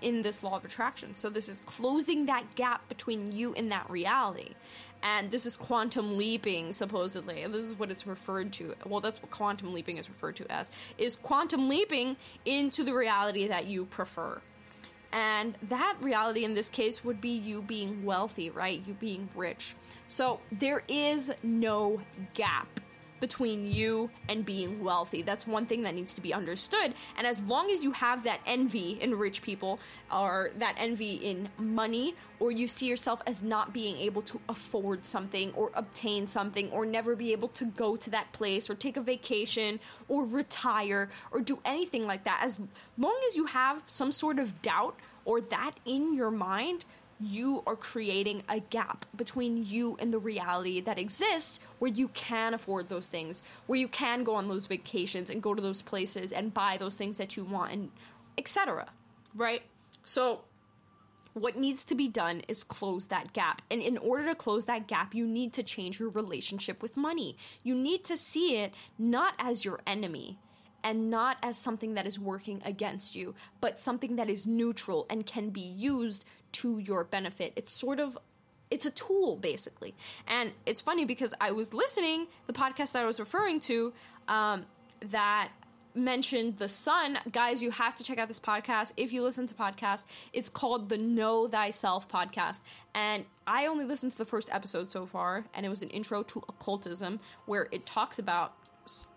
in 0.01 0.23
this 0.23 0.43
law 0.43 0.57
of 0.57 0.65
attraction. 0.65 1.13
So 1.15 1.29
this 1.29 1.49
is 1.49 1.61
closing 1.61 2.27
that 2.27 2.55
gap 2.55 2.89
between 2.89 3.33
you 3.33 3.53
and 3.55 3.71
that 3.73 3.91
reality 3.91 4.55
and 5.03 5.31
this 5.31 5.47
is 5.47 5.57
quantum 5.57 6.17
leaping 6.17 6.73
supposedly 6.73 7.47
this 7.47 7.65
is 7.65 7.79
what 7.79 7.91
it's 7.91 8.07
referred 8.07 8.53
to 8.53 8.75
well 8.87 9.01
that's 9.01 9.23
what 9.23 9.31
quantum 9.31 9.73
leaping 9.73 9.99
is 9.99 10.09
referred 10.09 10.37
to 10.37 10.51
as 10.51 10.71
is 10.99 11.17
quantum 11.17 11.69
leaping 11.69 12.17
into 12.45 12.85
the 12.85 12.93
reality 12.95 13.47
that 13.49 13.67
you 13.67 13.85
prefer 13.87 14.41
And 15.13 15.57
that 15.69 15.97
reality 16.03 16.45
in 16.45 16.55
this 16.55 16.69
case 16.69 17.05
would 17.05 17.21
be 17.21 17.31
you 17.31 17.63
being 17.63 18.05
wealthy, 18.05 18.51
right? 18.51 18.83
You 18.87 18.95
being 18.95 19.29
rich. 19.35 19.75
So 20.07 20.41
there 20.53 20.83
is 20.89 21.33
no 21.43 22.01
gap 22.35 22.81
between 23.21 23.71
you 23.71 24.11
and 24.29 24.45
being 24.45 24.83
wealthy. 24.83 25.23
That's 25.23 25.47
one 25.47 25.67
thing 25.67 25.83
that 25.83 25.95
needs 25.95 26.15
to 26.15 26.21
be 26.21 26.33
understood. 26.33 26.95
And 27.17 27.27
as 27.27 27.43
long 27.43 27.71
as 27.71 27.85
you 27.85 27.93
have 27.93 28.25
that 28.25 28.41
envy 28.47 28.99
in 29.01 29.15
rich 29.15 29.43
people, 29.43 29.79
or 30.13 30.51
that 30.59 30.75
envy 30.79 31.15
in 31.15 31.49
money, 31.59 32.15
or 32.41 32.51
you 32.51 32.69
see 32.69 32.87
yourself 32.87 33.21
as 33.27 33.43
not 33.43 33.73
being 33.73 33.97
able 33.99 34.23
to 34.23 34.41
afford 34.49 35.05
something, 35.05 35.53
or 35.55 35.71
obtain 35.75 36.27
something, 36.27 36.71
or 36.71 36.87
never 36.87 37.17
be 37.17 37.33
able 37.33 37.49
to 37.49 37.65
go 37.65 37.97
to 37.97 38.11
that 38.11 38.33
place, 38.33 38.71
or 38.71 38.75
take 38.75 38.97
a 38.97 39.01
vacation, 39.01 39.81
or 40.09 40.25
retire, 40.25 41.09
or 41.31 41.41
do 41.41 41.59
anything 41.65 42.07
like 42.07 42.25
that, 42.25 42.41
as 42.43 42.61
long 42.97 43.19
as 43.27 43.37
you 43.37 43.47
have 43.47 43.83
some 43.87 44.13
sort 44.13 44.39
of 44.39 44.63
doubt 44.63 44.97
or 45.25 45.43
that 45.43 45.73
in 45.85 46.15
your 46.15 46.31
mind, 46.31 46.87
you 47.21 47.63
are 47.67 47.77
creating 47.77 48.43
a 48.49 48.61
gap 48.61 49.05
between 49.17 49.65
you 49.67 49.97
and 50.01 50.13
the 50.13 50.19
reality 50.19 50.81
that 50.81 50.99
exists 50.99 51.61
where 51.79 51.91
you 51.91 52.09
can 52.09 52.55
afford 52.55 52.89
those 52.89 53.09
things, 53.09 53.43
where 53.67 53.79
you 53.79 53.89
can 53.89 54.25
go 54.25 54.35
on 54.35 54.49
those 54.49 54.67
vacations 54.67 55.31
and 55.31 55.43
go 55.43 55.55
to 55.55 55.63
those 55.63 55.83
places 55.83 56.33
and 56.33 56.55
buy 56.55 56.77
those 56.77 56.97
things 56.97 57.19
that 57.19 57.37
you 57.37 57.45
want 57.45 57.73
and 57.73 57.91
etc. 58.37 58.87
Right? 59.35 59.63
So 60.05 60.43
what 61.35 61.57
needs 61.57 61.85
to 61.85 61.95
be 61.95 62.09
done 62.09 62.43
is 62.49 62.65
close 62.65 63.07
that 63.07 63.33
gap. 63.33 63.63
And 63.71 63.81
in 63.81 63.99
order 63.99 64.27
to 64.27 64.35
close 64.35 64.65
that 64.67 64.87
gap, 64.87 65.15
you 65.15 65.27
need 65.27 65.53
to 65.55 65.63
change 65.63 66.01
your 66.01 66.09
relationship 66.09 66.83
with 66.83 66.97
money. 66.97 67.37
You 67.63 67.75
need 67.75 68.05
to 68.05 68.17
see 68.17 68.59
it 68.61 68.75
not 68.99 69.35
as 69.39 69.65
your 69.65 69.81
enemy, 69.87 70.39
and 70.83 71.11
not 71.11 71.37
as 71.43 71.59
something 71.59 71.95
that 71.95 72.07
is 72.07 72.19
working 72.19 72.63
against 72.65 73.17
you, 73.17 73.35
but 73.61 73.81
something 73.81 74.17
that 74.17 74.31
is 74.31 74.47
neutral 74.47 75.07
and 75.11 75.27
can 75.27 75.51
be 75.51 75.61
used 75.61 76.25
to 76.53 76.79
your 76.79 77.05
benefit. 77.05 77.53
It's 77.57 77.73
sort 77.73 78.01
of 78.01 78.19
it's 78.71 78.87
a 78.87 78.91
tool 78.91 79.37
basically. 79.37 79.95
And 80.27 80.53
it's 80.67 80.81
funny 80.81 81.05
because 81.05 81.35
I 81.41 81.53
was 81.53 81.73
listening 81.73 82.27
the 82.47 82.53
podcast 82.53 82.93
that 82.93 83.03
I 83.03 83.07
was 83.07 83.19
referring 83.19 83.61
to 83.61 83.93
um, 84.29 84.67
that 85.01 85.51
mentioned 85.95 86.59
the 86.59 86.69
sun 86.69 87.19
guys 87.33 87.63
you 87.63 87.71
have 87.71 87.95
to 87.95 88.05
check 88.05 88.19
out 88.19 88.29
this 88.29 88.39
podcast 88.39 88.93
if 88.97 89.13
you 89.13 89.23
listen 89.23 89.47
to 89.47 89.55
podcasts 89.55 90.05
it's 90.33 90.49
called 90.49 90.89
the 90.89 90.99
know 90.99 91.49
thyself 91.49 92.09
podcast 92.09 92.61
and 92.95 93.25
i 93.47 93.67
only 93.67 93.85
listened 93.85 94.13
to 94.13 94.19
the 94.19 94.25
first 94.25 94.49
episode 94.53 94.89
so 94.91 95.05
far 95.05 95.45
and 95.55 95.67
it 95.67 95.69
was 95.69 95.83
an 95.83 95.89
intro 95.91 96.23
to 96.23 96.43
occultism 96.49 97.19
where 97.47 97.69
it 97.73 97.85
talks 97.85 98.19
about 98.19 98.55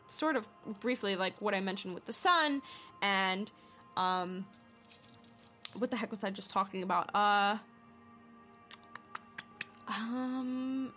sort 0.07 0.35
of 0.35 0.47
briefly 0.79 1.15
like 1.15 1.39
what 1.39 1.53
i 1.53 1.59
mentioned 1.59 1.93
with 1.93 2.05
the 2.05 2.13
sun 2.13 2.61
and 3.01 3.51
um 3.95 4.45
what 5.77 5.89
the 5.89 5.97
heck 5.97 6.11
was 6.11 6.23
I 6.23 6.29
just 6.29 6.51
talking 6.51 6.83
about? 6.83 7.09
Uh 7.13 7.57
um 9.87 10.93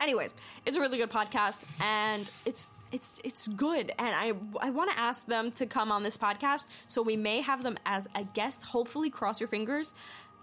anyways, 0.00 0.34
it's 0.64 0.76
a 0.76 0.80
really 0.80 0.98
good 0.98 1.10
podcast 1.10 1.62
and 1.80 2.30
it's 2.44 2.70
it's 2.92 3.20
it's 3.24 3.48
good 3.48 3.92
and 3.98 4.14
I 4.14 4.32
I 4.60 4.70
want 4.70 4.90
to 4.92 4.98
ask 4.98 5.26
them 5.26 5.50
to 5.52 5.66
come 5.66 5.90
on 5.90 6.02
this 6.02 6.16
podcast 6.16 6.66
so 6.86 7.02
we 7.02 7.16
may 7.16 7.40
have 7.40 7.62
them 7.62 7.76
as 7.84 8.08
a 8.14 8.24
guest 8.24 8.64
hopefully 8.64 9.10
cross 9.10 9.40
your 9.40 9.48
fingers 9.48 9.94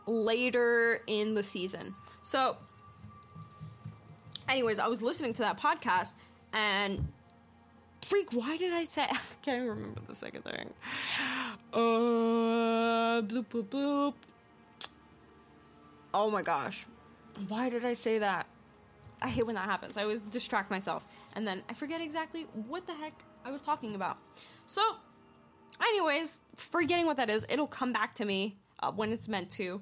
later 0.06 1.02
in 1.08 1.34
the 1.34 1.44
season. 1.44 1.96
So 2.22 2.58
anyways, 4.50 4.80
I 4.80 4.88
was 4.88 5.02
listening 5.02 5.34
to 5.34 5.42
that 5.44 5.60
podcast 5.60 6.14
and 6.52 7.08
freak, 8.04 8.32
why 8.34 8.58
did 8.58 8.74
I 8.74 8.84
say? 8.84 9.04
I 9.10 9.18
can't 9.42 9.68
remember 9.68 10.02
the 10.08 10.16
second 10.16 10.44
thing. 10.44 10.70
Uh, 11.72 13.22
bloop, 13.22 13.46
bloop, 13.48 13.66
bloop. 13.66 14.14
Oh 16.14 16.30
my 16.30 16.42
gosh. 16.42 16.86
Why 17.48 17.70
did 17.70 17.84
I 17.84 17.94
say 17.94 18.20
that? 18.20 18.46
I 19.22 19.30
hate 19.30 19.46
when 19.46 19.56
that 19.56 19.66
happens. 19.66 19.98
I 19.98 20.04
always 20.04 20.22
distract 20.22 20.70
myself 20.70 21.08
and 21.36 21.48
then 21.48 21.64
I 21.70 21.74
forget 21.74 22.02
exactly 22.02 22.46
what 22.68 22.86
the 22.86 22.94
heck 22.94 23.14
I 23.46 23.52
was 23.52 23.62
talking 23.62 23.96
about. 23.96 24.18
So, 24.66 24.82
anyways, 25.82 26.40
forgetting 26.56 27.06
what 27.06 27.18
that 27.18 27.30
is, 27.30 27.46
it'll 27.50 27.68
come 27.68 27.94
back 27.94 28.14
to 28.16 28.26
me 28.26 28.58
uh, 28.82 28.92
when 28.92 29.12
it's 29.12 29.28
meant 29.28 29.50
to 29.52 29.82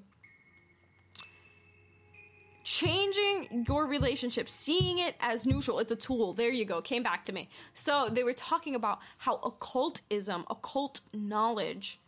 changing 2.63 3.65
your 3.67 3.85
relationship, 3.85 4.49
seeing 4.49 4.99
it 4.99 5.15
as 5.19 5.45
neutral. 5.45 5.79
It's 5.79 5.91
a 5.91 5.95
tool. 5.95 6.33
There 6.33 6.51
you 6.51 6.65
go. 6.65 6.81
Came 6.81 7.03
back 7.03 7.25
to 7.25 7.33
me. 7.33 7.49
So 7.73 8.09
they 8.09 8.23
were 8.23 8.33
talking 8.33 8.75
about 8.75 8.99
how 9.19 9.35
occultism, 9.37 10.45
occult 10.49 11.01
knowledge, 11.13 11.99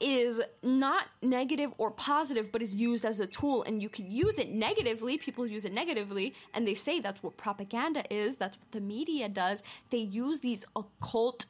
is 0.00 0.40
not 0.62 1.08
negative 1.20 1.72
or 1.76 1.90
positive, 1.90 2.50
but 2.50 2.62
is 2.62 2.74
used 2.74 3.04
as 3.04 3.20
a 3.20 3.26
tool, 3.26 3.62
and 3.64 3.82
you 3.82 3.88
can 3.90 4.10
use 4.10 4.38
it 4.38 4.50
negatively. 4.50 5.18
People 5.18 5.46
use 5.46 5.66
it 5.66 5.74
negatively, 5.74 6.34
and 6.54 6.66
they 6.66 6.74
say 6.74 7.00
that's 7.00 7.22
what 7.22 7.36
propaganda 7.36 8.02
is, 8.10 8.36
that's 8.36 8.56
what 8.56 8.72
the 8.72 8.80
media 8.80 9.28
does. 9.28 9.62
They 9.90 9.98
use 9.98 10.40
these 10.40 10.64
occult 10.74 11.44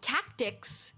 tactics 0.00 0.94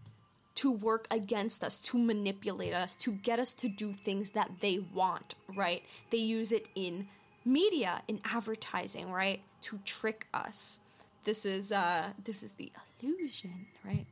to 0.58 0.72
work 0.72 1.06
against 1.12 1.62
us, 1.62 1.78
to 1.78 1.96
manipulate 1.96 2.74
us, 2.74 2.96
to 2.96 3.12
get 3.12 3.38
us 3.38 3.52
to 3.52 3.68
do 3.68 3.92
things 3.92 4.30
that 4.30 4.50
they 4.60 4.80
want, 4.92 5.36
right? 5.54 5.84
They 6.10 6.18
use 6.18 6.50
it 6.50 6.66
in 6.74 7.06
media, 7.44 8.02
in 8.08 8.20
advertising, 8.24 9.12
right? 9.12 9.40
To 9.62 9.78
trick 9.84 10.26
us. 10.34 10.80
This 11.22 11.46
is 11.46 11.70
uh 11.70 12.08
this 12.24 12.42
is 12.42 12.52
the 12.52 12.72
illusion, 13.00 13.66
right? 13.84 14.04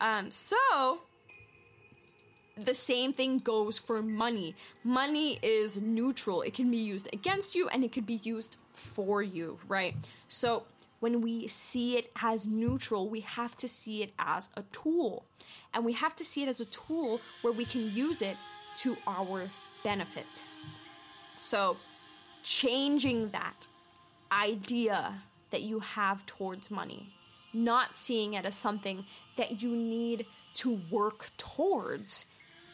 Um 0.00 0.30
so 0.30 1.00
the 2.56 2.72
same 2.72 3.12
thing 3.12 3.36
goes 3.36 3.78
for 3.78 4.00
money. 4.00 4.54
Money 4.84 5.38
is 5.42 5.76
neutral. 5.76 6.40
It 6.40 6.54
can 6.54 6.70
be 6.70 6.78
used 6.78 7.10
against 7.12 7.54
you 7.54 7.68
and 7.68 7.84
it 7.84 7.92
could 7.92 8.06
be 8.06 8.20
used 8.22 8.56
for 8.72 9.22
you, 9.22 9.58
right? 9.68 9.94
So 10.28 10.64
when 11.00 11.20
we 11.20 11.46
see 11.48 11.98
it 11.98 12.10
as 12.22 12.46
neutral, 12.46 13.10
we 13.10 13.20
have 13.20 13.58
to 13.58 13.68
see 13.68 14.02
it 14.02 14.12
as 14.18 14.48
a 14.56 14.62
tool. 14.72 15.26
And 15.74 15.84
we 15.84 15.92
have 15.92 16.14
to 16.16 16.24
see 16.24 16.42
it 16.42 16.48
as 16.48 16.60
a 16.60 16.64
tool 16.66 17.20
where 17.42 17.52
we 17.52 17.64
can 17.64 17.92
use 17.92 18.22
it 18.22 18.36
to 18.76 18.96
our 19.06 19.50
benefit. 19.82 20.44
So, 21.38 21.76
changing 22.42 23.30
that 23.30 23.66
idea 24.30 25.22
that 25.50 25.62
you 25.62 25.80
have 25.80 26.24
towards 26.26 26.70
money, 26.70 27.12
not 27.52 27.98
seeing 27.98 28.34
it 28.34 28.44
as 28.44 28.54
something 28.54 29.04
that 29.36 29.62
you 29.62 29.70
need 29.70 30.26
to 30.54 30.80
work 30.90 31.30
towards 31.36 32.26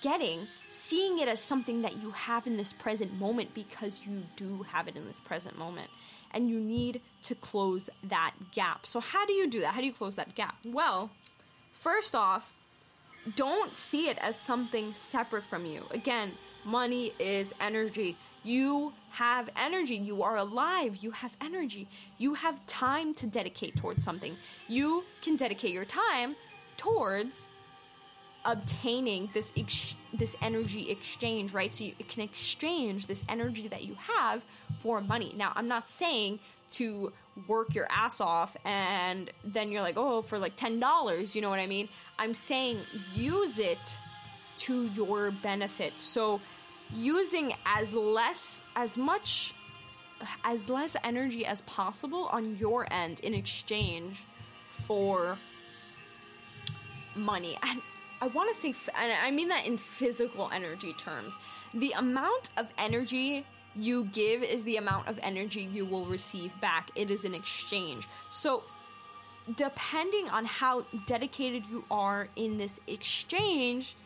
getting, 0.03 0.47
seeing 0.69 1.19
it 1.19 1.29
as 1.29 1.41
something 1.41 1.83
that 1.83 2.03
you 2.03 2.11
have 2.11 2.47
in 2.47 2.57
this 2.57 2.73
present 2.73 3.13
moment 3.19 3.55
because 3.55 4.03
you 4.07 4.23
do 4.37 4.65
have 4.73 4.89
it 4.89 4.97
in 4.97 5.07
this 5.07 5.21
present 5.21 5.59
moment. 5.59 5.91
And 6.33 6.49
you 6.49 6.61
need 6.61 7.01
to 7.25 7.35
close 7.35 7.91
that 8.05 8.35
gap. 8.53 8.87
So, 8.87 9.01
how 9.01 9.27
do 9.27 9.33
you 9.33 9.49
do 9.49 9.61
that? 9.61 9.75
How 9.75 9.81
do 9.81 9.87
you 9.87 9.93
close 9.93 10.17
that 10.17 10.35
gap? 10.37 10.55
Well, 10.65 11.11
first 11.73 12.15
off, 12.15 12.53
don't 13.37 13.77
see 13.77 14.09
it 14.09 14.19
as 14.19 14.39
something 14.39 14.95
separate 14.95 15.45
from 15.45 15.67
you. 15.67 15.85
Again, 15.91 16.33
money 16.65 17.13
is 17.19 17.55
energy. 17.61 18.17
You 18.43 18.93
have 19.11 19.51
energy. 19.57 19.97
You 19.97 20.23
are 20.23 20.37
alive. 20.37 20.97
You 20.97 21.11
have 21.11 21.37
energy. 21.41 21.89
You 22.19 22.35
have 22.35 22.65
time 22.67 23.13
to 23.15 23.27
dedicate 23.27 23.77
towards 23.77 24.03
something. 24.03 24.37
You 24.69 25.05
can 25.21 25.37
dedicate 25.37 25.73
your 25.73 25.85
time 25.85 26.37
towards 26.77 27.49
obtaining 28.45 29.29
this 29.35 29.53
ex- 29.57 29.97
this 30.15 30.37
energy 30.41 30.91
exchange, 30.91 31.53
right? 31.53 31.73
So 31.73 31.85
you 31.85 31.95
can 32.09 32.23
exchange 32.23 33.07
this 33.07 33.23
energy 33.29 33.69
that 33.69 33.85
you 33.85 33.97
have 33.97 34.45
for 34.79 35.01
money. 35.03 35.35
Now, 35.37 35.53
I'm 35.55 35.67
not 35.67 35.91
saying 35.91 36.41
to 36.73 37.13
work 37.47 37.75
your 37.75 37.87
ass 37.91 38.21
off 38.21 38.57
and 38.65 39.31
then 39.45 39.71
you're 39.71 39.83
like, 39.83 39.97
oh, 39.97 40.23
for 40.23 40.39
like 40.39 40.57
$10, 40.57 41.35
you 41.35 41.41
know 41.41 41.51
what 41.51 41.59
I 41.59 41.67
mean? 41.67 41.89
I'm 42.19 42.35
saying 42.35 42.79
use 43.15 43.59
it 43.59 43.99
to 44.59 44.87
your 44.89 45.31
benefit. 45.31 45.99
So 45.99 46.41
using 46.93 47.55
as 47.65 47.95
less, 47.95 48.63
as 48.77 48.99
much, 48.99 49.55
as 50.45 50.69
less 50.69 50.97
energy 51.03 51.47
as 51.47 51.63
possible 51.63 52.27
on 52.27 52.57
your 52.57 52.93
end 52.93 53.21
in 53.21 53.35
exchange 53.35 54.25
for 54.87 55.39
money. 57.15 57.59
And 57.63 57.81
I 58.23 58.27
want 58.27 58.51
to 58.51 58.55
say, 58.55 58.75
and 58.99 59.13
I 59.25 59.31
mean 59.31 59.49
that 59.49 59.67
in 59.67 59.79
physical 59.79 60.51
energy 60.53 60.93
terms. 60.93 61.39
The 61.73 61.93
amount 61.93 62.51
of 62.59 62.69
energy 62.77 63.47
you 63.77 64.05
give 64.07 64.43
is 64.43 64.65
the 64.65 64.77
amount 64.77 65.09
of 65.09 65.19
energy 65.23 65.63
you 65.63 65.85
will 65.85 66.05
receive 66.05 66.59
back. 66.61 66.91
It 66.95 67.11
is 67.11 67.25
an 67.25 67.35
exchange. 67.35 68.09
So, 68.29 68.65
depending 69.57 70.29
on 70.29 70.45
how 70.45 70.87
dedicated 71.07 71.65
you 71.67 71.85
are 71.91 72.29
in 72.37 72.59
this 72.59 72.81
exchange, 72.87 73.97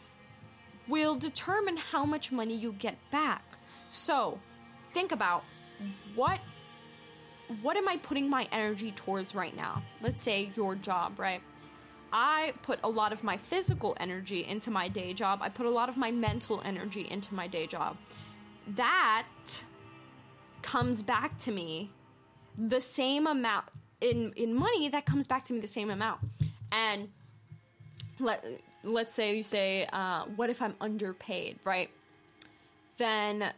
will 0.86 1.14
determine 1.14 1.76
how 1.76 2.04
much 2.04 2.30
money 2.30 2.54
you 2.54 2.72
get 2.72 2.96
back. 3.10 3.42
So, 3.88 4.38
think 4.90 5.12
about 5.12 5.44
what 6.14 6.40
what 7.60 7.76
am 7.76 7.86
I 7.88 7.98
putting 7.98 8.28
my 8.28 8.48
energy 8.52 8.90
towards 8.92 9.34
right 9.34 9.54
now? 9.54 9.82
Let's 10.00 10.22
say 10.22 10.50
your 10.56 10.74
job, 10.74 11.18
right? 11.18 11.42
I 12.10 12.54
put 12.62 12.78
a 12.82 12.88
lot 12.88 13.12
of 13.12 13.24
my 13.24 13.36
physical 13.36 13.96
energy 13.98 14.46
into 14.46 14.70
my 14.70 14.88
day 14.88 15.12
job. 15.12 15.40
I 15.42 15.48
put 15.48 15.66
a 15.66 15.70
lot 15.70 15.88
of 15.88 15.96
my 15.96 16.10
mental 16.10 16.62
energy 16.64 17.06
into 17.10 17.34
my 17.34 17.46
day 17.46 17.66
job. 17.66 17.96
That 18.68 19.26
comes 20.62 21.02
back 21.02 21.38
to 21.38 21.52
me 21.52 21.90
the 22.56 22.80
same 22.80 23.26
amount 23.26 23.66
in 24.00 24.32
in 24.36 24.54
money 24.54 24.88
that 24.88 25.04
comes 25.06 25.26
back 25.26 25.44
to 25.44 25.52
me 25.52 25.60
the 25.60 25.66
same 25.66 25.90
amount. 25.90 26.20
And 26.72 27.08
let 28.18 28.44
let's 28.82 29.12
say 29.12 29.36
you 29.36 29.42
say, 29.42 29.86
uh, 29.92 30.24
what 30.36 30.50
if 30.50 30.62
I'm 30.62 30.74
underpaid, 30.80 31.58
right? 31.64 31.90
Then 32.96 33.52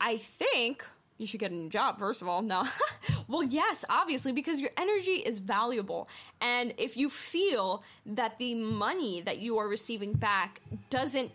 I 0.00 0.16
think 0.16 0.84
you 1.18 1.26
should 1.26 1.40
get 1.40 1.50
a 1.50 1.54
new 1.54 1.70
job 1.70 1.98
first 1.98 2.20
of 2.20 2.28
all 2.28 2.42
no 2.42 2.66
well 3.28 3.42
yes 3.42 3.86
obviously 3.88 4.32
because 4.32 4.60
your 4.60 4.70
energy 4.76 5.12
is 5.12 5.38
valuable 5.38 6.08
and 6.42 6.74
if 6.76 6.94
you 6.96 7.08
feel 7.08 7.82
that 8.04 8.38
the 8.38 8.54
money 8.54 9.22
that 9.22 9.38
you 9.38 9.56
are 9.58 9.66
receiving 9.66 10.12
back 10.12 10.60
doesn't 10.90 11.30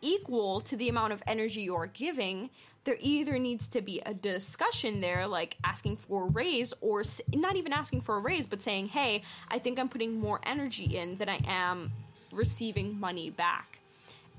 equal 0.00 0.60
to 0.60 0.76
the 0.76 0.88
amount 0.88 1.12
of 1.12 1.22
energy 1.26 1.62
you're 1.62 1.90
giving 1.92 2.50
there 2.84 2.96
either 3.00 3.36
needs 3.38 3.66
to 3.66 3.80
be 3.80 4.00
a 4.06 4.14
discussion 4.14 5.00
there 5.00 5.26
like 5.26 5.56
asking 5.64 5.96
for 5.96 6.24
a 6.24 6.28
raise 6.28 6.72
or 6.80 7.02
not 7.34 7.56
even 7.56 7.72
asking 7.72 8.00
for 8.00 8.16
a 8.16 8.20
raise 8.20 8.46
but 8.46 8.62
saying 8.62 8.88
hey 8.88 9.22
i 9.48 9.58
think 9.58 9.78
i'm 9.78 9.88
putting 9.88 10.20
more 10.20 10.40
energy 10.44 10.96
in 10.96 11.16
than 11.16 11.28
i 11.28 11.40
am 11.46 11.90
receiving 12.30 12.98
money 13.00 13.30
back 13.30 13.78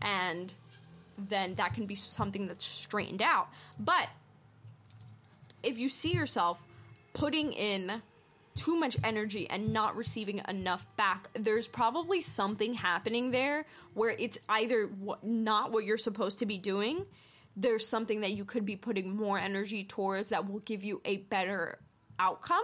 and 0.01 0.53
then 1.17 1.55
that 1.55 1.73
can 1.73 1.85
be 1.85 1.95
something 1.95 2.47
that's 2.47 2.65
straightened 2.65 3.21
out. 3.21 3.49
But 3.79 4.09
if 5.63 5.77
you 5.77 5.89
see 5.89 6.13
yourself 6.13 6.61
putting 7.13 7.51
in 7.53 8.01
too 8.57 8.75
much 8.75 8.97
energy 9.03 9.49
and 9.49 9.71
not 9.71 9.95
receiving 9.95 10.41
enough 10.49 10.85
back, 10.97 11.29
there's 11.33 11.67
probably 11.67 12.21
something 12.21 12.73
happening 12.73 13.31
there 13.31 13.65
where 13.93 14.09
it's 14.09 14.37
either 14.49 14.89
not 15.23 15.71
what 15.71 15.85
you're 15.85 15.97
supposed 15.97 16.39
to 16.39 16.45
be 16.45 16.57
doing. 16.57 17.05
There's 17.55 17.87
something 17.87 18.21
that 18.21 18.33
you 18.33 18.43
could 18.43 18.65
be 18.65 18.75
putting 18.75 19.15
more 19.15 19.39
energy 19.39 19.83
towards 19.83 20.29
that 20.29 20.51
will 20.51 20.59
give 20.59 20.83
you 20.83 21.01
a 21.05 21.17
better 21.17 21.79
outcome. 22.19 22.63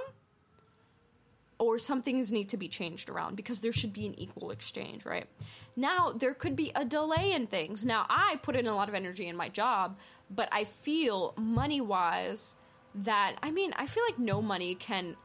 Or 1.60 1.80
some 1.80 2.02
things 2.02 2.32
need 2.32 2.50
to 2.50 2.58
be 2.58 2.68
changed 2.68 3.10
around 3.10 3.36
because 3.36 3.62
there 3.62 3.72
should 3.72 3.94
be 3.94 4.06
an 4.06 4.20
equal 4.20 4.52
exchange, 4.52 5.06
right? 5.06 5.28
Now, 5.76 6.12
there 6.12 6.34
could 6.34 6.56
be 6.56 6.72
a 6.76 6.84
delay 6.84 7.32
in 7.32 7.48
things. 7.48 7.86
Now, 7.86 8.06
I 8.10 8.38
put 8.42 8.56
in 8.56 8.68
a 8.68 8.76
lot 8.76 8.90
of 8.90 8.96
energy 8.96 9.28
in 9.28 9.38
my 9.38 9.50
job, 9.50 9.98
but 10.30 10.50
I 10.52 10.66
feel 10.66 11.34
money 11.38 11.80
wise 11.80 12.58
that, 12.96 13.38
I 13.42 13.52
mean, 13.52 13.74
I 13.78 13.88
feel 13.88 14.04
like 14.08 14.20
no 14.20 14.42
money 14.42 14.76
can 14.76 15.16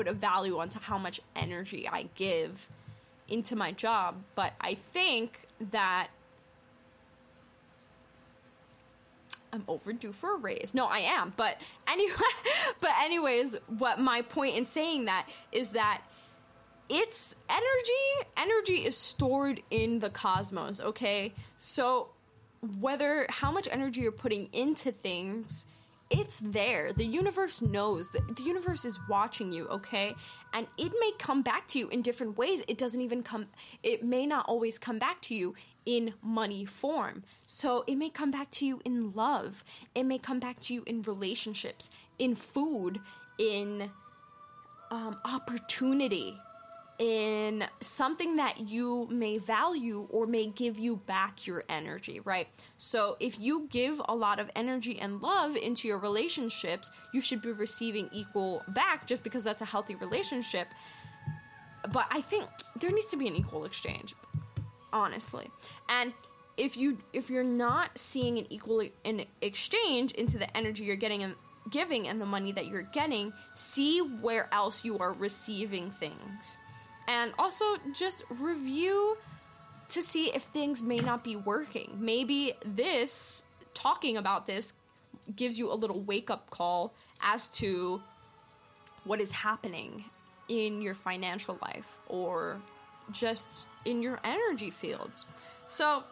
put 0.00 0.08
a 0.08 0.12
value 0.14 0.58
onto 0.58 0.80
how 0.80 0.96
much 0.96 1.20
energy 1.36 1.86
I 1.86 2.08
give 2.14 2.70
into 3.28 3.54
my 3.54 3.70
job, 3.70 4.14
but 4.34 4.54
I 4.58 4.78
think 4.94 5.42
that 5.72 6.08
I'm 9.52 9.62
overdue 9.68 10.12
for 10.12 10.36
a 10.36 10.38
raise. 10.38 10.72
No, 10.74 10.86
I 10.86 11.00
am, 11.00 11.34
but 11.36 11.60
anyway, 11.86 12.14
but 12.80 12.92
anyways, 13.02 13.58
what 13.66 14.00
my 14.00 14.22
point 14.22 14.56
in 14.56 14.64
saying 14.64 15.04
that 15.04 15.28
is 15.52 15.72
that 15.72 16.00
it's 16.88 17.36
energy 17.50 18.30
energy 18.38 18.86
is 18.86 18.96
stored 18.96 19.62
in 19.70 20.00
the 20.00 20.10
cosmos 20.10 20.80
okay 20.80 21.32
so 21.56 22.08
whether 22.80 23.26
how 23.28 23.52
much 23.52 23.68
energy 23.70 24.00
you're 24.00 24.10
putting 24.10 24.48
into 24.52 24.90
things 24.90 25.68
it's 26.10 26.40
there. 26.40 26.92
The 26.92 27.06
universe 27.06 27.62
knows. 27.62 28.10
The, 28.10 28.20
the 28.36 28.42
universe 28.42 28.84
is 28.84 28.98
watching 29.08 29.52
you 29.52 29.68
okay? 29.68 30.14
And 30.52 30.66
it 30.76 30.92
may 30.98 31.12
come 31.18 31.42
back 31.42 31.68
to 31.68 31.78
you 31.78 31.88
in 31.88 32.02
different 32.02 32.36
ways. 32.36 32.64
It 32.66 32.78
doesn't 32.78 33.00
even 33.00 33.22
come 33.22 33.46
it 33.82 34.04
may 34.04 34.26
not 34.26 34.46
always 34.46 34.78
come 34.78 34.98
back 34.98 35.20
to 35.22 35.34
you 35.34 35.54
in 35.86 36.14
money 36.22 36.64
form. 36.64 37.22
So 37.46 37.84
it 37.86 37.94
may 37.94 38.10
come 38.10 38.30
back 38.30 38.50
to 38.52 38.66
you 38.66 38.80
in 38.84 39.12
love. 39.12 39.64
It 39.94 40.04
may 40.04 40.18
come 40.18 40.40
back 40.40 40.58
to 40.60 40.74
you 40.74 40.82
in 40.86 41.02
relationships 41.02 41.90
in 42.18 42.34
food 42.34 43.00
in 43.38 43.90
um, 44.90 45.18
opportunity 45.24 46.36
in 47.00 47.64
something 47.80 48.36
that 48.36 48.68
you 48.68 49.08
may 49.10 49.38
value 49.38 50.06
or 50.10 50.26
may 50.26 50.46
give 50.46 50.78
you 50.78 50.96
back 50.96 51.46
your 51.46 51.64
energy, 51.66 52.20
right? 52.20 52.46
So 52.76 53.16
if 53.18 53.40
you 53.40 53.66
give 53.70 54.02
a 54.06 54.14
lot 54.14 54.38
of 54.38 54.50
energy 54.54 55.00
and 55.00 55.22
love 55.22 55.56
into 55.56 55.88
your 55.88 55.96
relationships, 55.96 56.90
you 57.14 57.22
should 57.22 57.40
be 57.40 57.52
receiving 57.52 58.10
equal 58.12 58.62
back 58.68 59.06
just 59.06 59.24
because 59.24 59.42
that's 59.42 59.62
a 59.62 59.64
healthy 59.64 59.94
relationship. 59.94 60.68
But 61.90 62.06
I 62.10 62.20
think 62.20 62.44
there 62.78 62.90
needs 62.90 63.06
to 63.06 63.16
be 63.16 63.26
an 63.26 63.34
equal 63.34 63.64
exchange, 63.64 64.14
honestly. 64.92 65.48
And 65.88 66.12
if 66.58 66.76
you 66.76 66.98
if 67.14 67.30
you're 67.30 67.42
not 67.42 67.96
seeing 67.96 68.36
an 68.36 68.46
equal 68.50 68.86
an 69.06 69.24
exchange 69.40 70.12
into 70.12 70.36
the 70.36 70.54
energy 70.54 70.84
you're 70.84 70.96
getting 70.96 71.22
and 71.22 71.34
giving 71.70 72.08
and 72.08 72.20
the 72.20 72.26
money 72.26 72.52
that 72.52 72.66
you're 72.66 72.82
getting, 72.82 73.32
see 73.54 74.00
where 74.00 74.52
else 74.52 74.84
you 74.84 74.98
are 74.98 75.14
receiving 75.14 75.90
things 75.92 76.58
and 77.10 77.32
also 77.40 77.64
just 77.92 78.22
review 78.30 79.16
to 79.88 80.00
see 80.00 80.32
if 80.32 80.44
things 80.44 80.80
may 80.80 80.98
not 80.98 81.24
be 81.24 81.34
working. 81.34 81.96
Maybe 81.98 82.52
this, 82.64 83.44
talking 83.74 84.16
about 84.16 84.46
this, 84.46 84.74
gives 85.34 85.58
you 85.58 85.72
a 85.72 85.74
little 85.74 86.02
wake 86.02 86.30
up 86.30 86.48
call 86.50 86.94
as 87.20 87.48
to 87.58 88.00
what 89.02 89.20
is 89.20 89.32
happening 89.32 90.04
in 90.48 90.80
your 90.80 90.94
financial 90.94 91.58
life 91.62 91.98
or 92.06 92.62
just 93.10 93.66
in 93.84 94.00
your 94.02 94.20
energy 94.22 94.70
fields. 94.70 95.26
So, 95.66 96.04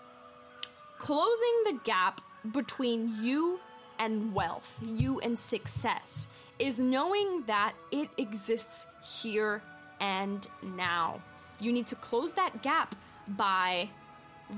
closing 0.99 1.63
the 1.65 1.79
gap 1.85 2.21
between 2.51 3.15
you 3.23 3.61
and 4.01 4.35
wealth, 4.35 4.81
you 4.85 5.21
and 5.21 5.39
success, 5.39 6.27
is 6.59 6.81
knowing 6.81 7.45
that 7.47 7.75
it 7.93 8.09
exists 8.17 8.89
here 9.23 9.63
and 10.01 10.47
now. 10.63 11.21
You 11.61 11.73
need 11.73 11.87
to 11.89 11.97
close 11.97 12.33
that 12.35 12.63
gap 12.63 12.95
by 13.29 13.89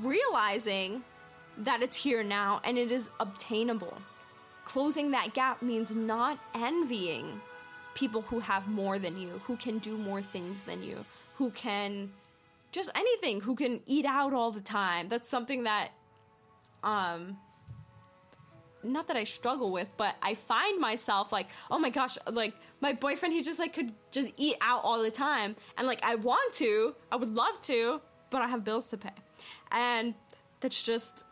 realizing 0.03 1.03
that 1.59 1.83
it's 1.83 1.97
here 1.97 2.23
now 2.23 2.61
and 2.65 2.79
it 2.79 2.93
is 2.93 3.11
obtainable. 3.19 3.99
Closing 4.65 5.11
that 5.11 5.35
gap 5.35 5.63
means 5.63 5.95
not 5.95 6.39
envying 6.55 7.41
people 7.95 8.23
who 8.23 8.41
have 8.41 8.69
more 8.69 8.99
than 8.99 9.19
you, 9.21 9.41
who 9.45 9.57
can 9.57 9.79
do 9.79 9.97
more 9.97 10.23
things 10.23 10.65
than 10.65 10.83
you, 10.83 11.05
who 11.37 11.51
can 11.51 12.13
just 12.73 12.91
anything, 12.95 13.41
who 13.41 13.57
can 13.57 13.81
eat 13.87 14.05
out 14.05 14.33
all 14.33 14.53
the 14.53 14.61
time. 14.61 15.09
That's 15.09 15.29
something 15.29 15.65
that 15.65 15.91
um 16.83 17.39
not 18.83 19.09
that 19.09 19.17
I 19.17 19.25
struggle 19.25 19.73
with, 19.73 19.89
but 19.97 20.17
I 20.23 20.35
find 20.35 20.81
myself 20.81 21.33
like, 21.33 21.49
oh 21.71 21.79
my 21.79 21.91
gosh, 21.91 22.17
like 22.31 22.55
my 22.81 22.93
boyfriend, 22.93 23.35
he 23.35 23.43
just 23.43 23.59
like 23.59 23.73
could 23.75 23.93
just 24.11 24.33
eat 24.37 24.57
out 24.63 24.81
all 24.85 25.03
the 25.03 25.11
time, 25.11 25.57
and 25.77 25.87
like 25.87 26.03
I 26.03 26.15
want 26.15 26.53
to, 26.55 26.95
I 27.13 27.17
would 27.17 27.35
love 27.35 27.61
to, 27.63 28.01
but 28.31 28.43
I 28.43 28.49
have 28.49 28.65
bills 28.65 28.89
to 28.91 28.97
pay, 28.97 29.11
and 29.71 30.15
that's 30.61 30.83
just, 30.83 31.25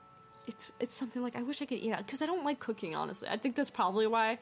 it's 0.47 0.73
it's 0.81 0.95
something 0.95 1.23
like 1.23 1.37
I 1.37 1.43
wish 1.43 1.63
I 1.63 1.65
could 1.65 1.79
eat 1.79 1.93
out 1.93 2.05
because 2.07 2.23
I 2.23 2.27
don't 2.27 2.45
like 2.45 2.61
cooking. 2.61 2.95
Honestly, 2.95 3.29
I 3.31 3.37
think 3.37 3.57
that's 3.57 3.71
probably 3.71 4.07
why 4.07 4.39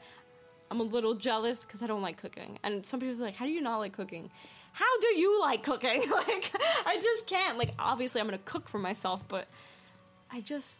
I'm 0.69 0.79
a 0.79 0.83
little 0.83 1.13
jealous 1.13 1.65
because 1.65 1.81
I 1.81 1.87
don't 1.87 2.01
like 2.01 2.17
cooking, 2.17 2.59
and 2.63 2.85
some 2.85 2.99
people 2.99 3.15
are 3.21 3.25
like, 3.25 3.35
how 3.35 3.45
do 3.45 3.51
you 3.51 3.61
not 3.61 3.77
like 3.77 3.93
cooking? 3.93 4.29
How 4.73 4.99
do 4.99 5.07
you 5.07 5.41
like 5.41 5.63
cooking? 5.63 6.03
like 6.11 6.51
I 6.85 6.99
just 7.01 7.27
can't. 7.27 7.57
Like 7.57 7.73
obviously, 7.79 8.21
I'm 8.21 8.27
gonna 8.27 8.37
cook 8.39 8.67
for 8.67 8.79
myself, 8.79 9.27
but 9.27 9.47
I 10.31 10.41
just 10.41 10.79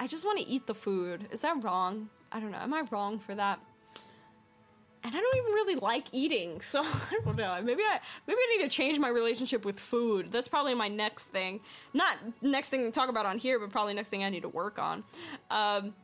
I 0.00 0.06
just 0.06 0.24
want 0.24 0.38
to 0.38 0.46
eat 0.48 0.66
the 0.66 0.74
food. 0.74 1.28
Is 1.30 1.40
that 1.42 1.62
wrong? 1.62 2.08
I 2.32 2.40
don't 2.40 2.50
know. 2.50 2.58
Am 2.58 2.72
I 2.72 2.84
wrong 2.90 3.18
for 3.18 3.34
that? 3.34 3.60
And 5.08 5.16
I 5.16 5.20
don't 5.20 5.36
even 5.38 5.52
really 5.52 5.74
like 5.76 6.04
eating, 6.12 6.60
so 6.72 6.82
I 6.82 7.18
don't 7.24 7.38
know. 7.38 7.50
Maybe 7.62 7.82
I 7.82 7.98
maybe 8.26 8.38
I 8.38 8.56
need 8.58 8.64
to 8.64 8.68
change 8.68 8.98
my 8.98 9.08
relationship 9.08 9.64
with 9.64 9.80
food. 9.80 10.30
That's 10.30 10.48
probably 10.48 10.74
my 10.74 10.88
next 10.88 11.26
thing. 11.26 11.60
Not 11.94 12.18
next 12.42 12.68
thing 12.68 12.84
to 12.84 12.90
talk 12.90 13.08
about 13.08 13.24
on 13.24 13.38
here, 13.38 13.58
but 13.58 13.70
probably 13.70 13.94
next 13.94 14.08
thing 14.08 14.22
I 14.22 14.28
need 14.28 14.42
to 14.42 14.50
work 14.50 14.78
on. 14.78 15.04
Um, 15.50 15.94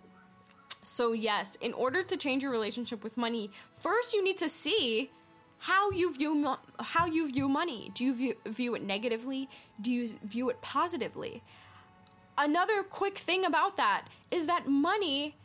so 0.82 1.12
yes, 1.12 1.56
in 1.56 1.74
order 1.74 2.02
to 2.02 2.16
change 2.16 2.42
your 2.42 2.50
relationship 2.52 3.04
with 3.04 3.18
money, 3.18 3.50
first 3.82 4.14
you 4.14 4.24
need 4.24 4.38
to 4.38 4.48
see 4.48 5.10
how 5.58 5.90
you 5.90 6.14
view 6.14 6.34
mo- 6.34 6.60
how 6.80 7.04
you 7.04 7.30
view 7.30 7.46
money. 7.46 7.90
Do 7.92 8.06
you 8.06 8.14
view, 8.14 8.34
view 8.46 8.74
it 8.74 8.82
negatively? 8.82 9.50
Do 9.78 9.92
you 9.92 10.14
view 10.24 10.48
it 10.48 10.62
positively? 10.62 11.42
another 12.36 12.82
quick 12.82 13.18
thing 13.18 13.44
about 13.44 13.76
that 13.76 14.06
is 14.30 14.46
that 14.46 14.66
money 14.66 15.36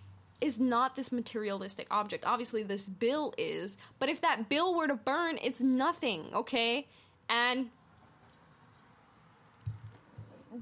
is 0.42 0.60
not 0.60 0.96
this 0.96 1.12
materialistic 1.12 1.88
object. 1.92 2.26
Obviously, 2.26 2.64
this 2.64 2.88
bill 2.88 3.34
is, 3.38 3.78
but 4.00 4.10
if 4.10 4.22
that 4.22 4.50
bill 4.50 4.76
were 4.76 4.88
to 4.88 4.96
burn, 4.96 5.38
it's 5.44 5.62
nothing, 5.62 6.26
okay? 6.34 6.88
And 7.30 7.70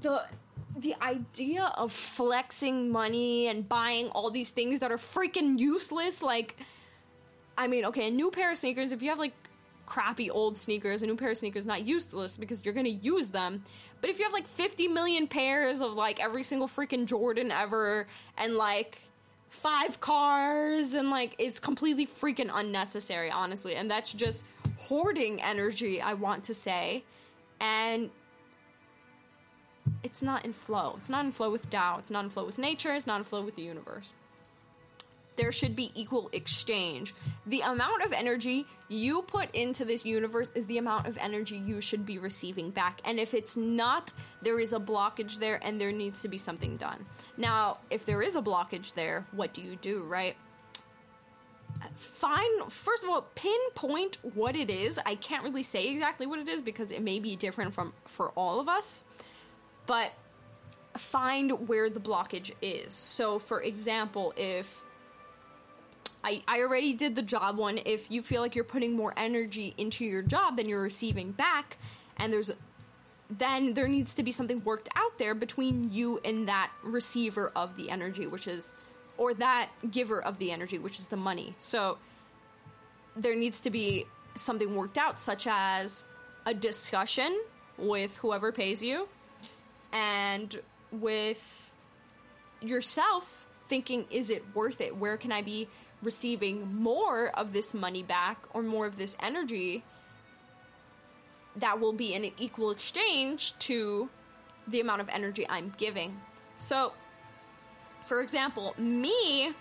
the 0.00 0.24
the 0.76 0.94
idea 1.02 1.72
of 1.76 1.90
flexing 1.92 2.90
money 2.90 3.48
and 3.48 3.68
buying 3.68 4.08
all 4.10 4.30
these 4.30 4.50
things 4.50 4.78
that 4.78 4.92
are 4.92 4.98
freaking 4.98 5.58
useless 5.58 6.22
like 6.22 6.56
I 7.56 7.66
mean, 7.66 7.84
okay, 7.86 8.06
a 8.06 8.10
new 8.10 8.30
pair 8.30 8.52
of 8.52 8.58
sneakers 8.58 8.92
if 8.92 9.02
you 9.02 9.08
have 9.08 9.18
like 9.18 9.32
crappy 9.86 10.30
old 10.30 10.58
sneakers, 10.58 11.02
a 11.02 11.06
new 11.06 11.16
pair 11.16 11.30
of 11.30 11.38
sneakers, 11.38 11.64
not 11.64 11.86
useless 11.86 12.36
because 12.36 12.64
you're 12.64 12.74
gonna 12.74 12.88
use 12.90 13.28
them. 13.28 13.64
But 14.00 14.10
if 14.10 14.18
you 14.18 14.24
have 14.24 14.32
like 14.32 14.46
50 14.46 14.86
million 14.88 15.26
pairs 15.26 15.80
of 15.80 15.94
like 15.94 16.22
every 16.22 16.42
single 16.42 16.68
freaking 16.68 17.06
Jordan 17.06 17.50
ever 17.50 18.06
and 18.36 18.54
like 18.54 19.00
five 19.48 20.00
cars 20.00 20.94
and 20.94 21.10
like 21.10 21.34
it's 21.38 21.60
completely 21.60 22.06
freaking 22.06 22.50
unnecessary, 22.52 23.30
honestly. 23.30 23.74
And 23.74 23.90
that's 23.90 24.12
just 24.12 24.44
hoarding 24.78 25.42
energy, 25.42 26.00
I 26.00 26.14
want 26.14 26.44
to 26.44 26.54
say. 26.54 27.04
And 27.60 28.10
it's 30.02 30.22
not 30.22 30.44
in 30.44 30.52
flow. 30.52 30.94
It's 30.98 31.10
not 31.10 31.24
in 31.24 31.32
flow 31.32 31.50
with 31.50 31.70
Tao. 31.70 31.98
It's 31.98 32.10
not 32.10 32.24
in 32.24 32.30
flow 32.30 32.44
with 32.44 32.58
nature. 32.58 32.94
It's 32.94 33.06
not 33.06 33.18
in 33.18 33.24
flow 33.24 33.42
with 33.42 33.56
the 33.56 33.62
universe. 33.62 34.12
There 35.38 35.50
should 35.50 35.74
be 35.74 35.90
equal 35.94 36.28
exchange. 36.32 37.14
The 37.46 37.62
amount 37.62 38.04
of 38.04 38.12
energy 38.12 38.66
you 38.90 39.22
put 39.22 39.54
into 39.54 39.86
this 39.86 40.04
universe 40.04 40.50
is 40.54 40.66
the 40.66 40.76
amount 40.76 41.06
of 41.06 41.16
energy 41.16 41.56
you 41.56 41.80
should 41.80 42.04
be 42.04 42.18
receiving 42.18 42.70
back. 42.70 43.00
And 43.06 43.18
if 43.18 43.32
it's 43.32 43.56
not, 43.56 44.12
there 44.42 44.60
is 44.60 44.74
a 44.74 44.78
blockage 44.78 45.38
there 45.38 45.58
and 45.62 45.80
there 45.80 45.92
needs 45.92 46.20
to 46.20 46.28
be 46.28 46.36
something 46.36 46.76
done. 46.76 47.06
Now, 47.38 47.78
if 47.88 48.04
there 48.04 48.20
is 48.20 48.36
a 48.36 48.42
blockage 48.42 48.92
there, 48.92 49.26
what 49.32 49.54
do 49.54 49.62
you 49.62 49.76
do, 49.76 50.02
right? 50.02 50.36
Find, 51.94 52.70
first 52.70 53.04
of 53.04 53.08
all, 53.08 53.22
pinpoint 53.34 54.18
what 54.34 54.56
it 54.56 54.68
is. 54.68 54.98
I 55.06 55.14
can't 55.14 55.44
really 55.44 55.62
say 55.62 55.88
exactly 55.88 56.26
what 56.26 56.38
it 56.38 56.48
is 56.48 56.60
because 56.60 56.90
it 56.90 57.02
may 57.02 57.18
be 57.18 57.36
different 57.36 57.72
from 57.72 57.94
for 58.04 58.30
all 58.30 58.60
of 58.60 58.68
us 58.68 59.04
but 59.88 60.12
find 60.96 61.66
where 61.66 61.90
the 61.90 61.98
blockage 61.98 62.52
is. 62.62 62.94
So, 62.94 63.40
for 63.40 63.62
example, 63.62 64.32
if 64.36 64.82
I, 66.24 66.42
I 66.48 66.60
already 66.60 66.94
did 66.94 67.14
the 67.16 67.22
job 67.22 67.56
one, 67.56 67.78
if 67.86 68.10
you 68.10 68.22
feel 68.22 68.42
like 68.42 68.54
you're 68.54 68.64
putting 68.64 68.96
more 68.96 69.14
energy 69.16 69.74
into 69.78 70.04
your 70.04 70.22
job 70.22 70.56
than 70.56 70.68
you're 70.68 70.82
receiving 70.82 71.32
back, 71.32 71.78
and 72.16 72.32
there's 72.32 72.50
then 73.30 73.74
there 73.74 73.88
needs 73.88 74.14
to 74.14 74.22
be 74.22 74.32
something 74.32 74.64
worked 74.64 74.88
out 74.96 75.18
there 75.18 75.34
between 75.34 75.92
you 75.92 76.18
and 76.24 76.48
that 76.48 76.72
receiver 76.82 77.52
of 77.54 77.76
the 77.76 77.90
energy, 77.90 78.26
which 78.26 78.48
is, 78.48 78.72
or 79.18 79.34
that 79.34 79.68
giver 79.90 80.22
of 80.22 80.38
the 80.38 80.50
energy, 80.50 80.78
which 80.78 80.98
is 80.98 81.06
the 81.06 81.16
money. 81.16 81.54
So 81.58 81.98
there 83.14 83.36
needs 83.36 83.60
to 83.60 83.70
be 83.70 84.06
something 84.34 84.74
worked 84.74 84.96
out, 84.96 85.18
such 85.18 85.46
as 85.46 86.04
a 86.46 86.54
discussion 86.54 87.38
with 87.76 88.16
whoever 88.16 88.50
pays 88.50 88.82
you, 88.82 89.08
and 89.92 90.58
with 90.90 91.70
yourself 92.62 93.46
thinking, 93.68 94.06
is 94.10 94.30
it 94.30 94.42
worth 94.54 94.80
it? 94.80 94.96
Where 94.96 95.18
can 95.18 95.32
I 95.32 95.42
be 95.42 95.68
receiving 96.02 96.74
more 96.74 97.28
of 97.30 97.52
this 97.52 97.74
money 97.74 98.02
back 98.02 98.46
or 98.52 98.62
more 98.62 98.86
of 98.86 98.96
this 98.96 99.16
energy 99.20 99.82
that 101.56 101.80
will 101.80 101.92
be 101.92 102.14
in 102.14 102.24
an 102.24 102.32
equal 102.38 102.70
exchange 102.70 103.58
to 103.58 104.08
the 104.66 104.80
amount 104.80 105.00
of 105.00 105.08
energy 105.08 105.46
I'm 105.48 105.74
giving? 105.76 106.20
So, 106.58 106.92
for 108.04 108.20
example, 108.20 108.74
me, 108.78 109.52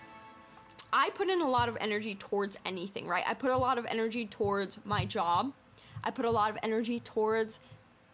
I 0.93 1.09
put 1.11 1.29
in 1.29 1.41
a 1.41 1.49
lot 1.49 1.69
of 1.69 1.77
energy 1.81 2.15
towards 2.15 2.57
anything, 2.65 3.07
right? 3.07 3.23
I 3.27 3.33
put 3.33 3.51
a 3.51 3.57
lot 3.57 3.77
of 3.77 3.85
energy 3.87 4.25
towards 4.25 4.79
my 4.85 5.05
job. 5.05 5.53
I 6.03 6.11
put 6.11 6.25
a 6.25 6.31
lot 6.31 6.49
of 6.49 6.57
energy 6.63 6.99
towards 6.99 7.59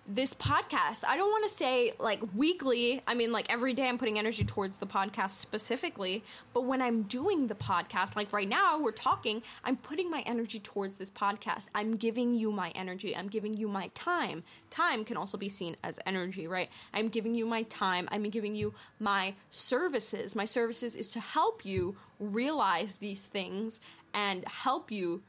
this 0.06 0.34
podcast. 0.34 1.04
I 1.08 1.16
don't 1.16 1.30
want 1.30 1.46
to 1.46 1.50
say 1.50 1.94
like 1.98 2.22
weekly. 2.36 3.02
I 3.08 3.14
mean, 3.14 3.32
like 3.32 3.52
every 3.52 3.74
day 3.74 3.88
I'm 3.88 3.98
putting 3.98 4.20
energy 4.20 4.44
towards 4.44 4.78
the 4.78 4.86
podcast 4.86 5.32
specifically. 5.32 6.24
But 6.54 6.66
when 6.66 6.82
I'm 6.82 7.04
doing 7.04 7.48
the 7.48 7.56
podcast, 7.56 8.16
like 8.16 8.34
right 8.34 8.48
now 8.48 8.80
we're 8.80 8.92
talking, 8.92 9.42
I'm 9.64 9.78
putting 9.78 10.10
my 10.10 10.22
energy 10.26 10.60
towards 10.60 10.98
this 10.98 11.10
podcast. 11.10 11.68
I'm 11.74 11.96
giving 11.96 12.36
you 12.36 12.52
my 12.52 12.70
energy. 12.76 13.16
I'm 13.16 13.28
giving 13.28 13.54
you 13.54 13.68
my 13.68 13.88
time. 13.94 14.44
Time 14.70 15.06
can 15.06 15.16
also 15.16 15.38
be 15.38 15.50
seen 15.50 15.78
as 15.84 16.00
energy, 16.06 16.48
right? 16.48 16.70
I'm 16.94 17.08
giving 17.08 17.34
you 17.34 17.46
my 17.46 17.64
time. 17.64 18.10
I'm 18.12 18.24
giving 18.24 18.56
you 18.56 18.74
my 19.00 19.36
services. 19.50 20.36
My 20.36 20.46
services 20.46 20.96
is 20.96 21.12
to 21.12 21.22
help 21.22 21.66
you 21.66 21.96
realize 22.20 22.96
these 22.96 23.28
things 23.28 23.80
and 24.14 24.46
help 24.48 24.92
you 24.92 25.24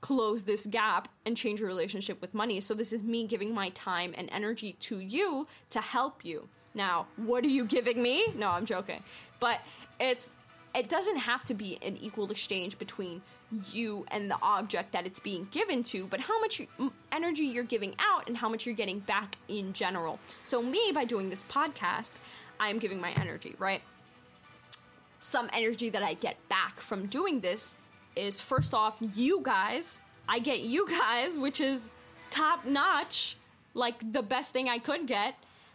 close 0.00 0.44
this 0.44 0.66
gap 0.66 1.08
and 1.26 1.36
change 1.36 1.60
your 1.60 1.68
relationship 1.68 2.20
with 2.20 2.34
money. 2.34 2.60
So 2.60 2.74
this 2.74 2.92
is 2.92 3.02
me 3.02 3.26
giving 3.26 3.54
my 3.54 3.68
time 3.70 4.14
and 4.16 4.28
energy 4.32 4.74
to 4.80 4.98
you 4.98 5.46
to 5.70 5.80
help 5.80 6.24
you. 6.24 6.48
Now, 6.74 7.06
what 7.16 7.44
are 7.44 7.48
you 7.48 7.64
giving 7.64 8.02
me? 8.02 8.26
No, 8.36 8.50
I'm 8.50 8.64
joking. 8.64 9.02
But 9.38 9.60
it's 9.98 10.32
it 10.74 10.88
doesn't 10.88 11.16
have 11.16 11.44
to 11.44 11.54
be 11.54 11.78
an 11.82 11.96
equal 11.96 12.30
exchange 12.30 12.78
between 12.78 13.22
you 13.72 14.06
and 14.08 14.30
the 14.30 14.36
object 14.40 14.92
that 14.92 15.04
it's 15.04 15.18
being 15.18 15.48
given 15.50 15.82
to, 15.82 16.06
but 16.06 16.20
how 16.20 16.38
much 16.40 16.62
energy 17.10 17.44
you're 17.44 17.64
giving 17.64 17.94
out 17.98 18.28
and 18.28 18.36
how 18.36 18.48
much 18.48 18.66
you're 18.66 18.74
getting 18.74 19.00
back 19.00 19.36
in 19.48 19.72
general. 19.72 20.20
So, 20.42 20.62
me, 20.62 20.92
by 20.94 21.04
doing 21.04 21.28
this 21.28 21.42
podcast, 21.44 22.14
I'm 22.60 22.78
giving 22.78 23.00
my 23.00 23.10
energy, 23.12 23.56
right? 23.58 23.82
Some 25.18 25.50
energy 25.52 25.90
that 25.90 26.02
I 26.02 26.14
get 26.14 26.36
back 26.48 26.78
from 26.78 27.06
doing 27.06 27.40
this 27.40 27.76
is 28.20 28.40
first 28.40 28.74
off, 28.74 28.98
you 29.14 29.40
guys. 29.42 30.00
I 30.28 30.38
get 30.38 30.60
you 30.60 30.86
guys, 30.88 31.38
which 31.38 31.60
is 31.60 31.90
top 32.30 32.64
notch, 32.64 33.36
like 33.74 34.12
the 34.12 34.22
best 34.22 34.52
thing 34.52 34.68
I 34.68 34.78
could 34.78 35.06
get. 35.06 35.34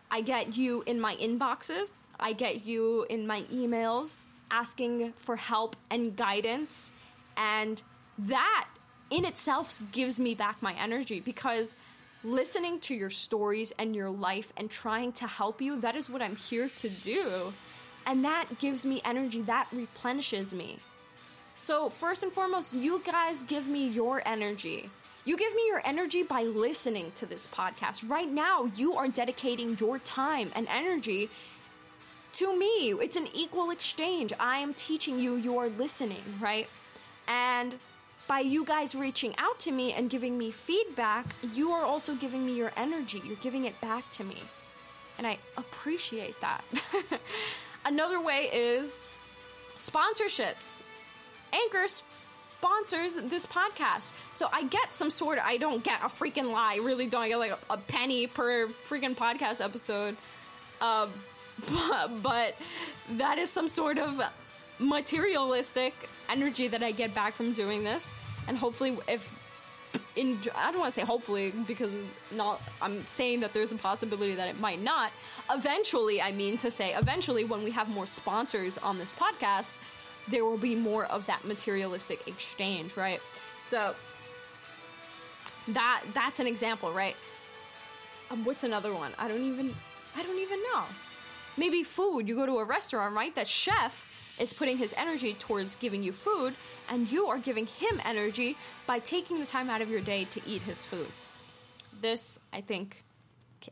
I 0.10 0.22
get 0.22 0.56
you 0.56 0.84
in 0.86 1.00
my 1.02 1.16
inboxes, 1.16 1.90
I 2.20 2.34
get 2.34 2.66
you 2.66 3.06
in 3.10 3.28
my 3.28 3.42
emails 3.44 4.28
asking 4.52 5.14
for 5.18 5.36
help 5.36 5.76
and 5.90 6.16
guidance. 6.16 6.94
And 7.36 7.82
that 8.18 8.68
in 9.10 9.26
itself 9.26 9.82
gives 9.92 10.20
me 10.20 10.36
back 10.36 10.62
my 10.62 10.74
energy 10.74 11.20
because 11.20 11.76
listening 12.24 12.80
to 12.82 12.96
your 12.96 13.10
stories 13.10 13.74
and 13.78 13.96
your 13.96 14.10
life 14.10 14.54
and 14.58 14.70
trying 14.70 15.12
to 15.14 15.28
help 15.28 15.62
you, 15.62 15.80
that 15.82 15.96
is 15.96 16.10
what 16.10 16.22
I'm 16.22 16.36
here 16.36 16.70
to 16.78 16.90
do. 16.90 17.54
And 18.08 18.24
that 18.24 18.60
gives 18.60 18.86
me 18.86 19.02
energy, 19.04 19.42
that 19.42 19.68
replenishes 19.72 20.54
me. 20.54 20.78
So, 21.58 21.90
first 21.90 22.22
and 22.22 22.32
foremost, 22.32 22.74
you 22.74 23.02
guys 23.06 23.44
give 23.44 23.68
me 23.68 23.88
your 23.88 24.22
energy. 24.26 24.90
You 25.24 25.38
give 25.38 25.56
me 25.56 25.64
your 25.68 25.82
energy 25.86 26.22
by 26.22 26.44
listening 26.44 27.14
to 27.16 27.26
this 27.26 27.48
podcast. 27.48 28.10
Right 28.10 28.30
now, 28.30 28.70
you 28.76 28.96
are 28.96 29.08
dedicating 29.08 29.78
your 29.80 29.98
time 30.00 30.52
and 30.54 30.68
energy 30.70 31.30
to 32.34 32.58
me. 32.60 32.92
It's 32.92 33.16
an 33.16 33.28
equal 33.34 33.72
exchange. 33.72 34.34
I 34.38 34.58
am 34.58 34.74
teaching 34.74 35.18
you, 35.18 35.36
you 35.36 35.58
are 35.58 35.70
listening, 35.70 36.22
right? 36.42 36.68
And 37.28 37.76
by 38.28 38.42
you 38.42 38.66
guys 38.66 38.94
reaching 38.94 39.34
out 39.38 39.58
to 39.60 39.72
me 39.72 39.94
and 39.94 40.10
giving 40.10 40.38
me 40.38 40.52
feedback, 40.52 41.26
you 41.54 41.72
are 41.72 41.86
also 41.86 42.16
giving 42.16 42.46
me 42.46 42.54
your 42.54 42.74
energy. 42.76 43.22
You're 43.26 43.38
giving 43.38 43.64
it 43.64 43.80
back 43.80 44.10
to 44.12 44.26
me. 44.26 44.44
And 45.18 45.26
I 45.26 45.38
appreciate 45.56 46.40
that. 46.42 46.66
Another 47.86 48.20
way 48.22 48.50
is 48.52 49.00
sponsorships. 49.80 50.82
Anchor 51.64 51.88
sponsors 51.88 53.16
this 53.16 53.46
podcast. 53.46 54.14
So 54.32 54.48
I 54.52 54.64
get 54.64 54.94
some 54.94 55.10
sort 55.10 55.38
of, 55.38 55.46
I 55.46 55.58
don't 55.58 55.84
get 55.84 56.02
a 56.02 56.08
freaking 56.08 56.52
lie, 56.52 56.80
really 56.82 57.08
don't. 57.08 57.24
I 57.24 57.30
get 57.30 57.38
like 57.38 57.52
a, 57.52 57.74
a 57.74 57.78
penny 57.78 58.28
per 58.28 58.68
freaking 58.68 59.16
podcast 59.16 59.64
episode. 59.64 60.18
Um, 60.82 61.12
but, 61.72 62.24
but 62.24 62.58
that 63.14 63.38
is 63.38 63.50
some 63.50 63.68
sort 63.68 63.98
of 63.98 64.22
materialistic 64.80 65.94
energy 66.30 66.68
that 66.68 66.84
I 66.84 66.92
get 66.92 67.14
back 67.16 67.34
from 67.34 67.54
doing 67.54 67.84
this. 67.84 68.14
And 68.48 68.58
hopefully, 68.58 68.98
if 69.08 69.32
in, 70.16 70.40
I 70.56 70.72
don't 70.72 70.80
want 70.80 70.94
to 70.94 71.00
say 71.00 71.06
hopefully 71.06 71.54
because 71.68 71.92
not 72.32 72.62
I'm 72.82 73.06
saying 73.06 73.42
that 73.42 73.54
there's 73.54 73.72
a 73.72 73.76
possibility 73.76 74.36
that 74.36 74.50
it 74.50 74.60
might 74.60 74.82
not. 74.82 75.12
Eventually, 75.52 76.22
I 76.22 76.32
mean 76.32 76.58
to 76.60 76.72
say 76.72 76.94
eventually 76.94 77.44
when 77.44 77.64
we 77.64 77.72
have 77.72 77.90
more 77.90 78.06
sponsors 78.06 78.78
on 78.78 78.98
this 78.98 79.14
podcast, 79.14 79.78
there 80.28 80.46
will 80.46 80.58
be 80.58 80.76
more 80.76 81.06
of 81.06 81.26
that 81.28 81.46
materialistic 81.46 82.28
exchange, 82.28 82.98
right? 82.98 83.22
So 83.62 83.96
that 85.70 86.04
that's 86.14 86.40
an 86.40 86.48
example, 86.48 86.92
right? 86.92 87.16
Um, 88.32 88.44
what's 88.46 88.64
another 88.64 88.94
one? 88.94 89.12
I 89.18 89.28
don't 89.28 89.44
even 89.44 89.74
I 90.16 90.24
don't 90.24 90.40
even 90.40 90.62
know. 90.64 90.84
Maybe 91.58 91.84
food. 91.84 92.28
You 92.28 92.36
go 92.36 92.46
to 92.46 92.58
a 92.58 92.66
restaurant, 92.66 93.16
right? 93.16 93.34
That 93.36 93.48
chef 93.48 94.12
is 94.40 94.54
putting 94.54 94.78
his 94.78 94.94
energy 94.98 95.34
towards 95.34 95.76
giving 95.76 96.04
you 96.04 96.12
food, 96.12 96.54
and 96.90 97.10
you 97.12 97.28
are 97.28 97.38
giving 97.38 97.66
him 97.66 98.02
energy 98.04 98.58
by 98.86 99.00
taking 99.00 99.40
the 99.40 99.46
time 99.46 99.70
out 99.70 99.82
of 99.82 99.90
your 99.90 100.02
day 100.02 100.26
to 100.26 100.42
eat 100.46 100.64
his 100.64 100.84
food. 100.84 101.08
This, 102.02 102.40
I 102.52 102.62
think, 102.62 103.04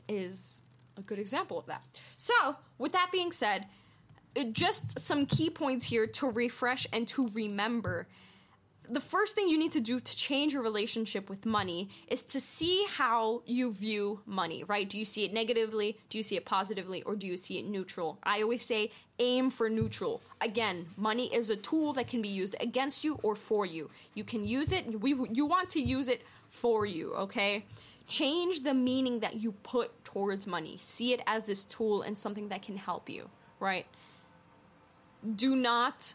is 0.08 0.62
a 0.98 1.02
good 1.02 1.20
example 1.20 1.60
of 1.60 1.66
that. 1.66 1.86
So, 2.18 2.56
with 2.78 2.94
that 2.94 3.10
being 3.12 3.32
said, 3.32 3.66
just 4.52 5.00
some 5.00 5.26
key 5.26 5.50
points 5.50 5.86
here 5.86 6.08
to 6.08 6.30
refresh 6.30 6.88
and 6.92 7.08
to 7.10 7.30
remember. 7.34 8.08
The 8.90 9.00
first 9.00 9.34
thing 9.34 9.48
you 9.48 9.58
need 9.58 9.72
to 9.74 9.80
do 9.80 10.00
to 10.00 10.16
change 10.16 10.54
your 10.54 10.62
relationship 10.62 11.30
with 11.30 11.46
money 11.46 11.90
is 12.08 12.22
to 12.24 12.42
see 12.42 12.86
how 12.90 13.42
you 13.46 13.72
view 13.72 14.20
money, 14.26 14.66
right? 14.66 14.90
Do 14.90 15.00
you 15.00 15.06
see 15.06 15.24
it 15.24 15.34
negatively? 15.34 15.98
Do 16.10 16.18
you 16.18 16.24
see 16.24 16.36
it 16.36 16.46
positively? 16.46 17.02
Or 17.04 17.16
do 17.16 17.26
you 17.26 17.38
see 17.38 17.60
it 17.60 17.66
neutral? 17.66 18.20
I 18.24 18.42
always 18.42 18.66
say 18.66 18.92
aim 19.20 19.50
for 19.52 19.70
neutral. 19.70 20.22
Again, 20.42 20.88
money 20.98 21.34
is 21.34 21.50
a 21.50 21.56
tool 21.56 21.94
that 21.94 22.08
can 22.08 22.22
be 22.22 22.28
used 22.28 22.56
against 22.60 23.06
you 23.06 23.20
or 23.24 23.36
for 23.36 23.66
you. 23.66 23.90
You 24.16 24.26
can 24.26 24.46
use 24.46 24.74
it, 24.74 25.00
we, 25.00 25.16
you 25.32 25.46
want 25.46 25.70
to 25.72 25.82
use 25.82 26.10
it 26.10 26.24
for 26.50 26.86
you, 26.86 27.14
okay? 27.16 27.66
Change 28.06 28.64
the 28.64 28.74
meaning 28.74 29.22
that 29.22 29.36
you 29.36 29.54
put 29.64 30.04
towards 30.04 30.46
money. 30.46 30.78
See 30.82 31.14
it 31.14 31.22
as 31.26 31.46
this 31.46 31.64
tool 31.64 32.02
and 32.02 32.18
something 32.18 32.50
that 32.50 32.62
can 32.62 32.76
help 32.76 33.10
you, 33.10 33.30
right? 33.62 33.86
Do 35.36 35.56
not 35.56 36.14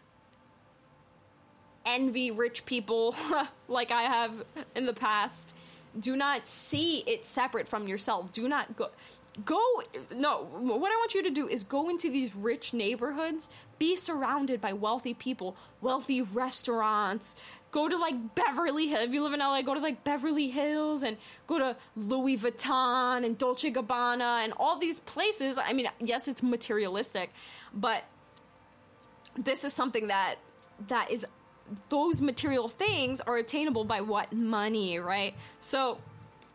envy 1.86 2.30
rich 2.30 2.66
people 2.66 3.14
like 3.68 3.90
I 3.90 4.02
have 4.02 4.44
in 4.74 4.86
the 4.86 4.92
past. 4.92 5.56
Do 5.98 6.16
not 6.16 6.46
see 6.46 6.98
it 7.06 7.26
separate 7.26 7.66
from 7.66 7.88
yourself. 7.88 8.30
Do 8.32 8.48
not 8.48 8.76
go 8.76 8.90
go 9.44 9.60
no 10.16 10.42
what 10.50 10.90
i 10.90 10.96
want 10.96 11.14
you 11.14 11.22
to 11.22 11.30
do 11.30 11.46
is 11.46 11.62
go 11.62 11.88
into 11.88 12.10
these 12.10 12.34
rich 12.34 12.74
neighborhoods 12.74 13.48
be 13.78 13.94
surrounded 13.94 14.60
by 14.60 14.72
wealthy 14.72 15.14
people 15.14 15.56
wealthy 15.80 16.20
restaurants 16.20 17.36
go 17.70 17.88
to 17.88 17.96
like 17.96 18.34
beverly 18.34 18.88
hills 18.88 19.04
if 19.04 19.14
you 19.14 19.22
live 19.22 19.32
in 19.32 19.38
la 19.38 19.62
go 19.62 19.74
to 19.74 19.80
like 19.80 20.02
beverly 20.02 20.48
hills 20.48 21.02
and 21.02 21.16
go 21.46 21.58
to 21.58 21.76
louis 21.96 22.36
vuitton 22.36 23.24
and 23.24 23.38
dolce 23.38 23.70
gabbana 23.70 24.42
and 24.42 24.52
all 24.56 24.76
these 24.76 24.98
places 25.00 25.56
i 25.56 25.72
mean 25.72 25.88
yes 26.00 26.26
it's 26.26 26.42
materialistic 26.42 27.32
but 27.72 28.04
this 29.38 29.64
is 29.64 29.72
something 29.72 30.08
that 30.08 30.36
that 30.88 31.10
is 31.10 31.26
those 31.88 32.20
material 32.20 32.66
things 32.68 33.20
are 33.20 33.36
attainable 33.36 33.84
by 33.84 34.00
what 34.00 34.32
money 34.32 34.98
right 34.98 35.34
so 35.58 35.98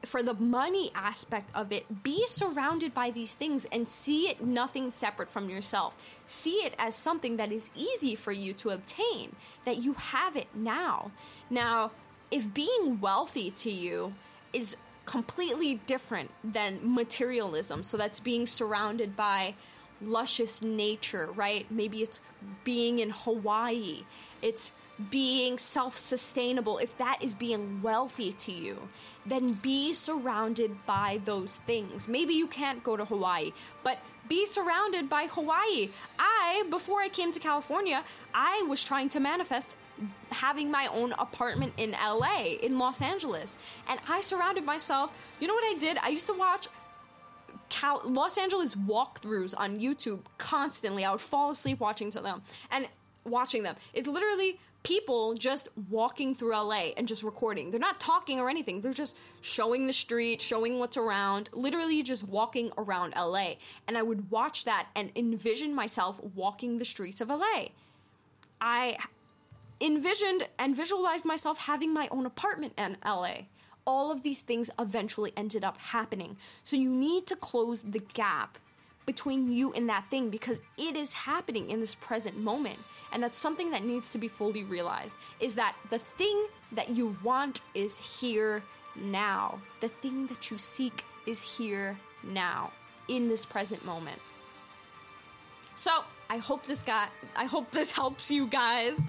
for 0.05 0.21
the 0.21 0.33
money 0.33 0.91
aspect 0.95 1.49
of 1.55 1.71
it, 1.71 2.03
be 2.03 2.25
surrounded 2.27 2.93
by 2.93 3.09
these 3.09 3.35
things 3.35 3.65
and 3.71 3.89
see 3.89 4.27
it 4.27 4.43
nothing 4.43 4.91
separate 4.91 5.29
from 5.29 5.49
yourself. 5.49 5.95
See 6.27 6.57
it 6.57 6.75
as 6.77 6.95
something 6.95 7.37
that 7.37 7.51
is 7.51 7.71
easy 7.75 8.15
for 8.15 8.31
you 8.31 8.53
to 8.55 8.69
obtain, 8.71 9.35
that 9.65 9.81
you 9.81 9.93
have 9.93 10.35
it 10.35 10.47
now. 10.53 11.11
Now, 11.49 11.91
if 12.31 12.53
being 12.53 12.99
wealthy 12.99 13.49
to 13.51 13.71
you 13.71 14.13
is 14.51 14.77
completely 15.05 15.75
different 15.85 16.31
than 16.43 16.79
materialism, 16.83 17.83
so 17.83 17.97
that's 17.97 18.19
being 18.19 18.45
surrounded 18.45 19.15
by 19.15 19.55
luscious 20.03 20.61
nature, 20.61 21.29
right? 21.35 21.65
Maybe 21.69 22.01
it's 22.01 22.21
being 22.63 22.99
in 22.99 23.09
Hawaii. 23.11 24.03
It's 24.41 24.73
being 25.09 25.57
self 25.57 25.95
sustainable, 25.95 26.77
if 26.77 26.97
that 26.97 27.17
is 27.21 27.33
being 27.33 27.81
wealthy 27.81 28.31
to 28.31 28.51
you, 28.51 28.89
then 29.25 29.53
be 29.61 29.93
surrounded 29.93 30.85
by 30.85 31.19
those 31.25 31.57
things. 31.57 32.07
Maybe 32.07 32.33
you 32.33 32.47
can't 32.47 32.83
go 32.83 32.95
to 32.95 33.05
Hawaii, 33.05 33.53
but 33.83 33.97
be 34.27 34.45
surrounded 34.45 35.09
by 35.09 35.27
Hawaii. 35.29 35.89
I, 36.19 36.63
before 36.69 37.01
I 37.01 37.09
came 37.09 37.31
to 37.31 37.39
California, 37.39 38.03
I 38.33 38.63
was 38.67 38.83
trying 38.83 39.09
to 39.09 39.19
manifest 39.19 39.75
having 40.31 40.71
my 40.71 40.87
own 40.87 41.13
apartment 41.13 41.73
in 41.77 41.91
LA, 41.91 42.55
in 42.61 42.77
Los 42.77 43.01
Angeles. 43.01 43.59
And 43.87 43.99
I 44.07 44.21
surrounded 44.21 44.63
myself. 44.63 45.11
You 45.39 45.47
know 45.47 45.53
what 45.53 45.75
I 45.75 45.77
did? 45.77 45.97
I 45.97 46.09
used 46.09 46.27
to 46.27 46.33
watch 46.33 46.67
Cal- 47.73 48.03
Los 48.05 48.37
Angeles 48.37 48.75
walkthroughs 48.75 49.55
on 49.57 49.79
YouTube 49.79 50.19
constantly. 50.37 51.03
I 51.03 51.11
would 51.11 51.21
fall 51.21 51.49
asleep 51.49 51.79
watching 51.79 52.11
to 52.11 52.19
them 52.19 52.43
and 52.69 52.87
watching 53.25 53.63
them. 53.63 53.75
It's 53.95 54.07
literally 54.07 54.59
people 54.83 55.33
just 55.33 55.69
walking 55.89 56.35
through 56.35 56.51
LA 56.51 56.91
and 56.95 57.07
just 57.07 57.23
recording. 57.23 57.71
They're 57.71 57.79
not 57.79 57.99
talking 57.99 58.39
or 58.39 58.47
anything. 58.47 58.81
They're 58.81 58.93
just 58.93 59.17
showing 59.41 59.87
the 59.87 59.93
street, 59.93 60.39
showing 60.39 60.77
what's 60.77 60.97
around, 60.97 61.49
literally 61.51 62.03
just 62.03 62.27
walking 62.27 62.71
around 62.77 63.15
LA. 63.17 63.53
And 63.87 63.97
I 63.97 64.03
would 64.03 64.29
watch 64.29 64.65
that 64.65 64.89
and 64.95 65.11
envision 65.15 65.73
myself 65.73 66.21
walking 66.35 66.77
the 66.77 66.85
streets 66.85 67.21
of 67.21 67.29
LA. 67.29 67.69
I 68.61 68.97
envisioned 69.81 70.47
and 70.59 70.75
visualized 70.75 71.25
myself 71.25 71.57
having 71.57 71.91
my 71.91 72.07
own 72.11 72.27
apartment 72.27 72.73
in 72.77 72.97
LA. 73.03 73.47
All 73.85 74.11
of 74.11 74.23
these 74.23 74.41
things 74.41 74.69
eventually 74.79 75.33
ended 75.35 75.63
up 75.63 75.77
happening. 75.77 76.37
So 76.63 76.75
you 76.75 76.89
need 76.89 77.27
to 77.27 77.35
close 77.35 77.83
the 77.83 77.99
gap 77.99 78.57
between 79.05 79.51
you 79.51 79.73
and 79.73 79.89
that 79.89 80.09
thing 80.09 80.29
because 80.29 80.61
it 80.77 80.95
is 80.95 81.13
happening 81.13 81.69
in 81.69 81.79
this 81.79 81.95
present 81.95 82.37
moment. 82.37 82.79
And 83.11 83.21
that's 83.21 83.37
something 83.37 83.71
that 83.71 83.83
needs 83.83 84.09
to 84.09 84.17
be 84.17 84.27
fully 84.27 84.63
realized 84.63 85.15
is 85.39 85.55
that 85.55 85.75
the 85.89 85.99
thing 85.99 86.47
that 86.71 86.89
you 86.89 87.17
want 87.23 87.61
is 87.73 87.97
here 87.97 88.63
now. 88.95 89.59
The 89.81 89.89
thing 89.89 90.27
that 90.27 90.49
you 90.49 90.57
seek 90.57 91.03
is 91.25 91.43
here 91.57 91.97
now 92.23 92.71
in 93.07 93.27
this 93.27 93.45
present 93.45 93.83
moment. 93.85 94.19
So 95.75 96.03
i 96.29 96.37
hope 96.37 96.65
this 96.65 96.83
got 96.83 97.09
i 97.35 97.45
hope 97.45 97.69
this 97.71 97.91
helps 98.01 98.31
you 98.31 98.47
guys 98.47 98.99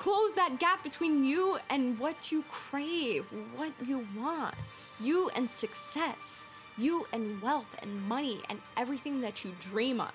close 0.00 0.32
that 0.34 0.58
gap 0.58 0.82
between 0.82 1.24
you 1.24 1.58
and 1.68 1.98
what 1.98 2.32
you 2.32 2.42
crave 2.50 3.24
what 3.54 3.72
you 3.86 4.06
want 4.18 4.54
you 4.98 5.30
and 5.36 5.50
success 5.50 6.46
you 6.80 7.06
and 7.12 7.40
wealth 7.42 7.76
and 7.82 8.02
money 8.08 8.40
and 8.48 8.60
everything 8.76 9.20
that 9.20 9.44
you 9.44 9.52
dream 9.60 10.00
of. 10.00 10.12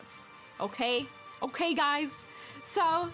Okay? 0.60 1.06
Okay, 1.44 1.74
guys? 1.74 2.26
So, 2.64 3.10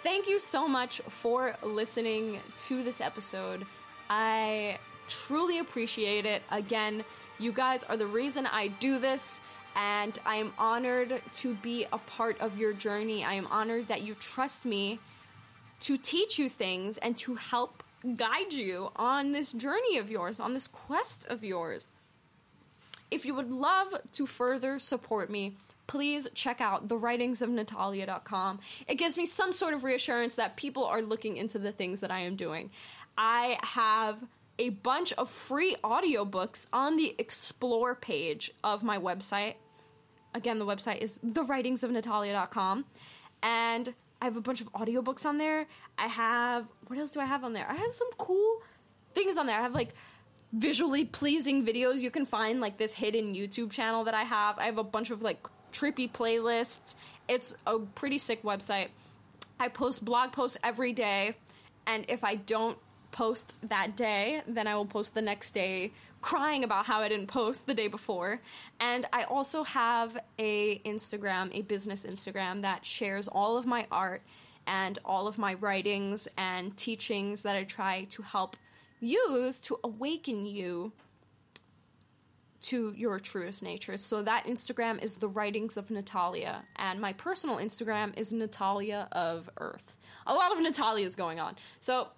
thank 0.00 0.26
you 0.26 0.38
so 0.38 0.66
much 0.66 1.00
for 1.08 1.56
listening 1.62 2.40
to 2.64 2.82
this 2.82 3.00
episode. 3.00 3.66
I 4.08 4.78
truly 5.08 5.58
appreciate 5.58 6.24
it. 6.24 6.42
Again, 6.50 7.04
you 7.38 7.52
guys 7.52 7.84
are 7.84 7.96
the 7.96 8.06
reason 8.06 8.46
I 8.46 8.68
do 8.68 8.98
this, 8.98 9.40
and 9.76 10.18
I 10.24 10.36
am 10.36 10.52
honored 10.56 11.20
to 11.32 11.54
be 11.54 11.84
a 11.92 11.98
part 11.98 12.40
of 12.40 12.56
your 12.56 12.72
journey. 12.72 13.24
I 13.24 13.34
am 13.34 13.46
honored 13.48 13.88
that 13.88 14.02
you 14.02 14.14
trust 14.14 14.64
me 14.64 15.00
to 15.84 15.98
teach 15.98 16.38
you 16.38 16.48
things 16.48 16.96
and 16.98 17.14
to 17.18 17.34
help 17.34 17.82
guide 18.16 18.54
you 18.54 18.90
on 18.96 19.32
this 19.32 19.52
journey 19.52 19.98
of 19.98 20.10
yours, 20.10 20.40
on 20.40 20.54
this 20.54 20.66
quest 20.66 21.26
of 21.26 21.44
yours. 21.44 21.92
If 23.10 23.26
you 23.26 23.34
would 23.34 23.50
love 23.50 23.94
to 24.12 24.26
further 24.26 24.78
support 24.78 25.28
me, 25.28 25.56
please 25.86 26.26
check 26.32 26.62
out 26.62 26.88
the 26.88 26.96
writings 26.96 27.42
of 27.42 27.50
natalia.com. 27.50 28.60
It 28.88 28.94
gives 28.94 29.18
me 29.18 29.26
some 29.26 29.52
sort 29.52 29.74
of 29.74 29.84
reassurance 29.84 30.36
that 30.36 30.56
people 30.56 30.86
are 30.86 31.02
looking 31.02 31.36
into 31.36 31.58
the 31.58 31.70
things 31.70 32.00
that 32.00 32.10
I 32.10 32.20
am 32.20 32.34
doing. 32.34 32.70
I 33.18 33.58
have 33.62 34.24
a 34.58 34.70
bunch 34.70 35.12
of 35.12 35.28
free 35.28 35.76
audiobooks 35.84 36.66
on 36.72 36.96
the 36.96 37.14
explore 37.18 37.94
page 37.94 38.50
of 38.64 38.82
my 38.82 38.98
website. 38.98 39.56
Again, 40.34 40.58
the 40.58 40.66
website 40.66 40.98
is 40.98 41.18
thewritingsofnatalia.com. 41.18 42.86
And 43.42 43.92
I 44.24 44.26
have 44.26 44.38
a 44.38 44.40
bunch 44.40 44.62
of 44.62 44.72
audiobooks 44.72 45.26
on 45.26 45.36
there. 45.36 45.66
I 45.98 46.06
have 46.06 46.64
what 46.86 46.98
else 46.98 47.12
do 47.12 47.20
I 47.20 47.26
have 47.26 47.44
on 47.44 47.52
there? 47.52 47.66
I 47.68 47.74
have 47.74 47.92
some 47.92 48.08
cool 48.16 48.62
things 49.12 49.36
on 49.36 49.46
there. 49.46 49.58
I 49.58 49.60
have 49.60 49.74
like 49.74 49.90
visually 50.54 51.04
pleasing 51.04 51.62
videos 51.62 52.00
you 52.00 52.10
can 52.10 52.24
find 52.24 52.58
like 52.58 52.78
this 52.78 52.94
hidden 52.94 53.34
YouTube 53.34 53.70
channel 53.70 54.02
that 54.04 54.14
I 54.14 54.22
have. 54.22 54.58
I 54.58 54.64
have 54.64 54.78
a 54.78 54.82
bunch 54.82 55.10
of 55.10 55.20
like 55.20 55.46
trippy 55.72 56.10
playlists. 56.10 56.94
It's 57.28 57.54
a 57.66 57.80
pretty 57.80 58.16
sick 58.16 58.42
website. 58.42 58.88
I 59.60 59.68
post 59.68 60.06
blog 60.06 60.32
posts 60.32 60.56
every 60.64 60.94
day, 60.94 61.36
and 61.86 62.06
if 62.08 62.24
I 62.24 62.36
don't 62.36 62.78
post 63.14 63.60
that 63.68 63.96
day, 63.96 64.42
then 64.46 64.66
I 64.66 64.74
will 64.74 64.84
post 64.84 65.14
the 65.14 65.22
next 65.22 65.52
day 65.52 65.92
crying 66.20 66.64
about 66.64 66.86
how 66.86 67.00
I 67.00 67.08
didn't 67.08 67.28
post 67.28 67.66
the 67.66 67.74
day 67.74 67.86
before. 67.86 68.40
And 68.80 69.06
I 69.12 69.22
also 69.22 69.62
have 69.62 70.18
a 70.38 70.80
Instagram, 70.80 71.50
a 71.52 71.62
business 71.62 72.04
Instagram 72.04 72.62
that 72.62 72.84
shares 72.84 73.28
all 73.28 73.56
of 73.56 73.66
my 73.66 73.86
art 73.92 74.22
and 74.66 74.98
all 75.04 75.28
of 75.28 75.38
my 75.38 75.54
writings 75.54 76.26
and 76.36 76.76
teachings 76.76 77.42
that 77.42 77.54
I 77.54 77.62
try 77.62 78.04
to 78.10 78.22
help 78.22 78.56
use 78.98 79.60
to 79.60 79.78
awaken 79.84 80.44
you 80.44 80.92
to 82.62 82.94
your 82.96 83.20
truest 83.20 83.62
nature. 83.62 83.96
So 83.96 84.22
that 84.22 84.46
Instagram 84.46 85.00
is 85.04 85.16
the 85.16 85.28
writings 85.28 85.76
of 85.76 85.90
Natalia, 85.90 86.64
and 86.76 86.98
my 87.00 87.12
personal 87.12 87.58
Instagram 87.58 88.18
is 88.18 88.32
Natalia 88.32 89.06
of 89.12 89.50
Earth. 89.58 89.98
A 90.26 90.34
lot 90.34 90.50
of 90.50 90.60
Natalia 90.60 91.04
is 91.04 91.14
going 91.14 91.38
on. 91.38 91.56
So 91.78 92.08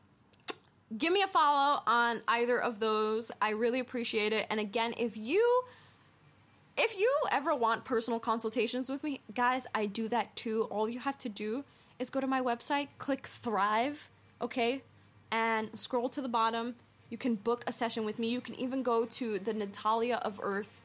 give 0.97 1.13
me 1.13 1.23
a 1.23 1.27
follow 1.27 1.83
on 1.87 2.23
either 2.29 2.61
of 2.61 2.81
those. 2.81 3.33
I 3.41 3.51
really 3.51 3.81
appreciate 3.81 4.33
it. 4.33 4.47
And 4.51 4.61
again, 4.61 4.95
if 4.99 5.17
you 5.17 5.63
if 6.79 6.99
you 6.99 7.11
ever 7.33 7.55
want 7.55 7.85
personal 7.85 8.21
consultations 8.21 8.91
with 8.91 9.03
me, 9.03 9.21
guys, 9.35 9.67
I 9.75 9.87
do 9.87 10.09
that 10.09 10.37
too. 10.37 10.65
All 10.65 10.89
you 10.89 11.01
have 11.01 11.17
to 11.19 11.29
do 11.29 11.65
is 11.99 12.11
go 12.11 12.21
to 12.21 12.27
my 12.27 12.43
website, 12.43 12.89
click 12.99 13.27
Thrive, 13.27 14.11
okay? 14.43 14.83
and 15.31 15.77
scroll 15.79 16.09
to 16.11 16.21
the 16.21 16.29
bottom. 16.29 16.75
You 17.11 17.19
can 17.19 17.37
book 17.37 17.65
a 17.67 17.73
session 17.73 18.05
with 18.05 18.19
me. 18.19 18.29
You 18.29 18.41
can 18.41 18.55
even 18.57 18.83
go 18.83 19.05
to 19.05 19.39
the 19.39 19.53
Natalia 19.53 20.17
of 20.17 20.41
Earth 20.43 20.81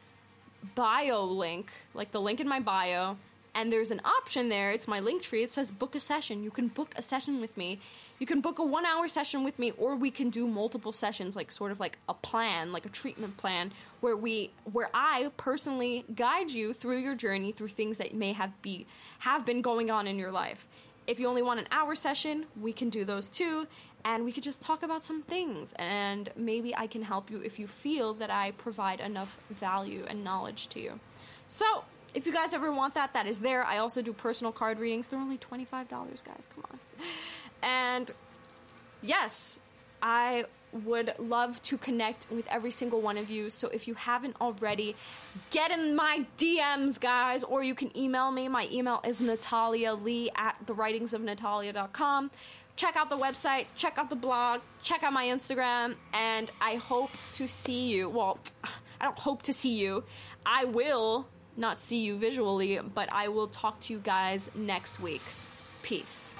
bio 0.75 1.23
link, 1.23 1.71
like 1.93 2.11
the 2.11 2.21
link 2.21 2.39
in 2.39 2.47
my 2.47 2.59
bio, 2.59 3.17
and 3.55 3.71
there's 3.71 3.91
an 3.91 4.01
option 4.05 4.49
there. 4.49 4.71
It's 4.71 4.87
my 4.87 4.99
link 4.99 5.21
tree. 5.21 5.43
It 5.43 5.49
says 5.49 5.71
book 5.71 5.95
a 5.95 5.99
session. 5.99 6.43
You 6.43 6.51
can 6.51 6.67
book 6.67 6.93
a 6.95 7.01
session 7.01 7.41
with 7.41 7.57
me. 7.57 7.79
You 8.21 8.27
can 8.27 8.39
book 8.39 8.59
a 8.59 8.63
one 8.63 8.85
hour 8.85 9.07
session 9.07 9.43
with 9.43 9.57
me, 9.57 9.71
or 9.79 9.95
we 9.95 10.11
can 10.11 10.29
do 10.29 10.45
multiple 10.45 10.91
sessions, 10.91 11.35
like 11.35 11.51
sort 11.51 11.71
of 11.71 11.79
like 11.79 11.97
a 12.07 12.13
plan, 12.13 12.71
like 12.71 12.85
a 12.85 12.89
treatment 12.89 13.35
plan, 13.37 13.71
where 13.99 14.15
we 14.15 14.51
where 14.71 14.91
I 14.93 15.31
personally 15.37 16.05
guide 16.13 16.51
you 16.51 16.71
through 16.71 16.99
your 16.99 17.15
journey 17.15 17.51
through 17.51 17.69
things 17.69 17.97
that 17.97 18.13
may 18.13 18.33
have 18.33 18.61
be 18.61 18.85
have 19.21 19.43
been 19.43 19.63
going 19.63 19.89
on 19.89 20.05
in 20.05 20.19
your 20.19 20.31
life. 20.31 20.67
If 21.07 21.19
you 21.19 21.27
only 21.27 21.41
want 21.41 21.61
an 21.61 21.67
hour 21.71 21.95
session, 21.95 22.45
we 22.61 22.73
can 22.73 22.91
do 22.91 23.03
those 23.03 23.27
too. 23.27 23.65
and 24.05 24.23
we 24.23 24.31
could 24.31 24.43
just 24.43 24.61
talk 24.61 24.83
about 24.83 25.03
some 25.03 25.23
things. 25.23 25.73
And 25.77 26.29
maybe 26.35 26.75
I 26.75 26.85
can 26.85 27.01
help 27.01 27.31
you 27.31 27.41
if 27.41 27.57
you 27.57 27.65
feel 27.65 28.13
that 28.15 28.29
I 28.29 28.51
provide 28.51 28.99
enough 28.99 29.39
value 29.49 30.05
and 30.07 30.23
knowledge 30.23 30.67
to 30.69 30.79
you. 30.79 30.99
So, 31.47 31.85
if 32.13 32.27
you 32.27 32.33
guys 32.33 32.53
ever 32.53 32.71
want 32.71 32.93
that, 32.95 33.13
that 33.13 33.25
is 33.25 33.39
there. 33.39 33.63
I 33.63 33.77
also 33.77 34.01
do 34.01 34.13
personal 34.13 34.51
card 34.51 34.79
readings. 34.79 35.07
They're 35.07 35.19
only 35.19 35.37
$25, 35.37 35.89
guys. 35.89 36.49
Come 36.53 36.65
on. 36.71 36.79
And 37.61 38.11
yes, 39.01 39.59
I 40.01 40.45
would 40.71 41.13
love 41.19 41.61
to 41.61 41.77
connect 41.77 42.27
with 42.31 42.47
every 42.47 42.71
single 42.71 43.01
one 43.01 43.17
of 43.17 43.29
you. 43.29 43.49
So 43.49 43.67
if 43.69 43.87
you 43.87 43.93
haven't 43.93 44.35
already, 44.39 44.95
get 45.49 45.71
in 45.71 45.95
my 45.95 46.25
DMs, 46.37 46.99
guys, 46.99 47.43
or 47.43 47.63
you 47.63 47.75
can 47.75 47.95
email 47.97 48.31
me. 48.31 48.47
My 48.47 48.67
email 48.71 49.01
is 49.05 49.21
Natalia 49.21 49.93
Lee 49.93 50.29
at 50.35 50.55
thewritingsofnatalia.com. 50.65 52.31
Check 52.77 52.95
out 52.95 53.09
the 53.09 53.17
website, 53.17 53.65
check 53.75 53.97
out 53.97 54.09
the 54.09 54.15
blog, 54.15 54.61
check 54.81 55.03
out 55.03 55.13
my 55.13 55.25
Instagram, 55.25 55.95
and 56.13 56.49
I 56.61 56.75
hope 56.75 57.11
to 57.33 57.47
see 57.47 57.89
you. 57.89 58.09
Well, 58.09 58.39
I 59.01 59.05
don't 59.05 59.19
hope 59.19 59.41
to 59.43 59.53
see 59.53 59.77
you. 59.77 60.03
I 60.45 60.65
will 60.65 61.27
not 61.57 61.79
see 61.79 62.01
you 62.01 62.17
visually, 62.17 62.79
but 62.79 63.09
I 63.11 63.27
will 63.27 63.47
talk 63.47 63.79
to 63.81 63.93
you 63.93 63.99
guys 63.99 64.49
next 64.55 64.99
week. 64.99 65.21
Peace. 65.83 66.35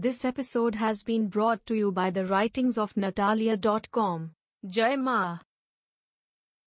This 0.00 0.24
episode 0.24 0.76
has 0.76 1.02
been 1.02 1.26
brought 1.26 1.66
to 1.66 1.74
you 1.74 1.90
by 1.90 2.10
the 2.10 2.24
writings 2.24 2.78
of 2.78 2.96
Natalia.com. 2.96 4.30
Jai 4.64 4.94
Ma. 4.94 5.38